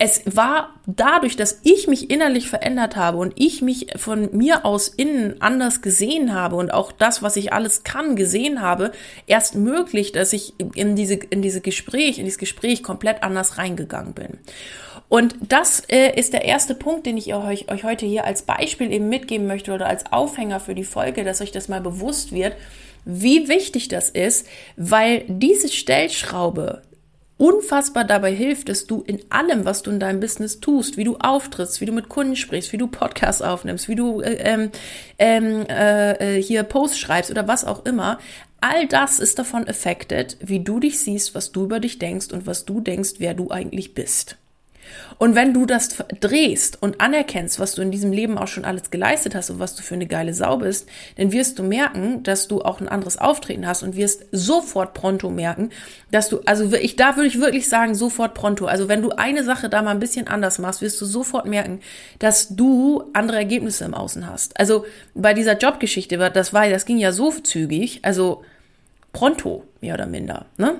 es 0.00 0.22
war 0.24 0.74
dadurch, 0.86 1.34
dass 1.34 1.58
ich 1.64 1.88
mich 1.88 2.08
innerlich 2.08 2.48
verändert 2.48 2.94
habe 2.94 3.18
und 3.18 3.32
ich 3.34 3.62
mich 3.62 3.88
von 3.96 4.28
mir 4.36 4.64
aus 4.64 4.86
innen 4.86 5.42
anders 5.42 5.82
gesehen 5.82 6.32
habe 6.32 6.54
und 6.54 6.72
auch 6.72 6.92
das, 6.92 7.20
was 7.20 7.34
ich 7.34 7.52
alles 7.52 7.82
kann, 7.82 8.14
gesehen 8.14 8.60
habe, 8.60 8.92
erst 9.26 9.56
möglich, 9.56 10.12
dass 10.12 10.32
ich 10.32 10.54
in 10.74 10.94
diese, 10.94 11.14
in 11.14 11.42
diese 11.42 11.60
Gespräch, 11.60 12.18
in 12.18 12.24
dieses 12.24 12.38
Gespräch 12.38 12.84
komplett 12.84 13.24
anders 13.24 13.58
reingegangen 13.58 14.14
bin. 14.14 14.38
Und 15.08 15.34
das 15.40 15.82
äh, 15.88 16.16
ist 16.16 16.32
der 16.32 16.44
erste 16.44 16.76
Punkt, 16.76 17.06
den 17.06 17.16
ich 17.16 17.34
euch, 17.34 17.68
euch 17.68 17.82
heute 17.82 18.06
hier 18.06 18.24
als 18.24 18.42
Beispiel 18.42 18.92
eben 18.92 19.08
mitgeben 19.08 19.48
möchte 19.48 19.72
oder 19.72 19.86
als 19.86 20.12
Aufhänger 20.12 20.60
für 20.60 20.76
die 20.76 20.84
Folge, 20.84 21.24
dass 21.24 21.40
euch 21.40 21.50
das 21.50 21.68
mal 21.68 21.80
bewusst 21.80 22.30
wird, 22.30 22.54
wie 23.04 23.48
wichtig 23.48 23.88
das 23.88 24.10
ist, 24.10 24.46
weil 24.76 25.24
diese 25.26 25.68
Stellschraube, 25.68 26.82
unfassbar 27.38 28.04
dabei 28.04 28.34
hilft, 28.34 28.68
dass 28.68 28.86
du 28.86 29.02
in 29.06 29.20
allem, 29.30 29.64
was 29.64 29.82
du 29.82 29.90
in 29.90 30.00
deinem 30.00 30.20
Business 30.20 30.60
tust, 30.60 30.96
wie 30.96 31.04
du 31.04 31.16
auftrittst, 31.16 31.80
wie 31.80 31.86
du 31.86 31.92
mit 31.92 32.08
Kunden 32.08 32.36
sprichst, 32.36 32.72
wie 32.72 32.78
du 32.78 32.88
Podcasts 32.88 33.40
aufnimmst, 33.40 33.88
wie 33.88 33.94
du 33.94 34.20
äh, 34.20 34.34
ähm, 34.34 34.70
ähm, 35.18 35.64
äh, 35.68 36.36
äh, 36.38 36.42
hier 36.42 36.64
Posts 36.64 36.98
schreibst 36.98 37.30
oder 37.30 37.48
was 37.48 37.64
auch 37.64 37.86
immer, 37.86 38.18
all 38.60 38.86
das 38.88 39.20
ist 39.20 39.38
davon 39.38 39.66
affected, 39.68 40.36
wie 40.40 40.60
du 40.60 40.80
dich 40.80 40.98
siehst, 40.98 41.34
was 41.34 41.52
du 41.52 41.64
über 41.64 41.80
dich 41.80 41.98
denkst 41.98 42.32
und 42.32 42.46
was 42.46 42.64
du 42.64 42.80
denkst, 42.80 43.14
wer 43.18 43.34
du 43.34 43.50
eigentlich 43.50 43.94
bist. 43.94 44.36
Und 45.18 45.34
wenn 45.34 45.52
du 45.52 45.66
das 45.66 45.88
drehst 46.20 46.80
und 46.82 47.00
anerkennst, 47.00 47.58
was 47.58 47.74
du 47.74 47.82
in 47.82 47.90
diesem 47.90 48.12
Leben 48.12 48.38
auch 48.38 48.46
schon 48.46 48.64
alles 48.64 48.90
geleistet 48.90 49.34
hast 49.34 49.50
und 49.50 49.58
was 49.58 49.74
du 49.74 49.82
für 49.82 49.94
eine 49.94 50.06
geile 50.06 50.34
Sau 50.34 50.58
bist, 50.58 50.88
dann 51.16 51.32
wirst 51.32 51.58
du 51.58 51.62
merken, 51.62 52.22
dass 52.22 52.48
du 52.48 52.62
auch 52.62 52.80
ein 52.80 52.88
anderes 52.88 53.18
Auftreten 53.18 53.66
hast 53.66 53.82
und 53.82 53.96
wirst 53.96 54.26
sofort 54.32 54.94
pronto 54.94 55.30
merken, 55.30 55.70
dass 56.10 56.28
du, 56.28 56.40
also 56.46 56.72
ich, 56.74 56.96
da 56.96 57.16
würde 57.16 57.28
ich 57.28 57.40
wirklich 57.40 57.68
sagen, 57.68 57.94
sofort 57.94 58.34
pronto. 58.34 58.66
Also 58.66 58.88
wenn 58.88 59.02
du 59.02 59.10
eine 59.10 59.44
Sache 59.44 59.68
da 59.68 59.82
mal 59.82 59.90
ein 59.90 60.00
bisschen 60.00 60.28
anders 60.28 60.58
machst, 60.58 60.82
wirst 60.82 61.00
du 61.00 61.06
sofort 61.06 61.46
merken, 61.46 61.80
dass 62.18 62.48
du 62.48 63.04
andere 63.12 63.38
Ergebnisse 63.38 63.84
im 63.84 63.94
Außen 63.94 64.28
hast. 64.28 64.58
Also 64.58 64.84
bei 65.14 65.34
dieser 65.34 65.58
Jobgeschichte, 65.58 66.16
das 66.30 66.52
war, 66.52 66.68
das 66.68 66.86
ging 66.86 66.98
ja 66.98 67.12
so 67.12 67.30
zügig, 67.30 68.00
also 68.02 68.44
pronto, 69.12 69.64
mehr 69.80 69.94
oder 69.94 70.06
minder, 70.06 70.46
ne? 70.56 70.76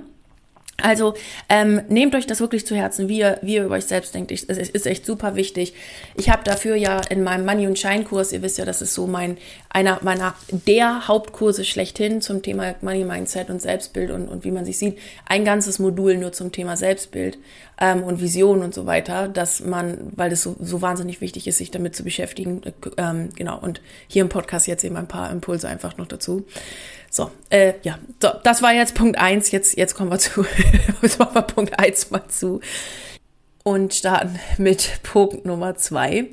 Also 0.81 1.15
ähm, 1.49 1.83
nehmt 1.89 2.15
euch 2.15 2.27
das 2.27 2.39
wirklich 2.39 2.65
zu 2.65 2.77
Herzen, 2.77 3.09
wie 3.09 3.19
ihr, 3.19 3.39
wie 3.43 3.57
ihr 3.57 3.65
über 3.65 3.75
euch 3.75 3.87
selbst 3.87 4.15
denkt. 4.15 4.31
Ich, 4.31 4.49
es 4.49 4.71
ist 4.71 4.87
echt 4.87 5.05
super 5.05 5.35
wichtig. 5.35 5.75
Ich 6.15 6.31
habe 6.31 6.45
dafür 6.45 6.77
ja 6.77 7.01
in 7.11 7.25
meinem 7.25 7.45
Money 7.45 7.67
und 7.67 7.77
Shine 7.77 8.05
Kurs, 8.05 8.33
ihr 8.33 8.43
wisst 8.43 8.59
ja, 8.59 8.65
das 8.65 8.81
ist 8.81 8.95
so 8.95 9.09
mein 9.09 9.39
einer 9.71 9.99
meiner 10.03 10.35
der 10.51 11.09
Hauptkurse 11.09 11.65
schlechthin 11.65 12.21
zum 12.21 12.43
Thema 12.43 12.77
Money 12.81 13.03
Mindset 13.03 13.51
und 13.51 13.61
Selbstbild 13.61 14.13
und, 14.13 14.29
und 14.29 14.45
wie 14.45 14.53
man 14.53 14.65
sich 14.65 14.79
sieht, 14.79 14.99
ein 15.27 15.45
ganzes 15.45 15.81
Modul 15.81 16.17
nur 16.17 16.33
zum 16.33 16.53
Thema 16.53 16.77
Selbstbild 16.77 17.39
ähm, 17.81 18.03
und 18.03 18.21
Vision 18.21 18.63
und 18.63 18.75
so 18.75 18.87
weiter, 18.87 19.29
dass 19.29 19.61
man, 19.61 20.13
weil 20.17 20.33
es 20.33 20.43
so, 20.43 20.57
so 20.61 20.83
wahnsinnig 20.83 21.21
wichtig 21.21 21.47
ist, 21.47 21.59
sich 21.59 21.71
damit 21.71 21.95
zu 21.95 22.05
beschäftigen. 22.05 22.63
Äh, 22.65 22.73
ähm, 22.97 23.31
genau. 23.37 23.59
Und 23.59 23.81
hier 24.09 24.23
im 24.23 24.29
Podcast 24.29 24.67
jetzt 24.67 24.85
eben 24.85 24.97
ein 24.97 25.09
paar 25.09 25.31
Impulse 25.31 25.69
einfach 25.69 25.97
noch 25.97 26.07
dazu. 26.07 26.47
So, 27.11 27.31
äh, 27.51 27.75
ja, 27.83 27.99
so, 28.21 28.31
das 28.43 28.63
war 28.63 28.73
jetzt 28.73 28.95
Punkt 28.95 29.19
eins. 29.19 29.51
Jetzt, 29.51 29.77
jetzt 29.77 29.95
kommen 29.95 30.11
wir 30.11 30.19
zu, 30.19 30.45
jetzt 31.03 31.19
machen 31.19 31.35
wir 31.35 31.43
Punkt 31.43 31.79
eins 31.79 32.11
mal 32.11 32.27
zu 32.29 32.61
und 33.63 33.95
starten 33.95 34.39
mit 34.57 35.01
Punkt 35.03 35.45
Nummer 35.45 35.77
zwei. 35.77 36.29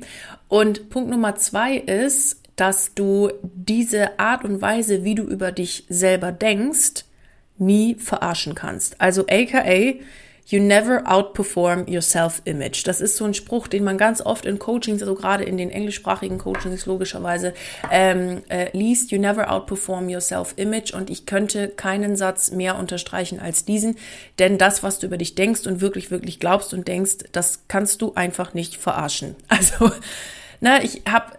Und 0.48 0.90
Punkt 0.90 1.10
Nummer 1.10 1.36
zwei 1.36 1.76
ist, 1.76 2.40
dass 2.56 2.94
du 2.94 3.30
diese 3.42 4.18
Art 4.18 4.44
und 4.44 4.62
Weise, 4.62 5.04
wie 5.04 5.14
du 5.14 5.22
über 5.22 5.52
dich 5.52 5.84
selber 5.88 6.32
denkst, 6.32 7.04
nie 7.58 7.94
verarschen 7.94 8.54
kannst. 8.54 9.00
Also 9.00 9.26
aka, 9.28 9.94
You 10.48 10.60
never 10.60 11.02
outperform 11.06 11.92
your 11.92 12.02
self-image. 12.02 12.84
Das 12.84 13.00
ist 13.00 13.16
so 13.16 13.24
ein 13.24 13.34
Spruch, 13.34 13.66
den 13.66 13.82
man 13.82 13.98
ganz 13.98 14.20
oft 14.20 14.46
in 14.46 14.60
Coachings, 14.60 15.02
also 15.02 15.16
gerade 15.16 15.42
in 15.42 15.56
den 15.56 15.70
englischsprachigen 15.70 16.38
Coachings 16.38 16.86
logischerweise 16.86 17.52
ähm, 17.90 18.42
äh, 18.48 18.68
liest. 18.76 19.10
You 19.10 19.18
never 19.18 19.50
outperform 19.50 20.08
your 20.08 20.20
self-image. 20.20 20.94
Und 20.94 21.10
ich 21.10 21.26
könnte 21.26 21.68
keinen 21.68 22.16
Satz 22.16 22.52
mehr 22.52 22.78
unterstreichen 22.78 23.40
als 23.40 23.64
diesen, 23.64 23.96
denn 24.38 24.56
das, 24.56 24.84
was 24.84 25.00
du 25.00 25.06
über 25.06 25.16
dich 25.16 25.34
denkst 25.34 25.66
und 25.66 25.80
wirklich, 25.80 26.12
wirklich 26.12 26.38
glaubst 26.38 26.72
und 26.72 26.86
denkst, 26.86 27.24
das 27.32 27.64
kannst 27.66 28.00
du 28.02 28.14
einfach 28.14 28.54
nicht 28.54 28.76
verarschen. 28.76 29.34
Also 29.48 29.90
Ne, 30.60 30.82
ich 30.82 31.02
habe 31.10 31.32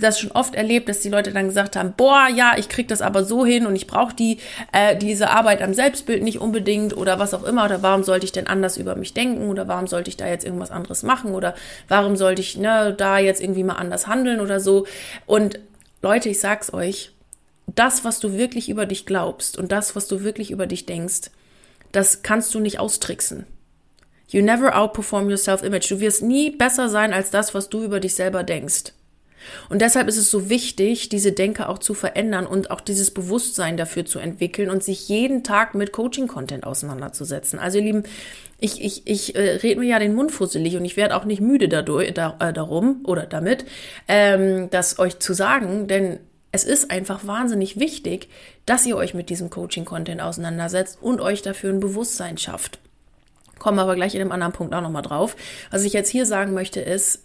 das 0.00 0.20
schon 0.20 0.30
oft 0.32 0.54
erlebt, 0.54 0.88
dass 0.88 1.00
die 1.00 1.08
Leute 1.08 1.32
dann 1.32 1.46
gesagt 1.46 1.76
haben, 1.76 1.94
boah, 1.96 2.28
ja, 2.34 2.54
ich 2.56 2.68
krieg 2.68 2.88
das 2.88 3.00
aber 3.00 3.24
so 3.24 3.46
hin 3.46 3.66
und 3.66 3.76
ich 3.76 3.86
brauche 3.86 4.14
die 4.14 4.38
äh, 4.72 4.96
diese 4.96 5.30
Arbeit 5.30 5.62
am 5.62 5.72
Selbstbild 5.72 6.22
nicht 6.22 6.40
unbedingt 6.40 6.96
oder 6.96 7.18
was 7.18 7.34
auch 7.34 7.44
immer 7.44 7.64
oder 7.64 7.82
warum 7.82 8.02
sollte 8.02 8.26
ich 8.26 8.32
denn 8.32 8.46
anders 8.46 8.76
über 8.76 8.94
mich 8.94 9.14
denken 9.14 9.48
oder 9.48 9.68
warum 9.68 9.86
sollte 9.86 10.10
ich 10.10 10.16
da 10.16 10.26
jetzt 10.26 10.44
irgendwas 10.44 10.70
anderes 10.70 11.02
machen 11.02 11.34
oder 11.34 11.54
warum 11.88 12.16
sollte 12.16 12.42
ich 12.42 12.56
ne, 12.58 12.94
da 12.96 13.18
jetzt 13.18 13.40
irgendwie 13.40 13.64
mal 13.64 13.76
anders 13.76 14.06
handeln 14.06 14.40
oder 14.40 14.60
so. 14.60 14.86
Und 15.26 15.58
Leute, 16.02 16.28
ich 16.28 16.40
sag's 16.40 16.72
euch, 16.74 17.12
das, 17.66 18.04
was 18.04 18.20
du 18.20 18.36
wirklich 18.36 18.68
über 18.68 18.86
dich 18.86 19.06
glaubst 19.06 19.56
und 19.56 19.72
das, 19.72 19.96
was 19.96 20.08
du 20.08 20.22
wirklich 20.24 20.50
über 20.50 20.66
dich 20.66 20.84
denkst, 20.84 21.30
das 21.92 22.22
kannst 22.22 22.54
du 22.54 22.60
nicht 22.60 22.80
austricksen. 22.80 23.46
You 24.32 24.42
never 24.42 24.74
outperform 24.74 25.28
your 25.28 25.36
self-image. 25.36 25.88
Du 25.90 26.00
wirst 26.00 26.22
nie 26.22 26.50
besser 26.50 26.88
sein 26.88 27.12
als 27.12 27.30
das, 27.30 27.54
was 27.54 27.68
du 27.68 27.84
über 27.84 28.00
dich 28.00 28.14
selber 28.14 28.42
denkst. 28.42 28.92
Und 29.68 29.82
deshalb 29.82 30.08
ist 30.08 30.16
es 30.16 30.30
so 30.30 30.48
wichtig, 30.48 31.08
diese 31.08 31.32
Denke 31.32 31.68
auch 31.68 31.78
zu 31.78 31.94
verändern 31.94 32.46
und 32.46 32.70
auch 32.70 32.80
dieses 32.80 33.10
Bewusstsein 33.10 33.76
dafür 33.76 34.04
zu 34.04 34.18
entwickeln 34.18 34.70
und 34.70 34.82
sich 34.82 35.08
jeden 35.08 35.42
Tag 35.42 35.74
mit 35.74 35.92
Coaching-Content 35.92 36.64
auseinanderzusetzen. 36.64 37.58
Also 37.58 37.78
ihr 37.78 37.84
Lieben, 37.84 38.02
ich, 38.58 38.82
ich, 38.82 39.06
ich 39.06 39.34
äh, 39.34 39.56
rede 39.56 39.80
mir 39.80 39.88
ja 39.88 39.98
den 39.98 40.14
Mund 40.14 40.32
fusselig 40.32 40.76
und 40.76 40.84
ich 40.84 40.96
werde 40.96 41.16
auch 41.16 41.24
nicht 41.24 41.40
müde 41.40 41.68
dadurch, 41.68 42.14
da, 42.14 42.36
äh, 42.38 42.52
darum 42.52 43.00
oder 43.04 43.26
damit, 43.26 43.64
ähm, 44.08 44.70
das 44.70 44.98
euch 44.98 45.18
zu 45.18 45.34
sagen, 45.34 45.88
denn 45.88 46.20
es 46.52 46.64
ist 46.64 46.90
einfach 46.90 47.26
wahnsinnig 47.26 47.80
wichtig, 47.80 48.28
dass 48.66 48.86
ihr 48.86 48.96
euch 48.96 49.14
mit 49.14 49.30
diesem 49.30 49.50
Coaching-Content 49.50 50.20
auseinandersetzt 50.20 50.98
und 51.00 51.20
euch 51.20 51.42
dafür 51.42 51.72
ein 51.72 51.80
Bewusstsein 51.80 52.38
schafft. 52.38 52.78
Kommen 53.62 53.78
aber 53.78 53.94
gleich 53.94 54.16
in 54.16 54.20
einem 54.20 54.32
anderen 54.32 54.52
Punkt 54.52 54.74
auch 54.74 54.80
nochmal 54.80 55.02
drauf. 55.02 55.36
Was 55.70 55.84
ich 55.84 55.92
jetzt 55.92 56.08
hier 56.08 56.26
sagen 56.26 56.52
möchte 56.52 56.80
ist, 56.80 57.20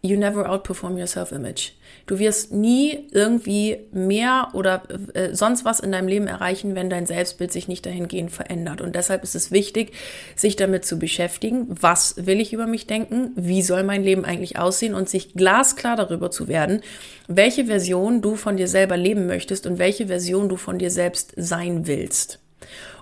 you 0.00 0.16
never 0.16 0.48
outperform 0.48 0.96
your 0.96 1.06
self-image. 1.06 1.72
Du 2.06 2.18
wirst 2.18 2.52
nie 2.52 3.06
irgendwie 3.10 3.76
mehr 3.92 4.48
oder 4.54 4.84
äh, 5.12 5.34
sonst 5.34 5.66
was 5.66 5.80
in 5.80 5.92
deinem 5.92 6.08
Leben 6.08 6.26
erreichen, 6.26 6.74
wenn 6.74 6.88
dein 6.88 7.04
Selbstbild 7.04 7.52
sich 7.52 7.68
nicht 7.68 7.84
dahingehend 7.84 8.30
verändert. 8.30 8.80
Und 8.80 8.94
deshalb 8.94 9.22
ist 9.24 9.34
es 9.34 9.50
wichtig, 9.50 9.92
sich 10.36 10.56
damit 10.56 10.86
zu 10.86 10.98
beschäftigen, 10.98 11.66
was 11.68 12.24
will 12.24 12.40
ich 12.40 12.54
über 12.54 12.66
mich 12.66 12.86
denken, 12.86 13.32
wie 13.36 13.60
soll 13.60 13.82
mein 13.82 14.02
Leben 14.02 14.24
eigentlich 14.24 14.58
aussehen 14.58 14.94
und 14.94 15.10
sich 15.10 15.34
glasklar 15.34 15.96
darüber 15.96 16.30
zu 16.30 16.48
werden, 16.48 16.80
welche 17.26 17.66
Version 17.66 18.22
du 18.22 18.36
von 18.36 18.56
dir 18.56 18.68
selber 18.68 18.96
leben 18.96 19.26
möchtest 19.26 19.66
und 19.66 19.78
welche 19.78 20.06
Version 20.06 20.48
du 20.48 20.56
von 20.56 20.78
dir 20.78 20.90
selbst 20.90 21.34
sein 21.36 21.86
willst. 21.86 22.38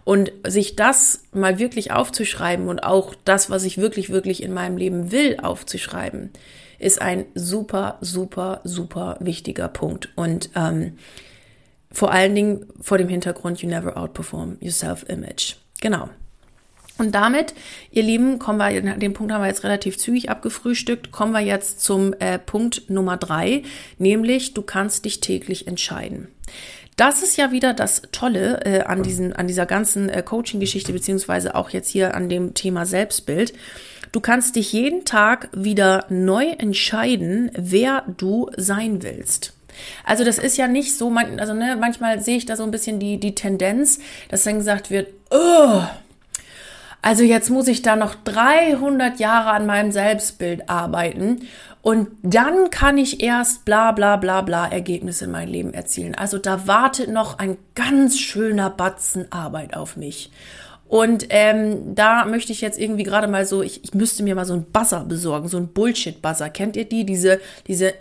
Und 0.07 0.31
sich 0.47 0.77
das 0.77 1.25
mal 1.33 1.59
wirklich 1.59 1.90
aufzuschreiben 1.90 2.69
und 2.69 2.85
auch 2.85 3.16
das, 3.25 3.51
was 3.51 3.64
ich 3.64 3.79
wirklich, 3.79 4.11
wirklich 4.11 4.40
in 4.40 4.55
meinem 4.55 4.77
Leben 4.77 5.11
will, 5.11 5.37
aufzuschreiben, 5.42 6.31
ist 6.79 7.03
ein 7.03 7.25
super, 7.35 7.99
super, 8.01 8.61
super 8.62 9.16
wichtiger 9.19 9.66
Punkt. 9.66 10.11
Und 10.14 10.51
ähm, 10.55 10.92
vor 11.90 12.12
allen 12.12 12.37
Dingen 12.37 12.66
vor 12.81 12.99
dem 12.99 13.09
Hintergrund, 13.09 13.62
you 13.62 13.69
never 13.69 13.97
outperform 13.97 14.59
your 14.62 14.71
self-image. 14.71 15.57
Genau. 15.81 16.09
Und 16.99 17.12
damit, 17.16 17.55
ihr 17.90 18.05
Lieben, 18.05 18.38
kommen 18.38 18.59
wir, 18.59 18.81
den 18.97 19.12
Punkt 19.12 19.33
haben 19.33 19.42
wir 19.42 19.49
jetzt 19.49 19.64
relativ 19.64 19.99
zügig 19.99 20.31
abgefrühstückt, 20.31 21.11
kommen 21.11 21.33
wir 21.33 21.40
jetzt 21.40 21.81
zum 21.81 22.14
äh, 22.21 22.38
Punkt 22.38 22.88
Nummer 22.88 23.16
drei, 23.16 23.64
nämlich 23.99 24.55
du 24.55 24.62
kannst 24.62 25.05
dich 25.05 25.19
täglich 25.19 25.66
entscheiden. 25.66 26.29
Das 26.96 27.22
ist 27.22 27.37
ja 27.37 27.52
wieder 27.52 27.74
das 27.74 28.02
Tolle 28.11 28.64
äh, 28.64 28.80
an, 28.82 29.02
diesen, 29.02 29.35
an 29.35 29.46
dieser 29.46 29.66
ganzen 29.66 30.09
äh, 30.09 30.22
Coaching-Geschichte, 30.22 30.94
beziehungsweise 30.94 31.54
auch 31.54 31.68
jetzt 31.70 31.90
hier 31.90 32.14
an 32.14 32.30
dem 32.30 32.54
Thema 32.54 32.87
Selbstbild. 32.87 33.52
Du 34.12 34.20
kannst 34.20 34.56
dich 34.56 34.72
jeden 34.72 35.04
Tag 35.04 35.50
wieder 35.52 36.06
neu 36.09 36.46
entscheiden, 36.46 37.50
wer 37.54 38.02
du 38.16 38.50
sein 38.56 39.02
willst. 39.02 39.52
Also 40.04 40.24
das 40.24 40.38
ist 40.38 40.56
ja 40.56 40.68
nicht 40.68 40.96
so, 40.96 41.14
also 41.37 41.52
ne, 41.52 41.76
manchmal 41.78 42.22
sehe 42.22 42.38
ich 42.38 42.46
da 42.46 42.56
so 42.56 42.62
ein 42.62 42.70
bisschen 42.70 42.98
die, 42.98 43.18
die 43.18 43.35
Tendenz, 43.35 43.98
dass 44.30 44.44
dann 44.44 44.56
gesagt 44.56 44.90
wird, 44.90 45.09
oh, 45.30 45.82
also 47.02 47.24
jetzt 47.24 47.50
muss 47.50 47.68
ich 47.68 47.82
da 47.82 47.94
noch 47.94 48.14
300 48.24 49.20
Jahre 49.20 49.50
an 49.50 49.66
meinem 49.66 49.92
Selbstbild 49.92 50.70
arbeiten 50.70 51.42
und 51.87 52.09
dann 52.25 52.70
kann 52.70 52.99
ich 52.99 53.22
erst 53.22 53.64
bla 53.64 53.92
bla 53.92 54.16
bla 54.16 54.40
bla 54.40 54.66
Ergebnisse 54.66 55.27
in 55.27 55.31
meinem 55.31 55.53
Leben 55.53 55.72
erzielen. 55.72 56.16
Also 56.16 56.37
da 56.37 56.66
wartet 56.66 57.09
noch 57.09 57.38
ein 57.38 57.59
ganz 57.77 58.18
schöner 58.18 58.70
Batzen 58.70 59.31
Arbeit 59.31 59.77
auf 59.77 59.96
mich. 59.96 60.33
Und 60.88 61.27
ähm, 61.31 61.94
da 61.94 62.25
möchte 62.25 62.51
ich 62.51 62.61
jetzt 62.61 62.77
irgendwie 62.77 63.05
gerade 63.05 63.29
mal 63.29 63.46
so, 63.46 63.62
ich, 63.62 63.85
ich 63.85 63.94
müsste 63.94 64.25
mir 64.25 64.35
mal 64.35 64.44
so 64.44 64.55
ein 64.55 64.64
Buzzer 64.64 65.05
besorgen, 65.05 65.46
so 65.46 65.59
ein 65.59 65.68
Bullshit-Buzzer. 65.68 66.51
Kennt 66.51 66.75
ihr 66.75 66.87
die? 66.87 67.07
Diese, 67.07 67.38
diese, 67.68 67.94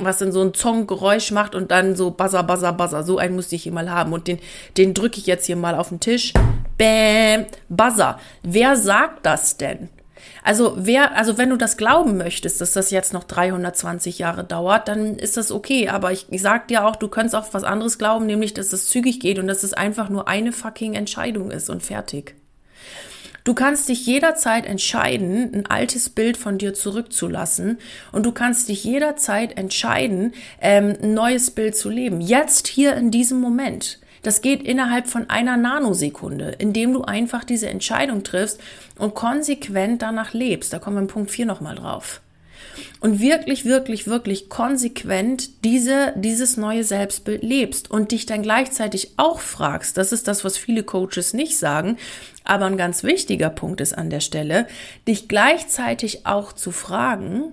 was 0.00 0.16
dann 0.16 0.32
so 0.32 0.40
ein 0.40 0.54
Zong-Geräusch 0.54 1.30
macht 1.30 1.54
und 1.54 1.70
dann 1.70 1.96
so 1.96 2.10
Buzzer, 2.10 2.44
Buzzer, 2.44 2.72
Buzzer. 2.72 3.02
So 3.02 3.18
einen 3.18 3.34
musste 3.34 3.56
ich 3.56 3.64
hier 3.64 3.72
mal 3.72 3.90
haben. 3.90 4.14
Und 4.14 4.26
den, 4.26 4.38
den 4.78 4.94
drücke 4.94 5.18
ich 5.18 5.26
jetzt 5.26 5.44
hier 5.44 5.56
mal 5.56 5.74
auf 5.74 5.90
den 5.90 6.00
Tisch. 6.00 6.32
Bäm, 6.78 7.44
Buzzer. 7.68 8.18
Wer 8.42 8.74
sagt 8.76 9.26
das 9.26 9.58
denn? 9.58 9.90
Also 10.42 10.74
wer, 10.76 11.16
also 11.16 11.38
wenn 11.38 11.50
du 11.50 11.56
das 11.56 11.76
glauben 11.76 12.16
möchtest, 12.16 12.60
dass 12.60 12.72
das 12.72 12.90
jetzt 12.90 13.12
noch 13.12 13.24
320 13.24 14.18
Jahre 14.18 14.44
dauert, 14.44 14.88
dann 14.88 15.16
ist 15.16 15.36
das 15.36 15.52
okay. 15.52 15.88
Aber 15.88 16.12
ich, 16.12 16.26
ich 16.30 16.42
sag 16.42 16.68
dir 16.68 16.86
auch, 16.86 16.96
du 16.96 17.08
könntest 17.08 17.34
auch 17.34 17.52
was 17.52 17.64
anderes 17.64 17.98
glauben, 17.98 18.26
nämlich, 18.26 18.54
dass 18.54 18.72
es 18.72 18.88
zügig 18.88 19.20
geht 19.20 19.38
und 19.38 19.46
dass 19.46 19.62
es 19.62 19.72
einfach 19.72 20.08
nur 20.08 20.28
eine 20.28 20.52
fucking 20.52 20.94
Entscheidung 20.94 21.50
ist 21.50 21.70
und 21.70 21.82
fertig. 21.82 22.34
Du 23.48 23.54
kannst 23.54 23.88
dich 23.88 24.04
jederzeit 24.04 24.66
entscheiden, 24.66 25.54
ein 25.54 25.66
altes 25.66 26.10
Bild 26.10 26.36
von 26.36 26.58
dir 26.58 26.74
zurückzulassen 26.74 27.78
und 28.12 28.26
du 28.26 28.32
kannst 28.32 28.68
dich 28.68 28.84
jederzeit 28.84 29.56
entscheiden, 29.56 30.34
ähm, 30.60 30.96
ein 31.02 31.14
neues 31.14 31.50
Bild 31.50 31.74
zu 31.74 31.88
leben. 31.88 32.20
Jetzt 32.20 32.66
hier 32.66 32.94
in 32.94 33.10
diesem 33.10 33.40
Moment. 33.40 34.00
Das 34.22 34.40
geht 34.40 34.62
innerhalb 34.62 35.06
von 35.06 35.30
einer 35.30 35.56
Nanosekunde, 35.56 36.56
indem 36.58 36.92
du 36.92 37.02
einfach 37.02 37.44
diese 37.44 37.68
Entscheidung 37.68 38.24
triffst 38.24 38.60
und 38.98 39.14
konsequent 39.14 40.02
danach 40.02 40.32
lebst. 40.32 40.72
Da 40.72 40.78
kommen 40.78 40.96
wir 40.96 41.02
im 41.02 41.08
Punkt 41.08 41.30
4 41.30 41.46
nochmal 41.46 41.76
drauf. 41.76 42.20
Und 43.00 43.20
wirklich, 43.20 43.64
wirklich, 43.64 44.06
wirklich 44.06 44.48
konsequent 44.48 45.64
diese, 45.64 46.12
dieses 46.16 46.56
neue 46.56 46.84
Selbstbild 46.84 47.42
lebst 47.42 47.90
und 47.90 48.12
dich 48.12 48.26
dann 48.26 48.42
gleichzeitig 48.42 49.12
auch 49.16 49.40
fragst, 49.40 49.96
das 49.96 50.12
ist 50.12 50.28
das, 50.28 50.44
was 50.44 50.56
viele 50.56 50.82
Coaches 50.82 51.32
nicht 51.32 51.58
sagen, 51.58 51.96
aber 52.44 52.66
ein 52.66 52.76
ganz 52.76 53.04
wichtiger 53.04 53.50
Punkt 53.50 53.80
ist 53.80 53.96
an 53.96 54.10
der 54.10 54.20
Stelle, 54.20 54.66
dich 55.06 55.28
gleichzeitig 55.28 56.26
auch 56.26 56.52
zu 56.52 56.72
fragen, 56.72 57.52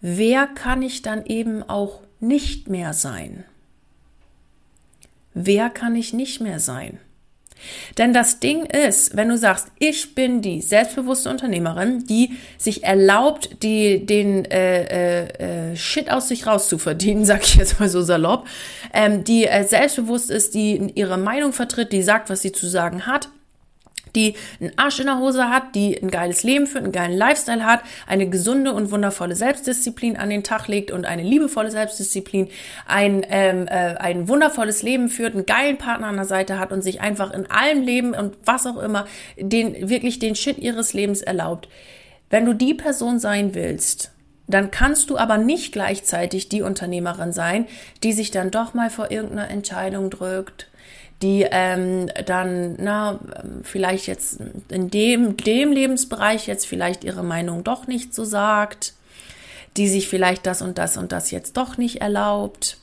wer 0.00 0.46
kann 0.46 0.82
ich 0.82 1.02
dann 1.02 1.24
eben 1.26 1.62
auch 1.62 2.00
nicht 2.20 2.68
mehr 2.68 2.92
sein? 2.92 3.44
Wer 5.34 5.70
kann 5.70 5.96
ich 5.96 6.12
nicht 6.12 6.40
mehr 6.40 6.60
sein? 6.60 6.98
Denn 7.98 8.12
das 8.12 8.40
Ding 8.40 8.66
ist, 8.66 9.16
wenn 9.16 9.28
du 9.28 9.38
sagst, 9.38 9.68
ich 9.78 10.14
bin 10.14 10.42
die 10.42 10.60
selbstbewusste 10.60 11.30
Unternehmerin, 11.30 12.04
die 12.06 12.32
sich 12.58 12.84
erlaubt, 12.84 13.62
die, 13.62 14.04
den 14.04 14.44
äh, 14.44 15.22
äh, 15.22 15.72
äh 15.72 15.76
Shit 15.76 16.10
aus 16.10 16.28
sich 16.28 16.46
rauszuverdienen, 16.46 17.24
sag 17.24 17.42
ich 17.42 17.56
jetzt 17.56 17.80
mal 17.80 17.88
so 17.88 18.02
salopp, 18.02 18.46
ähm, 18.92 19.24
die 19.24 19.46
äh, 19.46 19.64
selbstbewusst 19.64 20.30
ist, 20.30 20.54
die 20.54 20.92
ihre 20.94 21.18
Meinung 21.18 21.52
vertritt, 21.52 21.92
die 21.92 22.02
sagt, 22.02 22.30
was 22.30 22.42
sie 22.42 22.52
zu 22.52 22.68
sagen 22.68 23.06
hat, 23.06 23.28
die 24.16 24.34
einen 24.60 24.72
Arsch 24.76 25.00
in 25.00 25.06
der 25.06 25.18
Hose 25.18 25.48
hat, 25.48 25.74
die 25.74 26.00
ein 26.00 26.10
geiles 26.10 26.42
Leben 26.42 26.66
führt, 26.66 26.84
einen 26.84 26.92
geilen 26.92 27.16
Lifestyle 27.16 27.64
hat, 27.64 27.82
eine 28.06 28.28
gesunde 28.28 28.72
und 28.72 28.90
wundervolle 28.90 29.36
Selbstdisziplin 29.36 30.16
an 30.16 30.30
den 30.30 30.42
Tag 30.42 30.68
legt 30.68 30.90
und 30.90 31.04
eine 31.04 31.22
liebevolle 31.22 31.70
Selbstdisziplin, 31.70 32.48
ein, 32.86 33.24
ähm, 33.28 33.66
äh, 33.66 33.96
ein 33.96 34.28
wundervolles 34.28 34.82
Leben 34.82 35.08
führt, 35.08 35.34
einen 35.34 35.46
geilen 35.46 35.78
Partner 35.78 36.08
an 36.08 36.16
der 36.16 36.24
Seite 36.24 36.58
hat 36.58 36.72
und 36.72 36.82
sich 36.82 37.00
einfach 37.00 37.32
in 37.32 37.50
allem 37.50 37.82
Leben 37.82 38.14
und 38.14 38.36
was 38.44 38.66
auch 38.66 38.80
immer 38.82 39.06
den 39.36 39.88
wirklich 39.88 40.18
den 40.18 40.34
Shit 40.34 40.58
ihres 40.58 40.92
Lebens 40.92 41.22
erlaubt. 41.22 41.68
Wenn 42.30 42.46
du 42.46 42.52
die 42.52 42.74
Person 42.74 43.18
sein 43.18 43.54
willst, 43.54 44.10
dann 44.46 44.70
kannst 44.70 45.10
du 45.10 45.16
aber 45.16 45.38
nicht 45.38 45.72
gleichzeitig 45.72 46.48
die 46.48 46.62
Unternehmerin 46.62 47.32
sein, 47.32 47.66
die 48.02 48.12
sich 48.12 48.30
dann 48.30 48.50
doch 48.50 48.74
mal 48.74 48.90
vor 48.90 49.10
irgendeiner 49.10 49.50
Entscheidung 49.50 50.10
drückt, 50.10 50.68
die 51.24 51.46
ähm, 51.50 52.10
dann 52.26 52.76
na, 52.78 53.18
vielleicht 53.62 54.06
jetzt 54.06 54.38
in 54.68 54.90
dem, 54.90 55.38
dem 55.38 55.72
Lebensbereich 55.72 56.46
jetzt 56.46 56.66
vielleicht 56.66 57.02
ihre 57.02 57.24
Meinung 57.24 57.64
doch 57.64 57.86
nicht 57.86 58.14
so 58.14 58.24
sagt, 58.24 58.92
die 59.78 59.88
sich 59.88 60.06
vielleicht 60.06 60.44
das 60.44 60.60
und 60.60 60.76
das 60.76 60.98
und 60.98 61.12
das 61.12 61.30
jetzt 61.30 61.56
doch 61.56 61.78
nicht 61.78 62.02
erlaubt, 62.02 62.76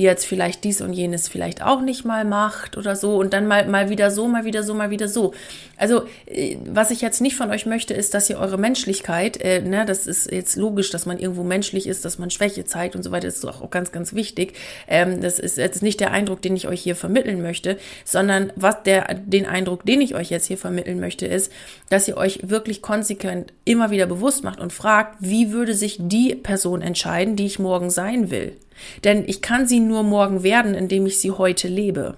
die 0.00 0.04
jetzt 0.06 0.24
vielleicht 0.24 0.64
dies 0.64 0.80
und 0.80 0.94
jenes 0.94 1.28
vielleicht 1.28 1.62
auch 1.62 1.82
nicht 1.82 2.06
mal 2.06 2.24
macht 2.24 2.78
oder 2.78 2.96
so 2.96 3.18
und 3.18 3.34
dann 3.34 3.46
mal, 3.46 3.66
mal 3.66 3.90
wieder 3.90 4.10
so, 4.10 4.28
mal 4.28 4.46
wieder 4.46 4.62
so, 4.62 4.72
mal 4.72 4.88
wieder 4.88 5.08
so. 5.08 5.34
Also, 5.76 6.06
äh, 6.24 6.56
was 6.64 6.90
ich 6.90 7.02
jetzt 7.02 7.20
nicht 7.20 7.36
von 7.36 7.50
euch 7.50 7.66
möchte, 7.66 7.92
ist, 7.92 8.14
dass 8.14 8.30
ihr 8.30 8.38
eure 8.38 8.56
Menschlichkeit, 8.56 9.38
äh, 9.42 9.60
ne, 9.60 9.84
das 9.84 10.06
ist 10.06 10.32
jetzt 10.32 10.56
logisch, 10.56 10.88
dass 10.88 11.04
man 11.04 11.18
irgendwo 11.18 11.42
menschlich 11.42 11.86
ist, 11.86 12.06
dass 12.06 12.18
man 12.18 12.30
Schwäche 12.30 12.64
zeigt 12.64 12.96
und 12.96 13.02
so 13.02 13.10
weiter, 13.10 13.28
ist 13.28 13.44
auch 13.44 13.68
ganz, 13.68 13.92
ganz 13.92 14.14
wichtig. 14.14 14.54
Ähm, 14.88 15.20
das 15.20 15.38
ist 15.38 15.58
jetzt 15.58 15.82
nicht 15.82 16.00
der 16.00 16.12
Eindruck, 16.12 16.40
den 16.40 16.56
ich 16.56 16.66
euch 16.66 16.80
hier 16.80 16.96
vermitteln 16.96 17.42
möchte, 17.42 17.76
sondern 18.06 18.54
was 18.56 18.82
der, 18.82 19.12
den 19.12 19.44
Eindruck, 19.44 19.84
den 19.84 20.00
ich 20.00 20.14
euch 20.14 20.30
jetzt 20.30 20.46
hier 20.46 20.56
vermitteln 20.56 20.98
möchte, 20.98 21.26
ist, 21.26 21.52
dass 21.90 22.08
ihr 22.08 22.16
euch 22.16 22.48
wirklich 22.48 22.80
konsequent 22.80 23.52
immer 23.66 23.90
wieder 23.90 24.06
bewusst 24.06 24.44
macht 24.44 24.60
und 24.60 24.72
fragt, 24.72 25.16
wie 25.20 25.52
würde 25.52 25.74
sich 25.74 25.98
die 26.00 26.34
Person 26.34 26.80
entscheiden, 26.80 27.36
die 27.36 27.44
ich 27.44 27.58
morgen 27.58 27.90
sein 27.90 28.30
will? 28.30 28.56
Denn 29.04 29.24
ich 29.26 29.42
kann 29.42 29.66
sie 29.66 29.80
nur 29.80 30.02
morgen 30.02 30.42
werden, 30.42 30.74
indem 30.74 31.06
ich 31.06 31.20
sie 31.20 31.30
heute 31.30 31.68
lebe. 31.68 32.16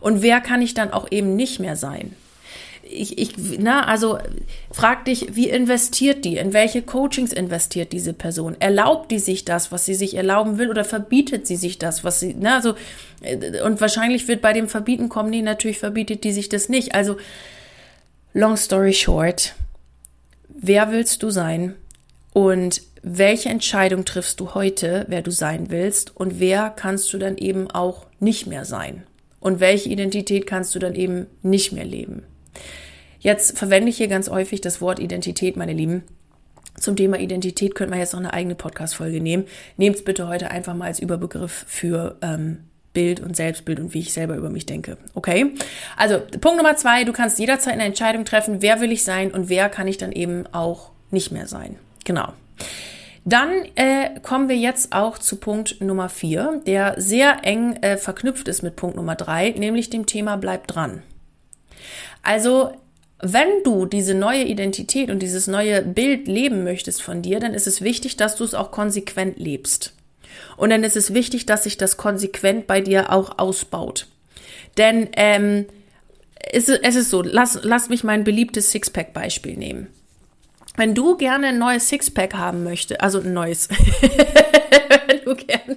Und 0.00 0.22
wer 0.22 0.40
kann 0.40 0.62
ich 0.62 0.74
dann 0.74 0.92
auch 0.92 1.10
eben 1.10 1.36
nicht 1.36 1.60
mehr 1.60 1.76
sein? 1.76 2.14
Ich, 2.82 3.18
ich, 3.18 3.32
na, 3.58 3.86
also 3.86 4.18
frag 4.70 5.06
dich, 5.06 5.34
wie 5.34 5.48
investiert 5.48 6.24
die? 6.24 6.36
In 6.36 6.52
welche 6.52 6.82
Coachings 6.82 7.32
investiert 7.32 7.92
diese 7.92 8.12
Person? 8.12 8.56
Erlaubt 8.60 9.10
die 9.10 9.18
sich 9.18 9.44
das, 9.46 9.72
was 9.72 9.86
sie 9.86 9.94
sich 9.94 10.16
erlauben 10.16 10.58
will, 10.58 10.68
oder 10.68 10.84
verbietet 10.84 11.46
sie 11.46 11.56
sich 11.56 11.78
das, 11.78 12.04
was 12.04 12.20
sie, 12.20 12.36
na, 12.38 12.56
also, 12.56 12.74
und 13.64 13.80
wahrscheinlich 13.80 14.28
wird 14.28 14.42
bei 14.42 14.52
dem 14.52 14.68
Verbieten 14.68 15.08
kommen, 15.08 15.30
nee, 15.30 15.40
natürlich 15.40 15.78
verbietet 15.78 16.24
die 16.24 16.32
sich 16.32 16.50
das 16.50 16.68
nicht. 16.68 16.94
Also, 16.94 17.16
long 18.34 18.56
story 18.58 18.92
short, 18.92 19.54
wer 20.48 20.92
willst 20.92 21.22
du 21.22 21.30
sein? 21.30 21.74
Und 22.34 22.82
welche 23.06 23.50
Entscheidung 23.50 24.06
triffst 24.06 24.40
du 24.40 24.54
heute, 24.54 25.04
wer 25.08 25.20
du 25.20 25.30
sein 25.30 25.70
willst 25.70 26.16
und 26.16 26.40
wer 26.40 26.70
kannst 26.70 27.12
du 27.12 27.18
dann 27.18 27.36
eben 27.36 27.70
auch 27.70 28.06
nicht 28.18 28.46
mehr 28.46 28.64
sein? 28.64 29.04
Und 29.40 29.60
welche 29.60 29.90
Identität 29.90 30.46
kannst 30.46 30.74
du 30.74 30.78
dann 30.78 30.94
eben 30.94 31.26
nicht 31.42 31.72
mehr 31.72 31.84
leben? 31.84 32.22
Jetzt 33.20 33.58
verwende 33.58 33.90
ich 33.90 33.98
hier 33.98 34.08
ganz 34.08 34.30
häufig 34.30 34.62
das 34.62 34.80
Wort 34.80 34.98
Identität, 34.98 35.56
meine 35.56 35.74
Lieben. 35.74 36.02
Zum 36.80 36.96
Thema 36.96 37.18
Identität 37.18 37.74
könnte 37.74 37.90
man 37.90 37.98
jetzt 37.98 38.14
noch 38.14 38.20
eine 38.20 38.32
eigene 38.32 38.54
Podcast-Folge 38.54 39.20
nehmen. 39.20 39.44
Nehmt 39.76 39.96
es 39.96 40.04
bitte 40.04 40.26
heute 40.26 40.50
einfach 40.50 40.74
mal 40.74 40.86
als 40.86 40.98
Überbegriff 40.98 41.66
für 41.68 42.16
ähm, 42.22 42.64
Bild 42.94 43.20
und 43.20 43.36
Selbstbild 43.36 43.80
und 43.80 43.92
wie 43.92 44.00
ich 44.00 44.14
selber 44.14 44.36
über 44.36 44.48
mich 44.48 44.64
denke. 44.64 44.96
Okay? 45.12 45.52
Also, 45.98 46.20
Punkt 46.40 46.56
Nummer 46.56 46.76
zwei, 46.76 47.04
du 47.04 47.12
kannst 47.12 47.38
jederzeit 47.38 47.74
eine 47.74 47.84
Entscheidung 47.84 48.24
treffen, 48.24 48.62
wer 48.62 48.80
will 48.80 48.92
ich 48.92 49.04
sein 49.04 49.30
und 49.30 49.50
wer 49.50 49.68
kann 49.68 49.88
ich 49.88 49.98
dann 49.98 50.12
eben 50.12 50.46
auch 50.52 50.90
nicht 51.10 51.32
mehr 51.32 51.46
sein. 51.46 51.76
Genau. 52.04 52.32
Dann 53.24 53.50
äh, 53.74 54.20
kommen 54.20 54.48
wir 54.48 54.56
jetzt 54.56 54.92
auch 54.92 55.18
zu 55.18 55.36
Punkt 55.36 55.80
Nummer 55.80 56.10
vier, 56.10 56.60
der 56.66 56.94
sehr 56.98 57.38
eng 57.42 57.76
äh, 57.76 57.96
verknüpft 57.96 58.48
ist 58.48 58.62
mit 58.62 58.76
Punkt 58.76 58.96
Nummer 58.96 59.14
drei, 59.14 59.50
nämlich 59.50 59.88
dem 59.88 60.04
Thema 60.04 60.36
bleib 60.36 60.66
dran. 60.66 61.02
Also 62.22 62.72
wenn 63.20 63.62
du 63.64 63.86
diese 63.86 64.14
neue 64.14 64.44
Identität 64.44 65.10
und 65.10 65.20
dieses 65.20 65.46
neue 65.46 65.80
Bild 65.80 66.28
leben 66.28 66.64
möchtest 66.64 67.02
von 67.02 67.22
dir, 67.22 67.40
dann 67.40 67.54
ist 67.54 67.66
es 67.66 67.80
wichtig, 67.80 68.18
dass 68.18 68.36
du 68.36 68.44
es 68.44 68.52
auch 68.52 68.70
konsequent 68.70 69.38
lebst. 69.38 69.94
Und 70.58 70.70
dann 70.70 70.84
ist 70.84 70.96
es 70.96 71.14
wichtig, 71.14 71.46
dass 71.46 71.64
sich 71.64 71.78
das 71.78 71.96
konsequent 71.96 72.66
bei 72.66 72.82
dir 72.82 73.10
auch 73.10 73.38
ausbaut. 73.38 74.08
Denn 74.76 75.08
ähm, 75.14 75.66
es, 76.52 76.68
es 76.68 76.96
ist 76.96 77.08
so, 77.08 77.22
lass, 77.22 77.60
lass 77.62 77.88
mich 77.88 78.04
mein 78.04 78.24
beliebtes 78.24 78.72
Sixpack-Beispiel 78.72 79.56
nehmen. 79.56 79.86
Wenn 80.76 80.94
du 80.94 81.16
gerne 81.16 81.48
ein 81.48 81.58
neues 81.58 81.88
Sixpack 81.88 82.34
haben 82.34 82.64
möchtest, 82.64 83.00
also 83.00 83.20
ein 83.20 83.32
neues, 83.32 83.68
wenn, 85.06 85.24
du 85.24 85.36
gerne, 85.36 85.76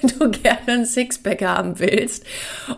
wenn 0.00 0.18
du 0.18 0.30
gerne 0.30 0.72
ein 0.72 0.86
Sixpack 0.86 1.42
haben 1.42 1.78
willst. 1.78 2.24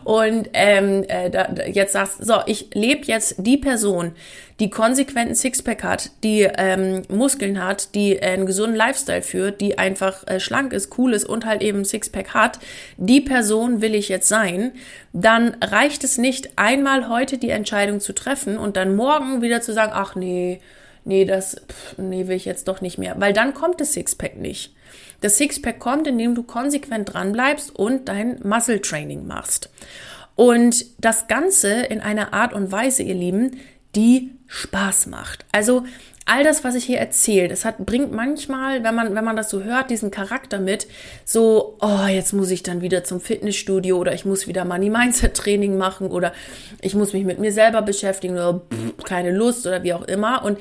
Und 0.04 0.50
ähm, 0.52 1.02
äh, 1.08 1.30
da, 1.30 1.48
jetzt 1.64 1.94
sagst, 1.94 2.22
so, 2.22 2.40
ich 2.44 2.68
lebe 2.74 3.06
jetzt 3.06 3.36
die 3.38 3.56
Person, 3.56 4.12
die 4.60 4.68
konsequenten 4.68 5.34
Sixpack 5.34 5.82
hat, 5.82 6.10
die 6.22 6.42
ähm, 6.42 7.02
Muskeln 7.08 7.62
hat, 7.64 7.94
die 7.94 8.16
äh, 8.16 8.34
einen 8.34 8.44
gesunden 8.44 8.76
Lifestyle 8.76 9.22
führt, 9.22 9.62
die 9.62 9.78
einfach 9.78 10.26
äh, 10.26 10.40
schlank 10.40 10.74
ist, 10.74 10.98
cool 10.98 11.14
ist 11.14 11.24
und 11.24 11.46
halt 11.46 11.62
eben 11.62 11.86
Sixpack 11.86 12.34
hat, 12.34 12.58
die 12.98 13.22
Person 13.22 13.80
will 13.80 13.94
ich 13.94 14.10
jetzt 14.10 14.28
sein, 14.28 14.72
dann 15.14 15.56
reicht 15.62 16.04
es 16.04 16.18
nicht, 16.18 16.50
einmal 16.56 17.08
heute 17.08 17.38
die 17.38 17.50
Entscheidung 17.50 18.00
zu 18.00 18.12
treffen 18.12 18.58
und 18.58 18.76
dann 18.76 18.94
morgen 18.94 19.40
wieder 19.40 19.62
zu 19.62 19.72
sagen, 19.72 19.92
ach 19.94 20.16
nee, 20.16 20.60
nee, 21.04 21.24
das, 21.24 21.56
pff, 21.68 21.98
nee, 21.98 22.26
will 22.26 22.36
ich 22.36 22.44
jetzt 22.44 22.68
doch 22.68 22.80
nicht 22.80 22.98
mehr. 22.98 23.14
Weil 23.18 23.32
dann 23.32 23.54
kommt 23.54 23.80
das 23.80 23.92
Sixpack 23.92 24.36
nicht. 24.36 24.74
Das 25.20 25.38
Sixpack 25.38 25.78
kommt, 25.78 26.06
indem 26.06 26.34
du 26.34 26.42
konsequent 26.42 27.12
dran 27.12 27.32
bleibst 27.32 27.74
und 27.74 28.08
dein 28.08 28.40
Muscle 28.42 28.80
Training 28.80 29.26
machst. 29.26 29.70
Und 30.36 30.86
das 30.98 31.28
Ganze 31.28 31.70
in 31.70 32.00
einer 32.00 32.32
Art 32.32 32.52
und 32.52 32.72
Weise, 32.72 33.02
ihr 33.02 33.14
Lieben, 33.14 33.60
die 33.94 34.32
Spaß 34.46 35.06
macht. 35.06 35.44
Also 35.52 35.84
all 36.26 36.42
das, 36.42 36.64
was 36.64 36.74
ich 36.74 36.84
hier 36.84 36.98
erzähle, 36.98 37.48
das 37.48 37.64
hat, 37.64 37.84
bringt 37.84 38.12
manchmal, 38.12 38.82
wenn 38.82 38.94
man, 38.94 39.14
wenn 39.14 39.24
man 39.24 39.36
das 39.36 39.50
so 39.50 39.62
hört, 39.62 39.90
diesen 39.90 40.10
Charakter 40.10 40.58
mit, 40.58 40.86
so, 41.24 41.76
oh, 41.80 42.06
jetzt 42.08 42.32
muss 42.32 42.50
ich 42.50 42.62
dann 42.62 42.80
wieder 42.80 43.04
zum 43.04 43.20
Fitnessstudio 43.20 43.98
oder 43.98 44.14
ich 44.14 44.24
muss 44.24 44.46
wieder 44.46 44.64
Money 44.64 44.90
Mindset 44.90 45.34
Training 45.34 45.76
machen 45.76 46.08
oder 46.08 46.32
ich 46.80 46.94
muss 46.94 47.12
mich 47.12 47.24
mit 47.24 47.38
mir 47.38 47.52
selber 47.52 47.82
beschäftigen 47.82 48.34
oder 48.34 48.54
pff, 48.54 49.04
keine 49.04 49.32
Lust 49.32 49.66
oder 49.66 49.82
wie 49.82 49.92
auch 49.92 50.02
immer. 50.02 50.44
Und 50.44 50.58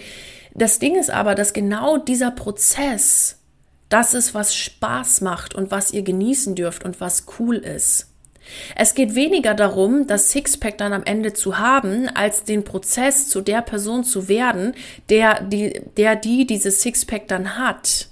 das 0.54 0.80
Ding 0.80 0.96
ist 0.96 1.10
aber, 1.10 1.36
dass 1.36 1.54
genau 1.54 1.98
dieser 1.98 2.32
Prozess, 2.32 3.38
das 3.89 4.13
ist, 4.13 4.34
was 4.34 4.56
Spaß 4.56 5.22
macht 5.22 5.56
und 5.56 5.72
was 5.72 5.92
ihr 5.92 6.04
genießen 6.04 6.56
dürft 6.56 6.84
und 6.84 7.00
was 7.02 7.26
cool 7.39 7.58
ist. 7.58 8.10
Es 8.76 8.94
geht 8.94 9.16
weniger 9.16 9.54
darum, 9.54 10.06
das 10.06 10.32
Sixpack 10.32 10.78
dann 10.78 10.94
am 10.94 11.04
Ende 11.04 11.34
zu 11.34 11.60
haben, 11.60 12.10
als 12.10 12.44
den 12.44 12.63
Prozess 12.63 13.30
zu 13.30 13.42
der 13.42 13.62
Person 13.62 14.04
zu 14.04 14.28
werden, 14.28 14.76
der 15.10 15.42
die, 15.42 15.82
der 15.98 16.16
die 16.16 16.46
dieses 16.46 16.82
Sixpack 16.82 17.28
dann 17.28 17.58
hat. 17.58 18.10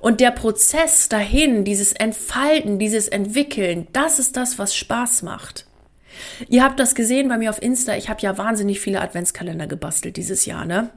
Und 0.00 0.20
der 0.20 0.30
Prozess 0.30 1.08
dahin, 1.08 1.64
dieses 1.64 1.92
Entfalten, 1.92 2.78
dieses 2.78 3.08
Entwickeln, 3.08 3.86
das 3.92 4.18
ist 4.18 4.36
das, 4.36 4.58
was 4.58 4.74
Spaß 4.74 5.22
macht. 5.22 5.66
Ihr 6.48 6.62
habt 6.62 6.78
das 6.80 6.94
gesehen 6.94 7.28
bei 7.28 7.38
mir 7.38 7.50
auf 7.50 7.62
Insta. 7.62 7.96
Ich 7.96 8.08
habe 8.08 8.20
ja 8.20 8.36
wahnsinnig 8.38 8.80
viele 8.80 9.00
Adventskalender 9.00 9.66
gebastelt 9.66 10.16
dieses 10.16 10.46
Jahr, 10.46 10.64
ne? 10.64 10.90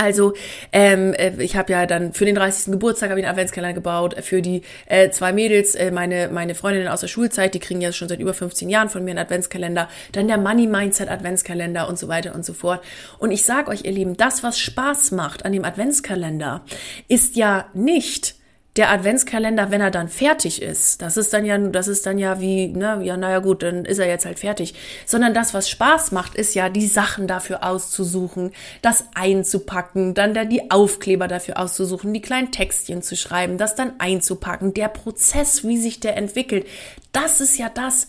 Also 0.00 0.34
ähm, 0.72 1.12
äh, 1.14 1.42
ich 1.42 1.56
habe 1.56 1.72
ja 1.72 1.84
dann 1.84 2.12
für 2.12 2.24
den 2.24 2.36
30. 2.36 2.70
Geburtstag 2.70 3.10
ich 3.10 3.16
einen 3.16 3.24
Adventskalender 3.24 3.74
gebaut, 3.74 4.14
für 4.22 4.40
die 4.40 4.62
äh, 4.86 5.10
zwei 5.10 5.32
Mädels, 5.32 5.74
äh, 5.74 5.90
meine, 5.90 6.28
meine 6.28 6.54
Freundinnen 6.54 6.86
aus 6.86 7.00
der 7.00 7.08
Schulzeit, 7.08 7.52
die 7.52 7.58
kriegen 7.58 7.80
ja 7.80 7.90
schon 7.90 8.08
seit 8.08 8.20
über 8.20 8.32
15 8.32 8.68
Jahren 8.68 8.90
von 8.90 9.02
mir 9.02 9.10
einen 9.10 9.18
Adventskalender, 9.18 9.88
dann 10.12 10.28
der 10.28 10.38
Money 10.38 10.68
Mindset 10.68 11.10
Adventskalender 11.10 11.88
und 11.88 11.98
so 11.98 12.06
weiter 12.06 12.32
und 12.36 12.44
so 12.44 12.52
fort. 12.52 12.80
Und 13.18 13.32
ich 13.32 13.42
sage 13.42 13.72
euch, 13.72 13.84
ihr 13.84 13.92
Lieben, 13.92 14.16
das, 14.16 14.44
was 14.44 14.60
Spaß 14.60 15.10
macht 15.10 15.44
an 15.44 15.52
dem 15.52 15.64
Adventskalender, 15.64 16.64
ist 17.08 17.34
ja 17.34 17.66
nicht 17.74 18.37
der 18.78 18.90
Adventskalender, 18.90 19.72
wenn 19.72 19.80
er 19.80 19.90
dann 19.90 20.08
fertig 20.08 20.62
ist, 20.62 21.02
das 21.02 21.16
ist 21.16 21.32
dann 21.32 21.44
ja, 21.44 21.58
das 21.58 21.88
ist 21.88 22.06
dann 22.06 22.16
ja 22.16 22.40
wie, 22.40 22.68
ne, 22.68 23.00
ja, 23.02 23.16
naja 23.16 23.40
gut, 23.40 23.64
dann 23.64 23.84
ist 23.84 23.98
er 23.98 24.06
jetzt 24.06 24.24
halt 24.24 24.38
fertig. 24.38 24.74
Sondern 25.04 25.34
das, 25.34 25.52
was 25.52 25.68
Spaß 25.68 26.12
macht, 26.12 26.36
ist 26.36 26.54
ja, 26.54 26.68
die 26.68 26.86
Sachen 26.86 27.26
dafür 27.26 27.64
auszusuchen, 27.64 28.52
das 28.80 29.04
einzupacken, 29.14 30.14
dann 30.14 30.32
da 30.32 30.44
die 30.44 30.70
Aufkleber 30.70 31.26
dafür 31.26 31.58
auszusuchen, 31.58 32.14
die 32.14 32.22
kleinen 32.22 32.52
Textchen 32.52 33.02
zu 33.02 33.16
schreiben, 33.16 33.58
das 33.58 33.74
dann 33.74 33.98
einzupacken, 33.98 34.72
der 34.74 34.88
Prozess, 34.88 35.64
wie 35.64 35.76
sich 35.76 35.98
der 35.98 36.16
entwickelt. 36.16 36.64
Das 37.10 37.40
ist 37.40 37.58
ja 37.58 37.68
das, 37.68 38.06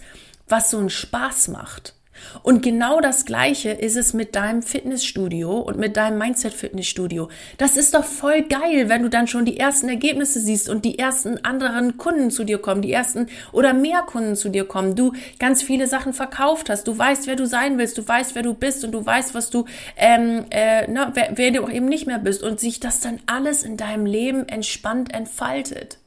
was 0.48 0.70
so 0.70 0.78
einen 0.78 0.92
Spaß 0.92 1.48
macht. 1.48 1.96
Und 2.44 2.62
genau 2.62 3.02
das 3.02 3.26
Gleiche 3.26 3.70
ist 3.72 3.98
es 3.98 4.14
mit 4.14 4.36
deinem 4.36 4.62
Fitnessstudio 4.62 5.60
und 5.60 5.78
mit 5.78 5.98
deinem 5.98 6.18
Mindset-Fitnessstudio. 6.18 7.30
Das 7.58 7.78
ist 7.78 7.94
doch 7.94 8.04
voll 8.04 8.44
geil, 8.44 8.90
wenn 8.90 9.04
du 9.04 9.10
dann 9.10 9.28
schon 9.28 9.46
die 9.46 9.60
ersten 9.60 9.90
Ergebnisse 9.90 10.40
siehst 10.40 10.70
und 10.70 10.86
die 10.86 11.00
ersten 11.00 11.44
anderen 11.46 11.98
Kunden 11.98 12.32
zu 12.32 12.44
dir 12.44 12.58
kommen, 12.58 12.82
die 12.82 12.92
ersten 12.92 13.28
oder 13.52 13.74
mehr 13.74 14.02
Kunden 14.02 14.36
zu 14.36 14.50
dir 14.50 14.66
kommen. 14.66 14.96
Du 14.96 15.14
ganz 15.40 15.62
viele 15.62 15.88
Sachen 15.88 16.14
verkauft 16.14 16.70
hast. 16.70 16.88
Du 16.88 16.98
weißt, 16.98 17.28
wer 17.28 17.36
du 17.36 17.46
sein 17.46 17.78
willst. 17.78 17.98
Du 17.98 18.08
weißt, 18.08 18.36
wer 18.36 18.44
du 18.44 18.54
bist 18.54 18.84
und 18.84 18.92
du 18.92 19.06
weißt, 19.06 19.36
was 19.36 19.50
du, 19.50 19.66
ähm, 19.98 20.46
äh, 20.50 20.90
ne, 20.90 21.12
wer, 21.14 21.32
wer 21.36 21.52
du 21.52 21.64
auch 21.64 21.72
eben 21.72 21.88
nicht 21.88 22.08
mehr 22.08 22.20
bist 22.20 22.44
und 22.44 22.60
sich 22.60 22.80
das 22.80 23.00
dann 23.00 23.20
alles 23.26 23.64
in 23.64 23.78
deinem 23.78 24.06
Leben 24.06 24.48
entspannt 24.48 25.14
entfaltet. 25.14 25.99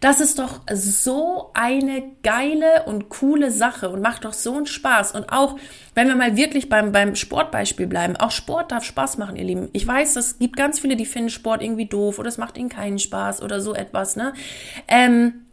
Das 0.00 0.20
ist 0.20 0.38
doch 0.38 0.60
so 0.72 1.50
eine 1.54 2.02
geile 2.22 2.84
und 2.86 3.08
coole 3.08 3.50
Sache 3.50 3.90
und 3.90 4.00
macht 4.00 4.24
doch 4.24 4.32
so 4.32 4.56
einen 4.56 4.66
Spaß. 4.66 5.12
Und 5.12 5.32
auch, 5.32 5.56
wenn 5.94 6.08
wir 6.08 6.16
mal 6.16 6.36
wirklich 6.36 6.68
beim, 6.68 6.92
beim 6.92 7.14
Sportbeispiel 7.14 7.86
bleiben, 7.86 8.16
auch 8.16 8.30
Sport 8.30 8.72
darf 8.72 8.84
Spaß 8.84 9.18
machen, 9.18 9.36
ihr 9.36 9.44
Lieben. 9.44 9.68
Ich 9.72 9.86
weiß, 9.86 10.16
es 10.16 10.38
gibt 10.38 10.56
ganz 10.56 10.80
viele, 10.80 10.96
die 10.96 11.06
finden 11.06 11.30
Sport 11.30 11.62
irgendwie 11.62 11.86
doof 11.86 12.18
oder 12.18 12.28
es 12.28 12.38
macht 12.38 12.56
ihnen 12.58 12.68
keinen 12.68 12.98
Spaß 12.98 13.42
oder 13.42 13.60
so 13.60 13.74
etwas, 13.74 14.16
ne? 14.16 14.34
Ähm, 14.88 15.43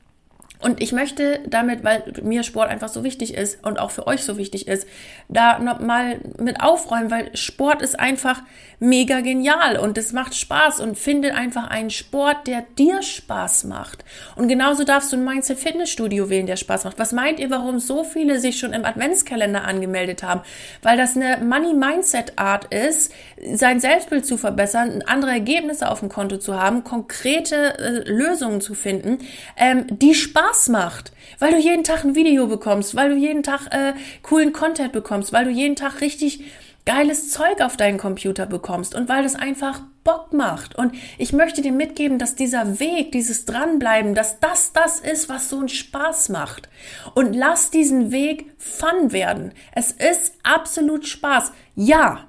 Und 0.62 0.82
ich 0.82 0.91
möchte 0.91 1.39
damit, 1.47 1.84
weil 1.84 2.04
mir 2.21 2.43
Sport 2.43 2.69
einfach 2.69 2.89
so 2.89 3.04
wichtig 3.04 3.34
ist 3.34 3.63
und 3.65 3.80
auch 3.80 3.91
für 3.91 4.08
euch 4.08 4.24
so 4.24 4.38
wichtig 4.38 4.67
ist, 4.67 4.88
da 5.28 5.60
nochmal 5.60 6.19
mit 6.38 6.62
aufräumen, 6.62 7.10
weil 7.10 7.36
Sport 7.36 7.82
ist 7.82 8.00
einfach 8.00 8.41
mega 8.80 9.21
genial 9.21 9.78
und 9.78 9.97
es 9.97 10.12
macht 10.12 10.36
Spaß 10.36 10.80
und 10.80 10.97
finde 10.97 11.36
einfach 11.36 11.69
einen 11.69 11.91
Sport, 11.91 12.47
der 12.47 12.63
dir 12.78 13.04
Spaß 13.04 13.65
macht. 13.65 14.04
Und 14.36 14.47
genauso 14.47 14.84
darfst 14.84 15.13
du 15.13 15.17
ein 15.17 15.24
Mindset 15.24 15.60
Fitnessstudio 15.60 16.30
wählen, 16.30 16.47
der 16.47 16.56
Spaß 16.56 16.86
macht. 16.86 16.97
Was 16.97 17.12
meint 17.12 17.39
ihr, 17.39 17.52
warum 17.52 17.80
so 17.80 18.04
viele 18.04 18.39
sich 18.39 18.58
schon 18.58 18.74
im 18.74 18.84
Adventskalender 18.84 19.65
angemeldet 19.65 20.24
haben? 20.24 20.41
Weil 20.82 20.97
das 20.97 21.15
eine 21.15 21.38
Money 21.38 21.76
Mindset 21.76 22.39
Art 22.39 22.74
ist, 22.74 23.13
sein 23.54 23.80
Selbstbild 23.80 24.26
zu 24.26 24.38
verbessern, 24.38 25.04
andere 25.06 25.32
Ergebnisse 25.32 25.89
auf 25.89 26.00
dem 26.00 26.10
Konto 26.10 26.38
zu 26.38 26.60
haben, 26.60 26.84
konkrete 26.84 27.78
äh, 27.78 28.10
Lösungen 28.10 28.62
zu 28.62 28.74
finden, 28.74 29.19
ähm, 29.58 29.86
die 29.89 30.15
Spaß 30.15 30.51
macht, 30.68 31.12
weil 31.40 31.52
du 31.52 31.58
jeden 31.58 31.84
Tag 31.84 32.04
ein 32.04 32.16
Video 32.16 32.48
bekommst, 32.48 32.96
weil 32.96 33.10
du 33.10 33.16
jeden 33.16 33.44
Tag 33.44 33.68
äh, 33.72 33.94
coolen 34.22 34.54
Content 34.54 34.92
bekommst, 34.92 35.34
weil 35.34 35.46
du 35.46 35.52
jeden 35.52 35.76
Tag 35.76 36.02
richtig 36.02 36.44
geiles 36.86 37.30
Zeug 37.30 37.62
auf 37.62 37.78
deinen 37.78 37.98
Computer 37.98 38.46
bekommst 38.46 38.96
und 38.96 39.08
weil 39.08 39.24
das 39.24 39.36
einfach 39.36 39.82
Bock 40.04 40.34
macht. 40.34 40.76
Und 40.76 40.96
ich 41.18 41.32
möchte 41.32 41.62
dir 41.62 41.72
mitgeben, 41.72 42.18
dass 42.18 42.36
dieser 42.36 42.80
Weg, 42.80 43.12
dieses 43.12 43.46
Dranbleiben, 43.46 44.16
dass 44.16 44.40
das 44.40 44.74
das 44.74 45.00
ist, 45.00 45.30
was 45.30 45.50
so 45.50 45.60
einen 45.60 45.70
Spaß 45.70 46.30
macht. 46.30 46.70
Und 47.14 47.34
lass 47.34 47.70
diesen 47.70 48.12
Weg 48.12 48.52
fun 48.58 49.12
werden. 49.12 49.54
Es 49.74 49.92
ist 49.92 50.34
absolut 50.44 51.08
Spaß. 51.08 51.52
Ja, 51.76 52.28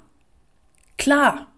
klar. 0.99 1.52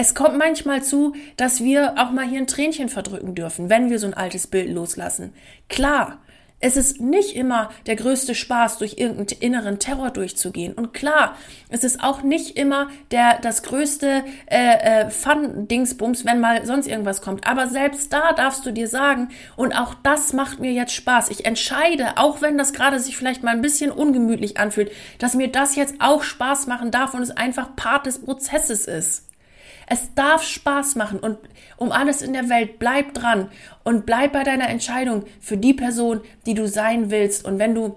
Es 0.00 0.14
kommt 0.14 0.38
manchmal 0.38 0.80
zu, 0.80 1.16
dass 1.36 1.60
wir 1.64 1.94
auch 1.98 2.12
mal 2.12 2.24
hier 2.24 2.38
ein 2.38 2.46
Tränchen 2.46 2.88
verdrücken 2.88 3.34
dürfen, 3.34 3.68
wenn 3.68 3.90
wir 3.90 3.98
so 3.98 4.06
ein 4.06 4.14
altes 4.14 4.46
Bild 4.46 4.70
loslassen. 4.70 5.32
Klar. 5.68 6.18
Es 6.60 6.76
ist 6.76 7.00
nicht 7.00 7.34
immer 7.36 7.70
der 7.86 7.94
größte 7.96 8.34
Spaß, 8.36 8.78
durch 8.78 8.98
irgendeinen 8.98 9.40
inneren 9.40 9.78
Terror 9.80 10.10
durchzugehen. 10.10 10.72
Und 10.72 10.92
klar, 10.92 11.36
es 11.68 11.82
ist 11.84 12.02
auch 12.02 12.22
nicht 12.22 12.56
immer 12.56 12.88
der, 13.12 13.38
das 13.40 13.62
größte 13.62 14.24
äh, 14.46 15.04
äh, 15.06 15.10
Fun-Dingsbums, 15.10 16.24
wenn 16.24 16.40
mal 16.40 16.64
sonst 16.64 16.86
irgendwas 16.88 17.20
kommt. 17.20 17.46
Aber 17.48 17.68
selbst 17.68 18.12
da 18.12 18.32
darfst 18.32 18.66
du 18.66 18.72
dir 18.72 18.88
sagen, 18.88 19.28
und 19.56 19.72
auch 19.72 19.94
das 19.94 20.32
macht 20.32 20.60
mir 20.60 20.72
jetzt 20.72 20.94
Spaß. 20.94 21.30
Ich 21.30 21.44
entscheide, 21.44 22.18
auch 22.18 22.40
wenn 22.40 22.58
das 22.58 22.72
gerade 22.72 23.00
sich 23.00 23.16
vielleicht 23.16 23.42
mal 23.42 23.52
ein 23.52 23.62
bisschen 23.62 23.90
ungemütlich 23.90 24.58
anfühlt, 24.58 24.92
dass 25.18 25.34
mir 25.34 25.48
das 25.48 25.74
jetzt 25.74 25.96
auch 26.00 26.22
Spaß 26.22 26.68
machen 26.68 26.92
darf 26.92 27.14
und 27.14 27.22
es 27.22 27.36
einfach 27.36 27.74
Part 27.74 28.06
des 28.06 28.20
Prozesses 28.20 28.86
ist. 28.86 29.27
Es 29.90 30.14
darf 30.14 30.42
Spaß 30.42 30.96
machen 30.96 31.18
und 31.18 31.38
um 31.76 31.92
alles 31.92 32.20
in 32.20 32.34
der 32.34 32.48
Welt, 32.48 32.78
bleib 32.78 33.14
dran 33.14 33.50
und 33.84 34.04
bleib 34.04 34.32
bei 34.32 34.42
deiner 34.42 34.68
Entscheidung 34.68 35.24
für 35.40 35.56
die 35.56 35.72
Person, 35.72 36.20
die 36.44 36.54
du 36.54 36.68
sein 36.68 37.10
willst. 37.10 37.44
Und 37.44 37.58
wenn 37.58 37.74
du 37.74 37.96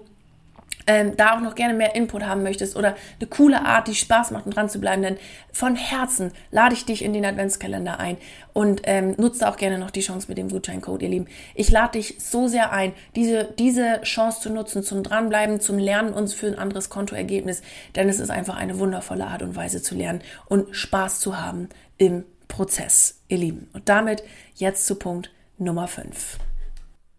ähm, 0.86 1.16
da 1.16 1.36
auch 1.36 1.40
noch 1.40 1.54
gerne 1.54 1.74
mehr 1.74 1.94
Input 1.94 2.24
haben 2.24 2.42
möchtest 2.42 2.76
oder 2.76 2.96
eine 3.20 3.28
coole 3.28 3.64
Art, 3.64 3.88
die 3.88 3.94
Spaß 3.94 4.30
macht, 4.30 4.46
um 4.46 4.52
dran 4.52 4.68
zu 4.68 4.80
bleiben, 4.80 5.02
dann 5.02 5.16
von 5.52 5.76
Herzen 5.76 6.32
lade 6.50 6.74
ich 6.74 6.84
dich 6.84 7.04
in 7.04 7.12
den 7.12 7.24
Adventskalender 7.24 7.98
ein 7.98 8.16
und 8.52 8.82
ähm, 8.84 9.14
nutze 9.18 9.48
auch 9.48 9.56
gerne 9.56 9.78
noch 9.78 9.90
die 9.90 10.00
Chance 10.00 10.28
mit 10.28 10.38
dem 10.38 10.48
Gutscheincode, 10.48 11.02
ihr 11.02 11.08
Lieben. 11.08 11.26
Ich 11.54 11.70
lade 11.70 11.92
dich 11.92 12.16
so 12.18 12.48
sehr 12.48 12.72
ein, 12.72 12.92
diese, 13.16 13.44
diese 13.58 14.00
Chance 14.02 14.40
zu 14.40 14.50
nutzen, 14.50 14.82
zum 14.82 15.02
Dranbleiben, 15.02 15.60
zum 15.60 15.78
Lernen 15.78 16.12
und 16.12 16.32
für 16.32 16.46
ein 16.46 16.58
anderes 16.58 16.90
Kontoergebnis, 16.90 17.62
denn 17.94 18.08
es 18.08 18.20
ist 18.20 18.30
einfach 18.30 18.56
eine 18.56 18.78
wundervolle 18.78 19.26
Art 19.26 19.42
und 19.42 19.56
Weise 19.56 19.82
zu 19.82 19.94
lernen 19.94 20.22
und 20.46 20.74
Spaß 20.74 21.20
zu 21.20 21.40
haben 21.40 21.68
im 21.98 22.24
Prozess, 22.48 23.20
ihr 23.28 23.38
Lieben. 23.38 23.68
Und 23.72 23.88
damit 23.88 24.22
jetzt 24.54 24.86
zu 24.86 24.96
Punkt 24.96 25.30
Nummer 25.58 25.88
5. 25.88 26.38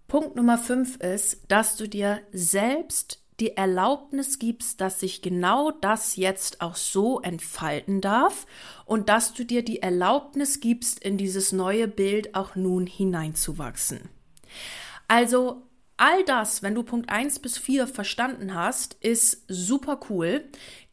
Punkt 0.07 0.35
Nummer 0.35 0.59
5 0.59 0.97
ist, 0.97 1.39
dass 1.47 1.75
du 1.75 1.87
dir 1.87 2.19
selbst 2.31 3.22
die 3.39 3.57
Erlaubnis 3.57 4.39
gibst, 4.39 4.81
dass 4.81 4.99
sich 4.99 5.21
genau 5.21 5.71
das 5.71 6.15
jetzt 6.15 6.61
auch 6.61 6.75
so 6.75 7.19
entfalten 7.21 8.01
darf 8.01 8.45
und 8.85 9.09
dass 9.09 9.33
du 9.33 9.43
dir 9.43 9.63
die 9.63 9.81
Erlaubnis 9.81 10.59
gibst, 10.59 11.03
in 11.03 11.17
dieses 11.17 11.51
neue 11.51 11.87
Bild 11.87 12.35
auch 12.35 12.55
nun 12.55 12.85
hineinzuwachsen. 12.85 14.09
Also 15.07 15.63
all 15.97 16.23
das, 16.25 16.63
wenn 16.63 16.75
du 16.75 16.83
Punkt 16.83 17.09
1 17.09 17.39
bis 17.39 17.57
4 17.57 17.87
verstanden 17.87 18.53
hast, 18.53 18.95
ist 19.01 19.43
super 19.47 19.99
cool, 20.09 20.43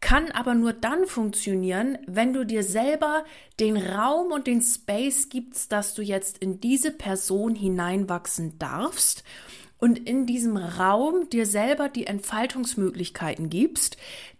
kann 0.00 0.30
aber 0.30 0.54
nur 0.54 0.72
dann 0.72 1.06
funktionieren, 1.06 1.98
wenn 2.06 2.32
du 2.32 2.44
dir 2.44 2.62
selber 2.62 3.24
den 3.58 3.76
Raum 3.76 4.32
und 4.32 4.46
den 4.46 4.62
Space 4.62 5.28
gibst, 5.28 5.72
dass 5.72 5.94
du 5.94 6.02
jetzt 6.02 6.38
in 6.38 6.60
diese 6.60 6.90
Person 6.90 7.54
hineinwachsen 7.54 8.58
darfst 8.58 9.24
und 9.80 9.98
in 9.98 10.26
diesem 10.26 10.56
Raum 10.56 11.28
dir 11.30 11.46
selber 11.46 11.88
die 11.88 12.06
Entfaltungsmöglichkeiten 12.06 13.50
gibst, 13.50 13.96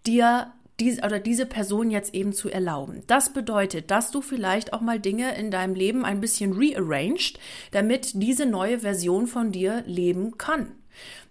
dir 0.07 0.53
diese, 0.79 1.03
oder 1.03 1.19
diese 1.19 1.47
Person 1.47 1.91
jetzt 1.91 2.15
eben 2.15 2.33
zu 2.33 2.49
erlauben. 2.49 3.03
Das 3.07 3.33
bedeutet, 3.33 3.91
dass 3.91 4.11
du 4.11 4.23
vielleicht 4.23 4.73
auch 4.73 4.81
mal 4.81 4.99
Dinge 4.99 5.37
in 5.37 5.51
deinem 5.51 5.75
Leben 5.75 6.05
ein 6.05 6.21
bisschen 6.21 6.53
rearranged, 6.53 7.39
damit 7.71 8.13
diese 8.15 8.47
neue 8.47 8.81
Version 8.81 9.27
von 9.27 9.53
dir 9.53 9.83
leben 9.87 10.39
kann 10.39 10.73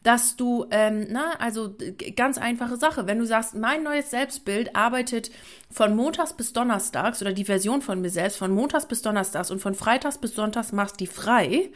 dass 0.03 0.37
du, 0.37 0.65
ähm, 0.71 1.07
na, 1.09 1.33
also 1.39 1.75
ganz 2.15 2.37
einfache 2.37 2.77
Sache, 2.77 3.07
wenn 3.07 3.19
du 3.19 3.25
sagst, 3.25 3.55
mein 3.55 3.83
neues 3.83 4.09
Selbstbild 4.09 4.75
arbeitet 4.75 5.29
von 5.69 5.95
Montags 5.95 6.33
bis 6.33 6.53
Donnerstags 6.53 7.21
oder 7.21 7.33
die 7.33 7.45
Version 7.45 7.81
von 7.81 7.99
mir 7.99 8.09
selbst 8.09 8.37
von 8.37 8.51
Montags 8.51 8.87
bis 8.87 9.01
Donnerstags 9.01 9.51
und 9.51 9.59
von 9.59 9.75
Freitags 9.75 10.17
bis 10.17 10.35
Sonntags 10.35 10.71
machst 10.71 10.99
die 10.99 11.07
frei, 11.07 11.69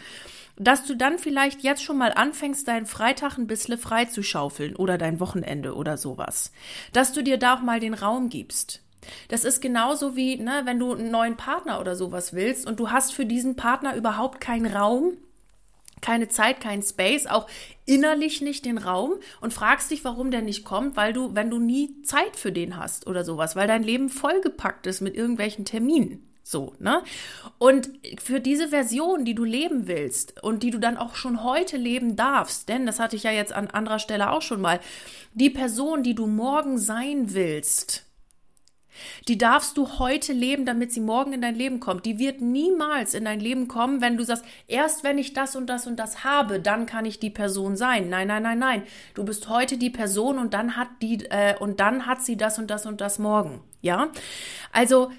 dass 0.56 0.86
du 0.86 0.96
dann 0.96 1.18
vielleicht 1.18 1.62
jetzt 1.62 1.84
schon 1.84 1.98
mal 1.98 2.14
anfängst, 2.14 2.68
deinen 2.68 2.86
Freitag 2.86 3.38
ein 3.38 3.48
bisschen 3.48 3.78
frei 3.78 4.06
zu 4.06 4.24
schaufeln 4.24 4.76
oder 4.76 4.98
dein 4.98 5.20
Wochenende 5.20 5.76
oder 5.76 5.98
sowas. 5.98 6.52
Dass 6.92 7.14
du 7.14 7.24
dir 7.24 7.38
da 7.38 7.56
auch 7.56 7.62
mal 7.62 7.80
den 7.80 7.94
Raum 7.94 8.30
gibst. 8.30 8.82
Das 9.28 9.44
ist 9.44 9.62
genauso 9.62 10.16
wie, 10.16 10.38
ne, 10.38 10.62
wenn 10.66 10.80
du 10.80 10.94
einen 10.94 11.12
neuen 11.12 11.36
Partner 11.36 11.80
oder 11.80 11.96
sowas 11.96 12.34
willst 12.34 12.66
und 12.68 12.80
du 12.80 12.92
hast 12.92 13.14
für 13.14 13.26
diesen 13.26 13.56
Partner 13.56 13.96
überhaupt 13.96 14.40
keinen 14.40 14.66
Raum, 14.66 15.18
keine 16.02 16.28
Zeit, 16.28 16.60
keinen 16.60 16.84
Space, 16.84 17.28
auch 17.28 17.48
innerlich 17.86 18.42
nicht 18.42 18.66
den 18.66 18.78
Raum 18.78 19.14
und 19.42 19.54
fragst 19.54 19.90
dich, 19.92 20.04
warum 20.04 20.32
der 20.32 20.42
nicht 20.42 20.66
kommt, 20.66 20.96
weil 20.96 21.14
du, 21.14 21.34
wenn 21.34 21.50
du 21.50 21.60
nie 21.60 22.02
Zeit 22.04 22.36
für 22.36 22.52
den 22.52 22.78
hast 22.78 23.08
oder 23.08 23.24
sowas, 23.24 23.56
weil 23.56 23.68
dein 23.68 23.84
Leben 23.84 24.10
vollgepackt 24.10 24.86
ist 24.86 25.02
mit 25.02 25.16
irgendwelchen 25.16 25.66
Terminen. 25.66 26.33
So, 26.44 26.74
ne? 26.80 27.02
Und 27.58 27.90
für 28.22 28.42
diese 28.42 28.68
Version, 28.68 29.24
die 29.24 29.34
du 29.34 29.46
leben 29.46 29.88
willst 29.88 30.44
und 30.44 30.62
die 30.62 30.72
du 30.72 30.78
dann 30.78 30.98
auch 30.98 31.16
schon 31.16 31.44
heute 31.44 31.78
leben 31.78 32.18
darfst, 32.18 32.68
denn 32.68 32.86
das 32.86 33.00
hatte 33.00 33.16
ich 33.16 33.24
ja 33.24 33.32
jetzt 33.32 33.54
an 33.54 33.68
anderer 33.68 34.00
Stelle 34.00 34.30
auch 34.30 34.42
schon 34.42 34.60
mal, 34.60 34.82
die 35.34 35.50
Person, 35.50 36.04
die 36.04 36.16
du 36.16 36.28
morgen 36.28 36.78
sein 36.78 37.34
willst, 37.34 38.06
die 39.28 39.38
darfst 39.38 39.78
du 39.78 40.00
heute 40.00 40.34
leben, 40.34 40.66
damit 40.66 40.92
sie 40.92 41.00
morgen 41.00 41.34
in 41.34 41.42
dein 41.42 41.56
Leben 41.56 41.80
kommt. 41.80 42.06
Die 42.06 42.20
wird 42.20 42.42
niemals 42.42 43.14
in 43.14 43.26
dein 43.26 43.40
Leben 43.40 43.68
kommen, 43.68 44.02
wenn 44.02 44.18
du 44.18 44.24
sagst, 44.24 44.46
erst 44.68 45.04
wenn 45.04 45.18
ich 45.18 45.34
das 45.34 45.56
und 45.56 45.68
das 45.68 45.88
und 45.88 45.98
das 45.98 46.24
habe, 46.24 46.60
dann 46.60 46.86
kann 46.86 47.06
ich 47.06 47.20
die 47.20 47.30
Person 47.30 47.76
sein. 47.76 48.10
Nein, 48.10 48.28
nein, 48.28 48.44
nein, 48.44 48.60
nein. 48.60 48.84
Du 49.14 49.24
bist 49.24 49.50
heute 49.50 49.78
die 49.78 49.90
Person 49.90 50.38
und 50.38 50.54
dann 50.54 50.78
hat 50.78 50.90
die 51.02 51.26
äh, 51.30 51.56
und 51.58 51.80
dann 51.80 52.06
hat 52.06 52.22
sie 52.22 52.38
das 52.38 52.60
und 52.60 52.70
das 52.70 52.86
und 52.86 53.02
das 53.02 53.18
morgen. 53.20 53.62
Ja, 53.82 54.10
also 54.72 55.12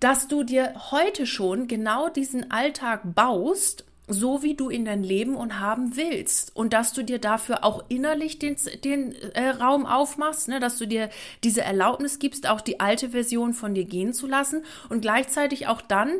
dass 0.00 0.28
du 0.28 0.42
dir 0.42 0.74
heute 0.90 1.26
schon 1.26 1.68
genau 1.68 2.08
diesen 2.08 2.50
Alltag 2.50 3.02
baust, 3.04 3.84
so 4.06 4.42
wie 4.42 4.54
du 4.54 4.68
in 4.68 4.84
dein 4.84 5.02
Leben 5.02 5.34
und 5.34 5.60
haben 5.60 5.96
willst. 5.96 6.54
Und 6.54 6.72
dass 6.72 6.92
du 6.92 7.02
dir 7.02 7.18
dafür 7.18 7.64
auch 7.64 7.84
innerlich 7.88 8.38
den, 8.38 8.56
den 8.84 9.14
äh, 9.34 9.48
Raum 9.48 9.86
aufmachst, 9.86 10.48
ne? 10.48 10.60
dass 10.60 10.76
du 10.76 10.86
dir 10.86 11.08
diese 11.42 11.62
Erlaubnis 11.62 12.18
gibst, 12.18 12.46
auch 12.46 12.60
die 12.60 12.80
alte 12.80 13.10
Version 13.10 13.54
von 13.54 13.74
dir 13.74 13.84
gehen 13.84 14.12
zu 14.12 14.26
lassen 14.26 14.64
und 14.90 15.00
gleichzeitig 15.00 15.68
auch 15.68 15.80
dann 15.80 16.10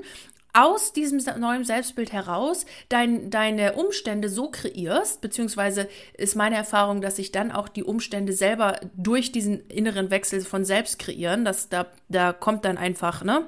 aus 0.54 0.92
diesem 0.92 1.18
neuen 1.40 1.64
Selbstbild 1.64 2.12
heraus 2.12 2.64
dein, 2.88 3.28
deine 3.28 3.74
Umstände 3.74 4.28
so 4.28 4.50
kreierst, 4.50 5.20
beziehungsweise 5.20 5.88
ist 6.16 6.36
meine 6.36 6.54
Erfahrung, 6.54 7.00
dass 7.00 7.16
sich 7.16 7.32
dann 7.32 7.50
auch 7.50 7.68
die 7.68 7.82
Umstände 7.82 8.32
selber 8.32 8.78
durch 8.96 9.32
diesen 9.32 9.66
inneren 9.66 10.10
Wechsel 10.10 10.40
von 10.42 10.64
selbst 10.64 11.00
kreieren, 11.00 11.44
dass 11.44 11.68
da, 11.68 11.86
da 12.08 12.32
kommt 12.32 12.64
dann 12.64 12.78
einfach, 12.78 13.24
ne? 13.24 13.46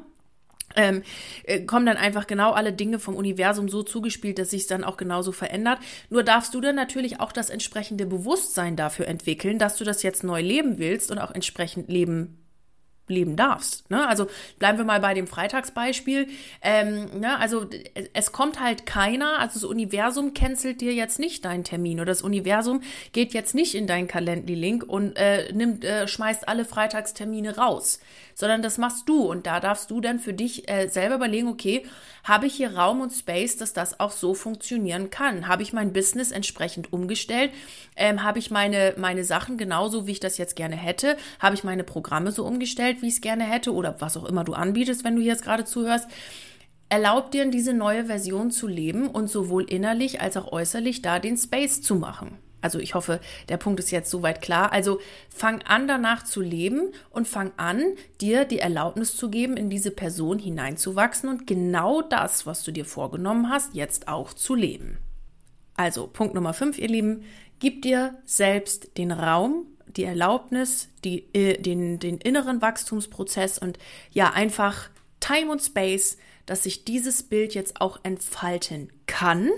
Ähm, 0.77 1.03
äh, 1.45 1.61
kommen 1.61 1.87
dann 1.87 1.97
einfach 1.97 2.27
genau 2.27 2.53
alle 2.53 2.73
Dinge 2.73 2.99
vom 2.99 3.17
Universum 3.17 3.69
so 3.69 3.83
zugespielt, 3.83 4.39
dass 4.39 4.51
sich 4.51 4.67
dann 4.67 4.85
auch 4.85 4.97
genauso 4.97 5.33
verändert. 5.33 5.79
Nur 6.11 6.23
darfst 6.23 6.55
du 6.55 6.61
dann 6.61 6.77
natürlich 6.77 7.21
auch 7.21 7.33
das 7.33 7.51
entsprechende 7.51 8.07
Bewusstsein 8.07 8.77
dafür 8.77 9.09
entwickeln, 9.09 9.59
dass 9.59 9.77
du 9.77 9.85
das 9.85 10.03
jetzt 10.03 10.25
neu 10.25 10.41
leben 10.41 10.79
willst 10.79 11.11
und 11.11 11.19
auch 11.19 11.33
entsprechend 11.33 11.89
leben 11.89 12.39
leben 13.09 13.37
darfst. 13.37 13.91
Ne? 13.91 14.07
Also 14.07 14.27
bleiben 14.59 14.79
wir 14.79 14.85
mal 14.85 15.01
bei 15.01 15.15
dem 15.15 15.27
Freitagsbeispiel. 15.27 16.29
Ähm, 16.62 17.21
ne? 17.21 17.39
Also 17.39 17.67
es 18.12 18.33
kommt 18.33 18.61
halt 18.61 18.87
keiner, 18.87 19.39
also 19.39 19.55
das 19.55 19.65
Universum 19.65 20.35
cancelt 20.35 20.81
dir 20.81 20.93
jetzt 20.93 21.19
nicht 21.19 21.45
deinen 21.45 21.65
Termin 21.65 22.01
oder 22.01 22.07
das 22.07 22.23
Universum 22.23 22.83
geht 23.12 23.33
jetzt 23.33 23.55
nicht 23.55 23.75
in 23.75 23.87
deinen 23.87 24.09
Calendly-Link 24.09 24.85
und 24.85 25.17
äh, 25.17 25.53
nimmt, 25.53 25.85
äh, 25.85 26.09
schmeißt 26.09 26.49
alle 26.49 26.65
Freitagstermine 26.65 27.57
raus, 27.57 28.01
sondern 28.37 28.61
das 28.61 28.77
machst 28.77 29.09
du 29.09 29.22
und 29.22 29.46
da 29.46 29.61
darfst 29.61 29.90
du 29.90 30.03
dann 30.03 30.18
für 30.18 30.35
dich 30.35 30.70
äh, 30.70 30.88
selber 30.88 31.14
überlegen, 31.14 31.49
okay, 31.49 31.87
habe 32.22 32.46
ich 32.46 32.55
hier 32.55 32.77
Raum 32.77 33.01
und 33.01 33.11
Space, 33.11 33.57
dass 33.57 33.72
das 33.72 33.99
auch 33.99 34.11
so 34.12 34.35
funktionieren 34.35 35.09
kann? 35.09 35.49
Habe 35.49 35.62
ich 35.62 35.72
mein 35.72 35.94
Business 35.94 36.33
entsprechend 36.33 36.92
umgestellt? 36.92 37.51
Ähm, 37.96 38.23
habe 38.23 38.38
ich 38.38 38.50
meine, 38.50 38.92
meine 38.98 39.25
Sachen 39.25 39.56
genauso, 39.56 40.06
wie 40.06 40.13
ich 40.13 40.21
das 40.21 40.37
jetzt 40.37 40.54
gerne 40.54 40.77
hätte? 40.77 41.17
Habe 41.40 41.54
ich 41.54 41.65
meine 41.65 41.83
Programme 41.83 42.31
so 42.31 42.44
umgestellt, 42.44 43.00
wie 43.00 43.08
ich 43.08 43.15
es 43.15 43.21
gerne 43.23 43.44
hätte? 43.44 43.73
Oder 43.73 44.02
was 44.02 44.19
auch 44.19 44.27
immer 44.27 44.44
du 44.44 44.52
anbietest, 44.52 45.02
wenn 45.02 45.17
du 45.17 45.23
jetzt 45.23 45.42
gerade 45.42 45.65
zuhörst? 45.65 46.06
Erlaubt 46.90 47.33
dir, 47.33 47.50
diese 47.50 47.73
neue 47.73 48.04
Version 48.04 48.50
zu 48.50 48.67
leben 48.67 49.08
und 49.08 49.29
sowohl 49.31 49.65
innerlich 49.65 50.21
als 50.21 50.37
auch 50.37 50.52
äußerlich 50.52 51.00
da 51.00 51.19
den 51.19 51.38
Space 51.38 51.81
zu 51.81 51.94
machen. 51.94 52.38
Also 52.61 52.79
ich 52.79 52.94
hoffe, 52.94 53.21
der 53.48 53.59
Punkt 53.59 53.81
ist 53.81 53.90
jetzt 53.90 54.11
soweit 54.11 54.42
klar. 54.42 54.73
Also 54.73 55.00
fang 55.29 55.63
an 55.63 55.87
danach 55.87 56.25
zu 56.25 56.40
leben 56.40 56.92
und 57.11 57.29
fang 57.29 57.52
an, 57.57 57.83
dir 58.21 58.44
die 58.44 58.59
Erlaubnis 58.59 59.17
zu 59.17 59.31
geben, 59.31 59.57
in 59.57 59.71
diese 59.71 59.90
Person 59.90 60.38
hineinzuwachsen 60.38 61.29
und 61.29 61.46
genau 61.46 62.02
das, 62.02 62.46
was 62.46 62.65
du 62.65 62.73
dir 62.73 62.85
vorgenommen 62.85 63.50
hast, 63.50 63.75
jetzt 63.75 64.09
auch 64.09 64.33
zu 64.33 64.54
leben. 64.54 64.98
Also 65.77 66.07
Punkt 66.07 66.35
Nummer 66.35 66.54
5, 66.54 66.79
ihr 66.79 66.88
Lieben, 66.88 67.25
gib 67.59 67.83
dir 67.83 68.15
selbst 68.25 68.96
den 68.96 69.13
Raum, 69.13 69.67
die 69.87 70.04
Erlaubnis, 70.04 70.88
die, 71.04 71.27
äh, 71.35 71.61
den, 71.61 71.98
den 71.98 72.19
inneren 72.19 72.63
Wachstumsprozess 72.63 73.59
und 73.59 73.79
ja, 74.11 74.31
einfach 74.31 74.88
Time 75.21 75.50
und 75.50 75.63
Space, 75.63 76.19
dass 76.46 76.63
sich 76.63 76.85
dieses 76.85 77.23
Bild 77.23 77.54
jetzt 77.54 77.81
auch 77.81 78.00
entfalten 78.02 78.90
kann 79.07 79.50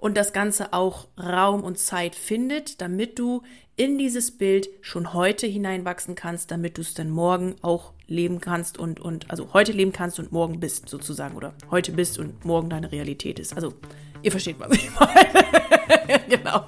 und 0.00 0.16
das 0.16 0.32
Ganze 0.32 0.72
auch 0.72 1.06
Raum 1.18 1.62
und 1.62 1.78
Zeit 1.78 2.14
findet, 2.14 2.80
damit 2.80 3.18
du 3.18 3.42
in 3.76 3.98
dieses 3.98 4.36
Bild 4.36 4.68
schon 4.80 5.14
heute 5.14 5.46
hineinwachsen 5.46 6.14
kannst, 6.14 6.50
damit 6.50 6.76
du 6.78 6.82
es 6.82 6.94
dann 6.94 7.10
morgen 7.10 7.56
auch 7.62 7.92
leben 8.06 8.40
kannst 8.40 8.78
und, 8.78 9.00
und 9.00 9.30
also 9.30 9.52
heute 9.52 9.72
leben 9.72 9.92
kannst 9.92 10.18
und 10.18 10.32
morgen 10.32 10.58
bist 10.58 10.88
sozusagen 10.88 11.36
oder 11.36 11.54
heute 11.70 11.92
bist 11.92 12.18
und 12.18 12.44
morgen 12.44 12.68
deine 12.68 12.90
Realität 12.92 13.38
ist. 13.38 13.54
Also 13.54 13.74
ihr 14.22 14.30
versteht, 14.30 14.56
was 14.58 14.72
ich 14.72 14.90
meine. 14.98 16.20
genau. 16.28 16.64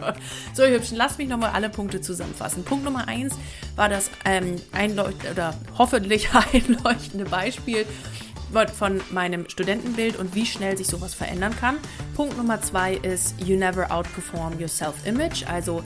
So, 0.54 0.62
ihr 0.62 0.74
Hübschen, 0.74 0.96
lasst 0.96 1.18
mich 1.18 1.28
nochmal 1.28 1.50
alle 1.50 1.68
Punkte 1.68 2.00
zusammenfassen. 2.00 2.64
Punkt 2.64 2.84
Nummer 2.84 3.08
eins 3.08 3.34
war 3.76 3.88
das 3.88 4.10
ähm, 4.24 4.56
einleucht 4.72 5.30
oder 5.30 5.54
hoffentlich 5.76 6.28
einleuchtende 6.52 7.24
Beispiel 7.24 7.84
von 8.70 9.00
meinem 9.10 9.48
Studentenbild 9.48 10.16
und 10.16 10.34
wie 10.34 10.46
schnell 10.46 10.76
sich 10.76 10.86
sowas 10.86 11.14
verändern 11.14 11.54
kann. 11.58 11.76
Punkt 12.14 12.36
Nummer 12.36 12.60
zwei 12.60 12.94
ist, 12.94 13.34
you 13.40 13.56
never 13.56 13.90
outperform 13.90 14.60
your 14.60 14.68
self-image. 14.68 15.46
Also 15.46 15.82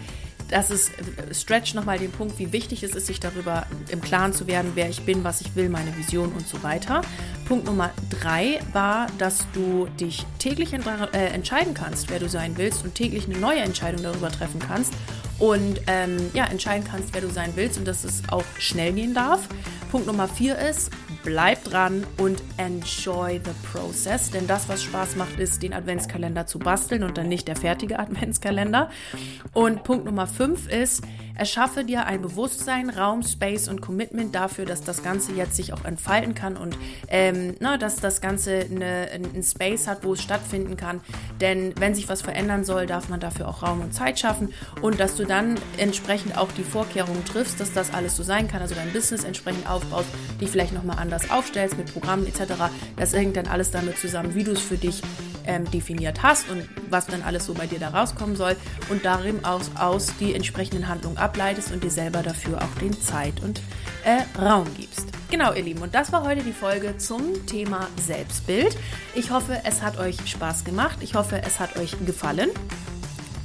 das 0.48 0.70
ist, 0.70 0.92
stretch 1.32 1.74
nochmal 1.74 1.98
den 1.98 2.12
Punkt, 2.12 2.38
wie 2.38 2.52
wichtig 2.52 2.82
es 2.82 2.94
ist, 2.94 3.06
sich 3.06 3.18
darüber 3.18 3.66
im 3.88 4.00
Klaren 4.00 4.32
zu 4.32 4.46
werden, 4.46 4.72
wer 4.74 4.88
ich 4.88 5.04
bin, 5.04 5.24
was 5.24 5.40
ich 5.40 5.56
will, 5.56 5.68
meine 5.68 5.96
Vision 5.96 6.32
und 6.32 6.46
so 6.46 6.62
weiter. 6.62 7.02
Punkt 7.48 7.66
Nummer 7.66 7.90
drei 8.10 8.60
war, 8.72 9.08
dass 9.18 9.46
du 9.52 9.88
dich 9.98 10.24
täglich 10.38 10.72
äh, 10.72 11.26
entscheiden 11.26 11.74
kannst, 11.74 12.10
wer 12.10 12.20
du 12.20 12.28
sein 12.28 12.56
willst 12.56 12.84
und 12.84 12.94
täglich 12.94 13.26
eine 13.26 13.38
neue 13.38 13.60
Entscheidung 13.60 14.02
darüber 14.02 14.30
treffen 14.30 14.60
kannst 14.60 14.92
und 15.38 15.80
ähm, 15.86 16.30
ja, 16.32 16.44
entscheiden 16.44 16.86
kannst, 16.88 17.12
wer 17.12 17.20
du 17.20 17.30
sein 17.30 17.52
willst 17.56 17.78
und 17.78 17.86
dass 17.86 18.04
es 18.04 18.22
auch 18.28 18.44
schnell 18.58 18.92
gehen 18.92 19.14
darf. 19.14 19.48
Punkt 19.90 20.06
Nummer 20.06 20.28
vier 20.28 20.58
ist, 20.58 20.90
bleib 21.26 21.64
dran 21.64 22.06
und 22.18 22.40
enjoy 22.56 23.40
the 23.44 23.50
process. 23.72 24.30
Denn 24.30 24.46
das, 24.46 24.68
was 24.68 24.82
Spaß 24.84 25.16
macht, 25.16 25.38
ist, 25.40 25.62
den 25.62 25.74
Adventskalender 25.74 26.46
zu 26.46 26.60
basteln 26.60 27.02
und 27.02 27.18
dann 27.18 27.28
nicht 27.28 27.48
der 27.48 27.56
fertige 27.56 27.98
Adventskalender. 27.98 28.90
Und 29.52 29.82
Punkt 29.84 30.06
Nummer 30.06 30.28
fünf 30.28 30.68
ist, 30.68 31.02
erschaffe 31.36 31.84
dir 31.84 32.06
ein 32.06 32.22
Bewusstsein, 32.22 32.90
Raum, 32.90 33.22
Space 33.22 33.68
und 33.68 33.80
Commitment 33.80 34.34
dafür, 34.34 34.64
dass 34.64 34.82
das 34.82 35.02
Ganze 35.02 35.32
jetzt 35.32 35.54
sich 35.54 35.72
auch 35.72 35.84
entfalten 35.84 36.34
kann 36.34 36.56
und 36.56 36.76
ähm, 37.08 37.54
na, 37.60 37.76
dass 37.76 37.96
das 37.96 38.20
Ganze 38.20 38.60
eine, 38.70 39.08
einen 39.12 39.42
Space 39.42 39.86
hat, 39.86 40.04
wo 40.04 40.14
es 40.14 40.22
stattfinden 40.22 40.76
kann. 40.76 41.00
Denn 41.40 41.74
wenn 41.78 41.94
sich 41.94 42.08
was 42.08 42.22
verändern 42.22 42.64
soll, 42.64 42.86
darf 42.86 43.08
man 43.08 43.20
dafür 43.20 43.48
auch 43.48 43.62
Raum 43.62 43.80
und 43.82 43.92
Zeit 43.92 44.18
schaffen 44.18 44.52
und 44.80 44.98
dass 44.98 45.16
du 45.16 45.24
dann 45.24 45.56
entsprechend 45.76 46.38
auch 46.38 46.50
die 46.52 46.64
Vorkehrungen 46.64 47.24
triffst, 47.24 47.60
dass 47.60 47.72
das 47.72 47.92
alles 47.92 48.16
so 48.16 48.22
sein 48.22 48.48
kann, 48.48 48.62
also 48.62 48.74
dein 48.74 48.92
Business 48.92 49.24
entsprechend 49.24 49.68
aufbaust, 49.68 50.08
dich 50.40 50.50
vielleicht 50.50 50.72
nochmal 50.72 50.98
anders 50.98 51.15
aufstellst 51.30 51.76
mit 51.76 51.92
Programmen 51.92 52.26
etc. 52.26 52.54
Das 52.96 53.12
hängt 53.12 53.36
dann 53.36 53.46
alles 53.46 53.70
damit 53.70 53.98
zusammen, 53.98 54.34
wie 54.34 54.44
du 54.44 54.52
es 54.52 54.60
für 54.60 54.76
dich 54.76 55.02
ähm, 55.46 55.70
definiert 55.70 56.22
hast 56.22 56.48
und 56.50 56.68
was 56.90 57.06
dann 57.06 57.22
alles 57.22 57.46
so 57.46 57.54
bei 57.54 57.66
dir 57.66 57.78
da 57.78 57.88
rauskommen 57.88 58.36
soll 58.36 58.56
und 58.88 59.04
darin 59.04 59.44
aus, 59.44 59.70
aus 59.78 60.12
die 60.20 60.34
entsprechenden 60.34 60.88
Handlungen 60.88 61.16
ableitest 61.16 61.72
und 61.72 61.82
dir 61.82 61.90
selber 61.90 62.22
dafür 62.22 62.58
auch 62.58 62.80
den 62.80 63.00
Zeit 63.00 63.42
und 63.42 63.60
äh, 64.04 64.40
Raum 64.40 64.66
gibst. 64.76 65.06
Genau, 65.30 65.52
ihr 65.52 65.62
Lieben, 65.62 65.82
und 65.82 65.94
das 65.94 66.12
war 66.12 66.24
heute 66.24 66.42
die 66.42 66.52
Folge 66.52 66.98
zum 66.98 67.46
Thema 67.46 67.88
Selbstbild. 68.00 68.76
Ich 69.14 69.30
hoffe, 69.30 69.60
es 69.64 69.82
hat 69.82 69.98
euch 69.98 70.16
Spaß 70.28 70.64
gemacht. 70.64 70.98
Ich 71.00 71.14
hoffe, 71.14 71.42
es 71.44 71.58
hat 71.58 71.76
euch 71.76 71.96
gefallen. 72.06 72.50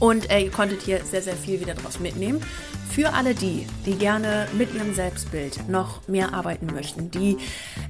Und 0.01 0.31
äh, 0.31 0.39
ihr 0.39 0.51
konntet 0.51 0.81
hier 0.81 1.05
sehr, 1.05 1.21
sehr 1.21 1.35
viel 1.35 1.59
wieder 1.61 1.75
draus 1.75 1.99
mitnehmen. 1.99 2.41
Für 2.89 3.13
alle 3.13 3.35
die, 3.35 3.67
die 3.85 3.93
gerne 3.93 4.47
mit 4.51 4.73
ihrem 4.73 4.95
Selbstbild 4.95 5.69
noch 5.69 6.07
mehr 6.07 6.33
arbeiten 6.33 6.65
möchten, 6.65 7.11
die 7.11 7.37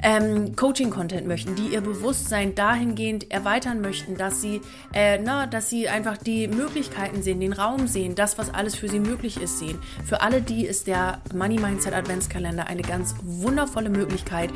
ähm, 0.04 0.56
Coaching-Content 0.56 1.26
möchten, 1.26 1.56
die 1.56 1.70
ihr 1.70 1.80
Bewusstsein 1.80 2.54
dahingehend 2.54 3.32
erweitern 3.32 3.80
möchten, 3.80 4.18
dass 4.18 4.42
sie, 4.42 4.62
äh, 4.94 5.20
na, 5.20 5.48
dass 5.48 5.70
sie 5.70 5.88
einfach 5.88 6.18
die 6.18 6.50
Möglichkeiten 6.50 7.24
sehen, 7.24 7.40
den 7.40 7.54
Raum 7.54 7.88
sehen, 7.88 8.14
das, 8.14 8.38
was 8.38 8.54
alles 8.54 8.76
für 8.76 8.90
sie 8.90 9.00
möglich 9.00 9.42
ist, 9.42 9.58
sehen. 9.58 9.80
Für 10.06 10.22
alle 10.22 10.42
die 10.42 10.66
ist 10.66 10.88
der 10.88 11.22
Money 11.34 11.60
Mindset 11.60 11.94
Adventskalender 11.94 12.68
eine 12.68 12.82
ganz 12.82 13.16
wundervolle 13.24 13.90
Möglichkeit, 13.90 14.52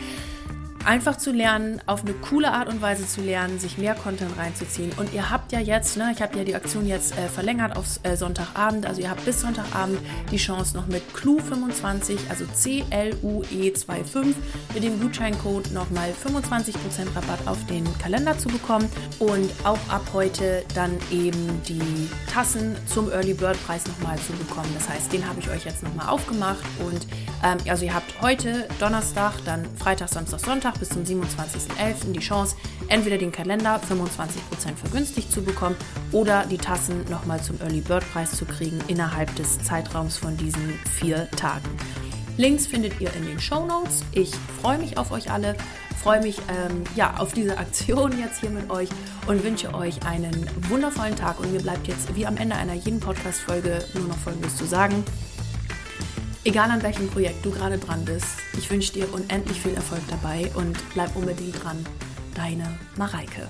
einfach 0.85 1.17
zu 1.17 1.31
lernen, 1.31 1.81
auf 1.85 2.03
eine 2.03 2.13
coole 2.13 2.51
Art 2.51 2.69
und 2.69 2.81
Weise 2.81 3.07
zu 3.07 3.21
lernen, 3.21 3.59
sich 3.59 3.77
mehr 3.77 3.95
Content 3.95 4.37
reinzuziehen. 4.37 4.91
Und 4.97 5.13
ihr 5.13 5.29
habt 5.29 5.51
ja 5.51 5.59
jetzt, 5.59 5.97
ne, 5.97 6.11
ich 6.13 6.21
habe 6.21 6.37
ja 6.37 6.43
die 6.43 6.55
Aktion 6.55 6.85
jetzt 6.87 7.17
äh, 7.17 7.27
verlängert 7.27 7.75
auf 7.75 7.99
äh, 8.03 8.15
Sonntagabend, 8.15 8.85
also 8.85 9.01
ihr 9.01 9.09
habt 9.09 9.25
bis 9.25 9.41
Sonntagabend 9.41 9.99
die 10.31 10.37
Chance 10.37 10.75
noch 10.77 10.87
mit 10.87 11.03
CLUE25, 11.15 12.29
also 12.29 12.45
C-L-U-E 12.45 13.71
25, 13.71 14.35
mit 14.73 14.83
dem 14.83 14.99
Gutscheincode 15.01 15.71
nochmal 15.71 16.11
25% 16.11 16.75
Rabatt 17.15 17.47
auf 17.47 17.65
den 17.65 17.85
Kalender 17.97 18.37
zu 18.37 18.47
bekommen 18.47 18.89
und 19.19 19.51
auch 19.63 19.79
ab 19.89 20.05
heute 20.13 20.63
dann 20.73 20.91
eben 21.11 21.61
die 21.67 22.09
Tassen 22.31 22.75
zum 22.85 23.11
Early 23.11 23.33
Bird 23.33 23.57
Preis 23.65 23.83
nochmal 23.87 24.17
zu 24.19 24.33
bekommen. 24.33 24.69
Das 24.75 24.87
heißt, 24.89 25.11
den 25.11 25.27
habe 25.27 25.39
ich 25.39 25.49
euch 25.49 25.65
jetzt 25.65 25.83
nochmal 25.83 26.09
aufgemacht 26.09 26.63
und 26.79 27.07
ähm, 27.45 27.59
also 27.69 27.85
ihr 27.85 27.93
habt 27.93 28.21
heute 28.21 28.67
Donnerstag, 28.79 29.33
dann 29.45 29.65
Freitag, 29.77 30.09
Samstag, 30.09 30.39
Sonntag 30.39 30.79
bis 30.79 30.89
zum 30.89 31.03
27.11. 31.03 32.11
die 32.11 32.19
Chance, 32.19 32.55
entweder 32.87 33.17
den 33.17 33.31
Kalender 33.31 33.79
25% 33.87 34.75
vergünstigt 34.75 35.31
zu 35.31 35.43
bekommen 35.43 35.75
oder 36.11 36.45
die 36.45 36.57
Tassen 36.57 37.05
nochmal 37.09 37.41
zum 37.41 37.61
Early 37.61 37.81
Bird 37.81 38.03
Preis 38.11 38.31
zu 38.31 38.45
kriegen 38.45 38.79
innerhalb 38.87 39.33
des 39.35 39.59
Zeitraums 39.59 40.17
von 40.17 40.35
diesen 40.37 40.73
vier 40.99 41.29
Tagen. 41.31 41.69
Links 42.37 42.67
findet 42.67 42.99
ihr 42.99 43.13
in 43.13 43.25
den 43.25 43.39
Show 43.39 43.65
Notes. 43.65 44.03
Ich 44.11 44.31
freue 44.61 44.79
mich 44.79 44.97
auf 44.97 45.11
euch 45.11 45.31
alle, 45.31 45.55
freue 46.01 46.21
mich 46.21 46.39
ähm, 46.49 46.83
ja, 46.95 47.15
auf 47.17 47.33
diese 47.33 47.57
Aktion 47.57 48.17
jetzt 48.19 48.41
hier 48.41 48.49
mit 48.49 48.69
euch 48.69 48.89
und 49.27 49.43
wünsche 49.43 49.73
euch 49.73 50.05
einen 50.05 50.49
wundervollen 50.67 51.15
Tag. 51.15 51.39
Und 51.39 51.53
mir 51.53 51.61
bleibt 51.61 51.87
jetzt 51.87 52.15
wie 52.15 52.25
am 52.25 52.37
Ende 52.37 52.55
einer 52.55 52.73
jeden 52.73 52.99
Podcast-Folge 52.99 53.85
nur 53.93 54.07
noch 54.07 54.17
Folgendes 54.17 54.57
zu 54.57 54.65
sagen. 54.65 55.03
Egal 56.47 56.69
an 56.69 56.83
welchem 56.83 57.09
Projekt 57.09 57.43
du 57.43 57.49
gerade 57.49 57.79
dran 57.79 58.05
bist, 58.05 58.37
ich 58.55 58.69
wünsche 58.69 58.93
dir 58.93 59.11
unendlich 59.11 59.59
viel 59.59 59.73
Erfolg 59.73 60.03
dabei 60.07 60.51
und 60.53 60.77
bleib 60.93 61.15
unbedingt 61.15 61.63
dran. 61.63 61.83
Deine 62.35 62.67
Mareike. 62.97 63.49